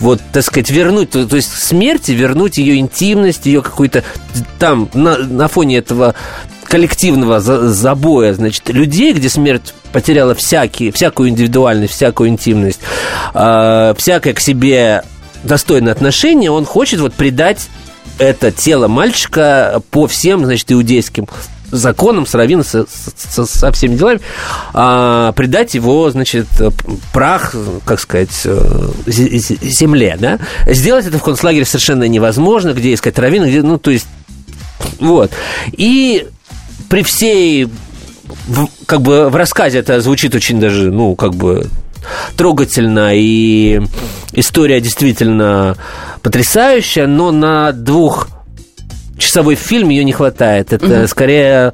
вот, 0.00 0.20
так 0.32 0.44
сказать, 0.44 0.70
вернуть, 0.70 1.10
то, 1.10 1.26
то 1.26 1.36
есть 1.36 1.52
смерти, 1.52 2.12
вернуть 2.12 2.58
ее 2.58 2.76
интимность, 2.78 3.46
ее 3.46 3.62
какую-то 3.62 4.04
там 4.58 4.88
на, 4.94 5.18
на 5.18 5.48
фоне 5.48 5.78
этого 5.78 6.14
коллективного 6.64 7.40
за, 7.40 7.70
забоя, 7.70 8.34
значит, 8.34 8.68
людей, 8.68 9.12
где 9.12 9.28
смерть 9.28 9.74
потеряла 9.92 10.34
всякие, 10.34 10.92
всякую 10.92 11.30
индивидуальность, 11.30 11.94
всякую 11.94 12.30
интимность, 12.30 12.80
э, 13.34 13.94
всякое 13.96 14.34
к 14.34 14.40
себе 14.40 15.02
достойное 15.44 15.92
отношение, 15.92 16.50
он 16.50 16.64
хочет 16.64 17.00
вот 17.00 17.14
придать 17.14 17.68
это 18.18 18.50
тело 18.50 18.88
мальчика 18.88 19.80
по 19.90 20.06
всем, 20.06 20.44
значит, 20.44 20.70
иудейским 20.72 21.26
законам, 21.70 22.26
с 22.26 22.34
раввином, 22.34 22.64
со, 22.64 22.86
со, 22.88 23.44
со 23.44 23.72
всеми 23.72 23.96
делами, 23.96 24.20
а, 24.72 25.32
придать 25.32 25.74
его, 25.74 26.10
значит, 26.10 26.46
прах, 27.12 27.54
как 27.84 28.00
сказать, 28.00 28.32
земле, 29.06 30.16
да? 30.18 30.38
Сделать 30.66 31.06
это 31.06 31.18
в 31.18 31.22
концлагере 31.22 31.64
совершенно 31.64 32.04
невозможно, 32.04 32.72
где 32.72 32.94
искать 32.94 33.18
раввина, 33.18 33.48
где, 33.48 33.62
ну, 33.62 33.78
то 33.78 33.90
есть, 33.90 34.06
вот. 34.98 35.30
И 35.72 36.26
при 36.88 37.02
всей, 37.02 37.68
как 38.86 39.02
бы 39.02 39.28
в 39.28 39.36
рассказе 39.36 39.78
это 39.78 40.00
звучит 40.00 40.34
очень 40.34 40.58
даже, 40.60 40.90
ну, 40.90 41.14
как 41.16 41.34
бы 41.34 41.68
трогательно, 42.36 43.10
и 43.14 43.80
история 44.32 44.80
действительно 44.80 45.76
потрясающая, 46.22 47.06
но 47.06 47.30
на 47.32 47.72
двух 47.72 48.28
часовой 49.18 49.56
фильм 49.56 49.88
ее 49.88 50.04
не 50.04 50.12
хватает. 50.12 50.72
Это 50.72 50.86
mm-hmm. 50.86 51.06
скорее 51.08 51.72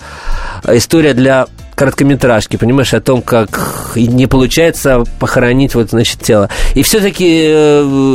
история 0.66 1.14
для 1.14 1.46
короткометражки, 1.74 2.56
понимаешь, 2.56 2.94
о 2.94 3.00
том, 3.00 3.20
как 3.20 3.92
не 3.96 4.26
получается 4.26 5.04
похоронить 5.18 5.74
вот, 5.74 5.90
значит, 5.90 6.20
тело. 6.20 6.48
И 6.74 6.82
все-таки, 6.82 7.48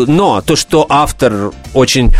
но 0.07 0.41
то, 0.41 0.55
что 0.55 0.85
автор 0.89 1.51
очень 1.73 2.11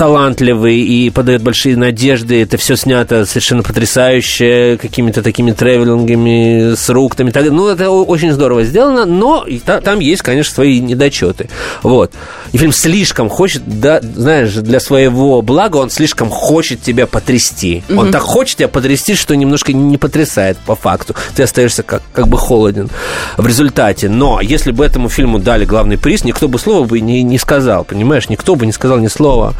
талантливый 0.00 0.78
и 0.78 1.10
подает 1.10 1.42
большие 1.42 1.76
надежды. 1.76 2.40
Это 2.40 2.56
все 2.56 2.74
снято 2.74 3.26
совершенно 3.26 3.62
потрясающе, 3.62 4.78
какими-то 4.80 5.22
такими 5.22 5.52
тревелингами 5.52 6.74
с 6.74 6.88
руктами. 6.88 7.30
Ну, 7.50 7.68
это 7.68 7.90
очень 7.90 8.32
здорово 8.32 8.64
сделано, 8.64 9.04
но 9.04 9.44
там 9.66 9.98
есть, 9.98 10.22
конечно, 10.22 10.54
свои 10.54 10.80
недочеты. 10.80 11.50
Вот. 11.82 12.14
И 12.52 12.56
фильм 12.56 12.72
слишком 12.72 13.28
хочет, 13.28 13.62
да, 13.66 14.00
знаешь, 14.00 14.54
для 14.54 14.80
своего 14.80 15.42
блага 15.42 15.76
он 15.76 15.90
слишком 15.90 16.30
хочет 16.30 16.80
тебя 16.80 17.06
потрясти. 17.06 17.84
Mm-hmm. 17.86 17.98
Он 17.98 18.10
так 18.10 18.22
хочет 18.22 18.56
тебя 18.56 18.68
потрясти, 18.68 19.14
что 19.14 19.36
немножко 19.36 19.74
не 19.74 19.98
потрясает 19.98 20.56
по 20.64 20.76
факту. 20.76 21.14
Ты 21.36 21.42
остаешься 21.42 21.82
как, 21.82 22.00
как 22.14 22.26
бы 22.26 22.38
холоден 22.38 22.88
в 23.36 23.46
результате. 23.46 24.08
Но 24.08 24.40
если 24.40 24.70
бы 24.70 24.82
этому 24.82 25.10
фильму 25.10 25.38
дали 25.38 25.66
главный 25.66 25.98
приз, 25.98 26.24
никто 26.24 26.48
бы 26.48 26.58
слова 26.58 26.86
бы 26.86 27.00
не, 27.00 27.22
не 27.22 27.36
сказал, 27.36 27.84
понимаешь? 27.84 28.30
Никто 28.30 28.54
бы 28.54 28.64
не 28.64 28.72
сказал 28.72 28.96
ни 28.96 29.08
слова 29.08 29.54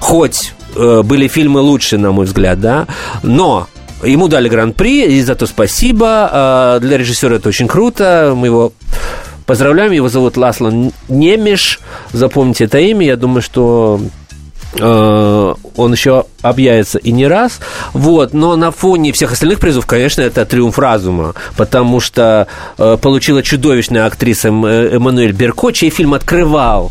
хоть 0.00 0.52
э, 0.74 1.02
были 1.02 1.28
фильмы 1.28 1.60
лучше, 1.60 1.98
на 1.98 2.12
мой 2.12 2.26
взгляд, 2.26 2.60
да, 2.60 2.86
но 3.22 3.68
ему 4.02 4.28
дали 4.28 4.48
гран-при, 4.48 5.06
и 5.06 5.22
за 5.22 5.34
то 5.34 5.46
спасибо. 5.46 6.30
Э, 6.32 6.78
для 6.80 6.98
режиссера 6.98 7.36
это 7.36 7.48
очень 7.48 7.68
круто. 7.68 8.34
Мы 8.36 8.48
его 8.48 8.72
поздравляем. 9.46 9.92
Его 9.92 10.08
зовут 10.08 10.36
Ласло 10.36 10.72
Немеш. 11.08 11.80
Запомните 12.12 12.64
это 12.64 12.78
имя. 12.78 13.06
Я 13.06 13.16
думаю, 13.16 13.42
что 13.42 14.00
э, 14.78 15.54
он 15.76 15.92
еще 15.92 16.26
объявится 16.42 16.98
и 16.98 17.12
не 17.12 17.26
раз. 17.26 17.60
Вот. 17.92 18.34
Но 18.34 18.56
на 18.56 18.70
фоне 18.70 19.12
всех 19.12 19.32
остальных 19.32 19.60
призов, 19.60 19.86
конечно, 19.86 20.20
это 20.20 20.44
триумф 20.44 20.78
разума, 20.78 21.34
потому 21.56 22.00
что 22.00 22.48
э, 22.76 22.98
получила 23.00 23.42
чудовищная 23.42 24.06
актриса 24.06 24.48
Эммануэль 24.48 25.32
Берко, 25.32 25.72
чей 25.72 25.90
фильм 25.90 26.14
открывал 26.14 26.90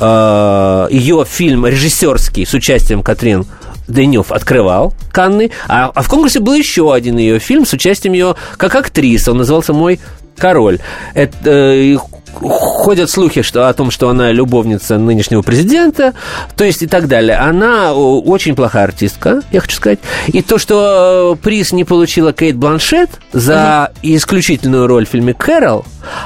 ее 0.00 1.24
фильм 1.28 1.66
режиссерский 1.66 2.46
с 2.46 2.54
участием 2.54 3.02
Катрин 3.02 3.46
Денев 3.88 4.30
открывал 4.32 4.92
Канны, 5.12 5.50
а, 5.66 5.90
а 5.94 6.02
в 6.02 6.08
конкурсе 6.08 6.40
был 6.40 6.54
еще 6.54 6.92
один 6.92 7.16
ее 7.16 7.38
фильм 7.38 7.66
с 7.66 7.72
участием 7.72 8.12
ее 8.12 8.36
как 8.56 8.74
актриса. 8.74 9.32
Он 9.32 9.38
назывался 9.38 9.72
«Мой 9.72 9.98
король. 10.36 10.78
Это, 11.14 11.36
э, 11.44 11.96
ходят 12.40 13.10
слухи 13.10 13.42
что, 13.42 13.68
о 13.68 13.72
том, 13.72 13.90
что 13.90 14.08
она 14.08 14.30
любовница 14.30 14.98
нынешнего 14.98 15.42
президента, 15.42 16.14
то 16.56 16.64
есть 16.64 16.82
и 16.82 16.86
так 16.86 17.08
далее. 17.08 17.36
Она 17.36 17.94
очень 17.94 18.54
плохая 18.54 18.84
артистка, 18.84 19.42
я 19.50 19.60
хочу 19.60 19.76
сказать. 19.76 19.98
И 20.28 20.42
то, 20.42 20.58
что 20.58 21.36
э, 21.36 21.42
приз 21.42 21.72
не 21.72 21.84
получила 21.84 22.32
Кейт 22.32 22.56
Бланшет 22.56 23.10
за 23.32 23.92
исключительную 24.02 24.86
роль 24.86 25.06
в 25.06 25.08
фильме 25.08 25.34
«Кэрол», 25.34 25.84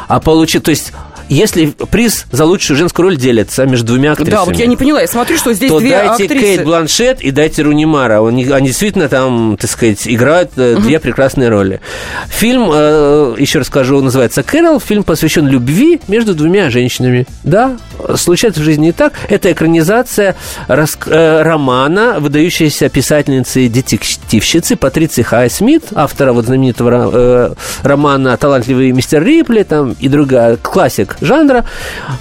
а 0.08 0.20
получил, 0.20 0.60
то 0.60 0.70
есть 0.70 0.92
если 1.32 1.66
приз 1.66 2.26
за 2.30 2.44
лучшую 2.44 2.76
женскую 2.76 3.04
роль 3.08 3.16
делится 3.16 3.64
между 3.66 3.88
двумя 3.88 4.12
актрисами... 4.12 4.34
Да, 4.34 4.44
вот 4.44 4.56
я 4.56 4.66
не 4.66 4.76
поняла, 4.76 5.00
я 5.00 5.06
смотрю, 5.06 5.38
что 5.38 5.52
здесь 5.52 5.70
то 5.70 5.78
две 5.78 5.90
дайте 5.90 6.24
актрисы... 6.24 6.44
Кейт 6.44 6.64
Бланшет 6.64 7.20
и 7.20 7.30
дайте 7.30 7.62
Руни 7.62 7.86
Мара. 7.86 8.26
Они, 8.26 8.44
они 8.44 8.68
действительно 8.68 9.08
там, 9.08 9.56
так 9.58 9.70
сказать, 9.70 10.06
играют 10.06 10.52
uh-huh. 10.56 10.80
две 10.80 11.00
прекрасные 11.00 11.48
роли. 11.48 11.80
Фильм, 12.28 12.70
э, 12.72 13.34
еще 13.38 13.60
расскажу, 13.60 14.00
называется 14.00 14.42
«Кэрол». 14.42 14.80
Фильм 14.80 15.04
посвящен 15.04 15.46
любви 15.46 16.00
между 16.08 16.34
двумя 16.34 16.70
женщинами. 16.70 17.26
Да, 17.44 17.78
случается 18.16 18.60
в 18.60 18.64
жизни 18.64 18.90
и 18.90 18.92
так. 18.92 19.14
Это 19.28 19.52
экранизация 19.52 20.36
рас, 20.68 20.98
э, 21.06 21.42
романа 21.42 22.16
выдающейся 22.18 22.88
писательницы 22.88 23.62
и 23.62 23.68
детективщицы 23.68 24.76
Патриции 24.76 25.22
Хай 25.22 25.48
Смит, 25.48 25.84
автора 25.94 26.32
вот 26.32 26.46
знаменитого 26.46 27.56
романа 27.82 28.36
«Талантливый 28.36 28.92
мистер 28.92 29.24
Рипли» 29.24 29.62
там, 29.62 29.96
и 29.98 30.08
другая, 30.08 30.56
классик 30.56 31.16
жанра. 31.22 31.64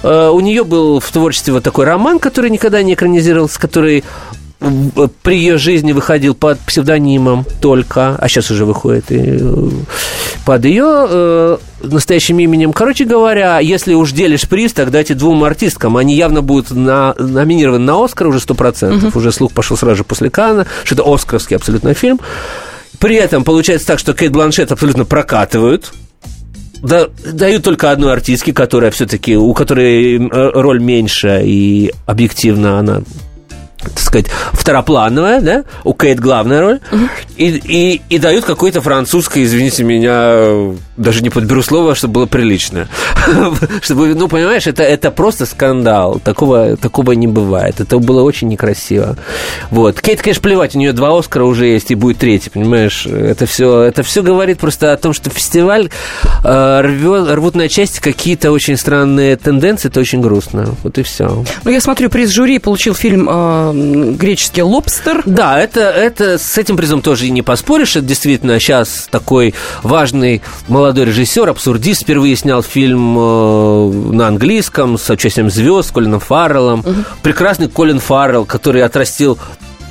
Э, 0.02 0.28
у 0.28 0.40
нее 0.40 0.64
был 0.64 1.00
в 1.00 1.10
творчестве 1.10 1.52
вот 1.52 1.62
такой 1.62 1.84
роман, 1.84 2.18
который 2.18 2.50
никогда 2.50 2.82
не 2.82 2.94
экранизировался, 2.94 3.60
который 3.60 4.04
при 5.22 5.38
ее 5.38 5.58
жизни 5.58 5.92
выходил 5.92 6.34
под 6.34 6.58
псевдонимом 6.60 7.44
только, 7.60 8.16
а 8.16 8.28
сейчас 8.28 8.50
уже 8.50 8.64
выходит 8.64 9.10
и 9.10 9.38
э, 9.40 9.68
под 10.44 10.64
ее 10.64 10.84
э, 10.86 11.56
настоящим 11.82 12.38
именем. 12.38 12.72
Короче 12.72 13.04
говоря, 13.04 13.58
если 13.58 13.94
уж 13.94 14.12
делишь 14.12 14.48
приз, 14.48 14.72
тогда 14.72 15.00
эти 15.00 15.14
двум 15.14 15.42
артисткам, 15.44 15.96
они 15.96 16.14
явно 16.14 16.42
будут 16.42 16.70
на, 16.70 17.14
номинированы 17.18 17.84
на 17.84 18.04
Оскар 18.04 18.28
уже 18.28 18.38
100%. 18.38 19.08
Угу. 19.08 19.18
Уже 19.18 19.32
слух 19.32 19.52
пошел 19.52 19.76
сразу 19.76 19.96
же 19.96 20.04
после 20.04 20.30
Кана, 20.30 20.66
что 20.84 20.94
это 20.94 21.12
оскаровский 21.12 21.56
абсолютно 21.56 21.94
фильм. 21.94 22.20
При 22.98 23.16
этом 23.16 23.42
получается 23.42 23.88
так, 23.88 23.98
что 23.98 24.14
Кейт 24.14 24.30
Бланшет 24.30 24.70
абсолютно 24.70 25.04
прокатывают, 25.04 25.92
да, 26.82 27.08
дают 27.24 27.62
только 27.64 27.90
одной 27.90 28.12
артистке, 28.12 28.52
которая 28.52 28.90
все-таки, 28.90 29.36
у 29.36 29.54
которой 29.54 30.16
э, 30.16 30.50
роль 30.54 30.80
меньше 30.80 31.40
и 31.44 31.92
объективно 32.06 32.78
она 32.78 33.02
так 33.82 33.98
сказать, 33.98 34.26
второплановая, 34.52 35.40
да, 35.40 35.64
у 35.84 35.94
Кейт 35.94 36.20
главная 36.20 36.60
роль, 36.60 36.80
угу. 36.90 37.08
и, 37.36 37.48
и, 37.48 38.02
и 38.08 38.18
дают 38.18 38.44
какое-то 38.44 38.80
французское, 38.80 39.44
извините 39.44 39.84
меня, 39.84 40.74
даже 40.96 41.22
не 41.22 41.30
подберу 41.30 41.62
слово, 41.62 41.94
чтобы 41.94 42.14
было 42.14 42.26
прилично. 42.26 42.88
чтобы, 43.82 44.14
ну, 44.14 44.28
понимаешь, 44.28 44.66
это, 44.66 44.82
это 44.82 45.10
просто 45.10 45.46
скандал. 45.46 46.20
Такого, 46.22 46.76
такого 46.76 47.12
не 47.12 47.26
бывает. 47.26 47.80
Это 47.80 47.98
было 47.98 48.22
очень 48.22 48.48
некрасиво. 48.48 49.16
Вот. 49.70 50.00
Кейт, 50.00 50.22
конечно, 50.22 50.42
плевать, 50.42 50.74
у 50.74 50.78
нее 50.78 50.92
два 50.92 51.18
Оскара 51.18 51.44
уже 51.44 51.66
есть, 51.66 51.90
и 51.90 51.94
будет 51.94 52.18
третий, 52.18 52.50
понимаешь? 52.50 53.06
Это 53.06 53.46
все, 53.46 53.82
это 53.82 54.02
все 54.02 54.22
говорит 54.22 54.58
просто 54.58 54.92
о 54.92 54.96
том, 54.96 55.12
что 55.12 55.30
фестиваль 55.30 55.90
э, 56.44 56.80
рвет, 56.82 57.30
рвут 57.30 57.54
на 57.54 57.68
части 57.68 58.00
какие-то 58.00 58.50
очень 58.50 58.76
странные 58.76 59.36
тенденции, 59.36 59.88
это 59.88 60.00
очень 60.00 60.20
грустно. 60.20 60.74
Вот 60.82 60.98
и 60.98 61.02
все. 61.02 61.44
Ну, 61.64 61.70
я 61.70 61.80
смотрю, 61.80 62.10
приз 62.10 62.30
жюри 62.30 62.58
получил 62.58 62.94
фильм 62.94 63.28
э, 63.30 63.71
греческий 63.72 64.62
лобстер. 64.62 65.22
Да, 65.26 65.60
это, 65.60 65.80
это 65.80 66.38
с 66.38 66.58
этим 66.58 66.76
призом 66.76 67.02
тоже 67.02 67.26
и 67.26 67.30
не 67.30 67.42
поспоришь. 67.42 67.96
Это 67.96 68.06
действительно 68.06 68.58
сейчас 68.60 69.08
такой 69.10 69.54
важный 69.82 70.42
молодой 70.68 71.06
режиссер, 71.06 71.48
абсурдист. 71.48 72.02
Впервые 72.02 72.36
снял 72.36 72.62
фильм 72.62 73.18
э, 73.18 73.90
на 74.12 74.28
английском 74.28 74.98
с 74.98 75.08
участием 75.10 75.50
звезд, 75.50 75.88
с 75.88 75.92
Колином 75.92 76.20
Фарреллом. 76.20 76.80
Угу. 76.80 76.94
Прекрасный 77.22 77.68
Колин 77.68 77.98
Фаррелл, 77.98 78.44
который 78.44 78.82
отрастил 78.82 79.38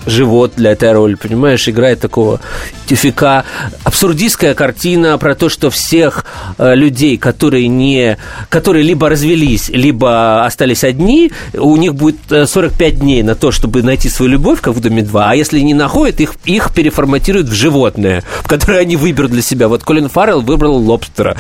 живот 0.06 0.54
для 0.56 0.72
этой 0.72 0.92
роли, 0.92 1.16
понимаешь, 1.16 1.68
играет 1.68 2.00
такого 2.00 2.40
тюфика. 2.86 3.46
Абсурдистская 3.84 4.54
картина 4.54 5.18
про 5.18 5.36
то, 5.36 5.50
что 5.50 5.70
всех 5.70 6.26
э, 6.58 6.76
людей, 6.76 7.18
которые 7.18 7.68
не, 7.68 8.18
которые 8.50 8.84
либо 8.84 9.10
развелись, 9.10 9.70
либо 9.70 10.46
остались 10.46 10.84
одни, 10.84 11.32
у 11.54 11.76
них 11.78 11.96
будет 11.96 12.18
45 12.30 12.82
э, 12.82 12.96
дней 12.98 13.24
на 13.24 13.36
то, 13.36 13.52
чтобы 13.52 13.84
найти 13.84 14.10
свою 14.10 14.32
любовь, 14.34 14.62
как 14.62 14.74
в 14.74 14.80
«Доме 14.80 15.02
2», 15.02 15.24
а 15.24 15.36
если 15.36 15.60
не 15.60 15.74
находят, 15.74 16.20
их, 16.20 16.34
их 16.46 16.74
переформатируют 16.74 17.48
в 17.48 17.54
животное, 17.54 18.24
в 18.42 18.48
которое 18.48 18.80
они 18.80 18.96
выберут 18.96 19.32
для 19.32 19.42
себя. 19.42 19.68
Вот 19.68 19.84
Колин 19.84 20.10
Фаррелл 20.10 20.42
выбрал 20.42 20.78
лобстера. 20.78 21.38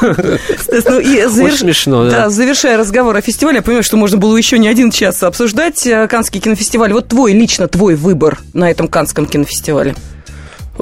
Ну, 0.00 0.96
Очень 0.96 1.58
смешно, 1.58 2.08
да. 2.08 2.30
Завершая 2.30 2.76
разговор 2.76 3.16
о 3.16 3.20
фестивале, 3.20 3.56
я 3.56 3.62
понимаю, 3.62 3.82
что 3.82 3.96
можно 3.96 4.18
было 4.18 4.36
еще 4.36 4.58
не 4.58 4.68
один 4.68 4.90
час 4.90 5.22
обсуждать 5.22 5.86
э, 5.86 6.06
Канский 6.08 6.40
кинофестиваль. 6.40 6.92
Вот 6.92 7.08
твой, 7.08 7.32
лично 7.32 7.68
твой 7.68 7.94
выбор 8.02 8.38
на 8.52 8.70
этом 8.70 8.88
Канском 8.88 9.26
кинофестивале? 9.26 9.94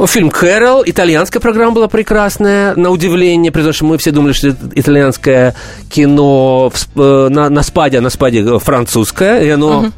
Фильм 0.06 0.30
«Кэрол», 0.30 0.84
итальянская 0.86 1.40
программа 1.40 1.72
была 1.72 1.88
прекрасная, 1.88 2.74
на 2.76 2.90
удивление, 2.90 3.50
потому 3.52 3.72
что 3.72 3.84
мы 3.84 3.98
все 3.98 4.12
думали, 4.12 4.32
что 4.32 4.56
итальянское 4.74 5.54
кино 5.90 6.72
э, 6.94 7.28
на, 7.28 7.50
на 7.50 7.62
спаде, 7.62 7.98
а 7.98 8.00
на 8.00 8.08
спаде 8.08 8.58
французское, 8.60 9.42
и 9.42 9.48
оно 9.50 9.86
uh-huh 9.86 9.92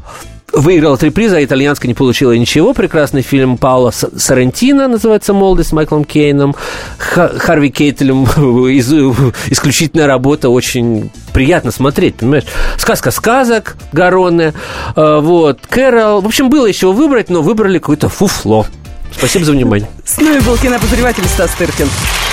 выиграла 0.53 0.97
три 0.97 1.09
приза, 1.09 1.37
а 1.37 1.43
итальянская 1.43 1.87
не 1.87 1.93
получила 1.93 2.31
ничего. 2.31 2.73
Прекрасный 2.73 3.21
фильм 3.21 3.57
Паула 3.57 3.91
Сарантино 3.91 4.87
называется 4.87 5.33
«Молодость» 5.33 5.69
с 5.69 5.73
Майклом 5.73 6.05
Кейном. 6.05 6.55
Харви 6.97 7.69
Кейтелем 7.69 8.25
исключительная 9.47 10.07
работа, 10.07 10.49
очень 10.49 11.11
приятно 11.33 11.71
смотреть, 11.71 12.17
понимаешь? 12.17 12.45
Сказка 12.77 13.11
сказок 13.11 13.75
Гароне, 13.91 14.53
э, 14.95 15.19
вот, 15.21 15.59
Кэрол. 15.67 16.21
В 16.21 16.27
общем, 16.27 16.49
было 16.49 16.65
еще 16.65 16.91
выбрать, 16.93 17.29
но 17.29 17.41
выбрали 17.41 17.79
какое-то 17.79 18.09
фуфло. 18.09 18.67
Спасибо 19.11 19.45
за 19.45 19.51
внимание. 19.51 19.89
С 20.05 20.17
нами 20.19 20.39
был 20.39 20.57
кинопозреватель 20.57 21.25
Стас 21.25 21.51
Тыркин. 21.51 21.87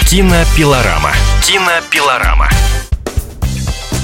Кинопилорама. 0.08 1.12
Кинопилорама. 1.46 2.48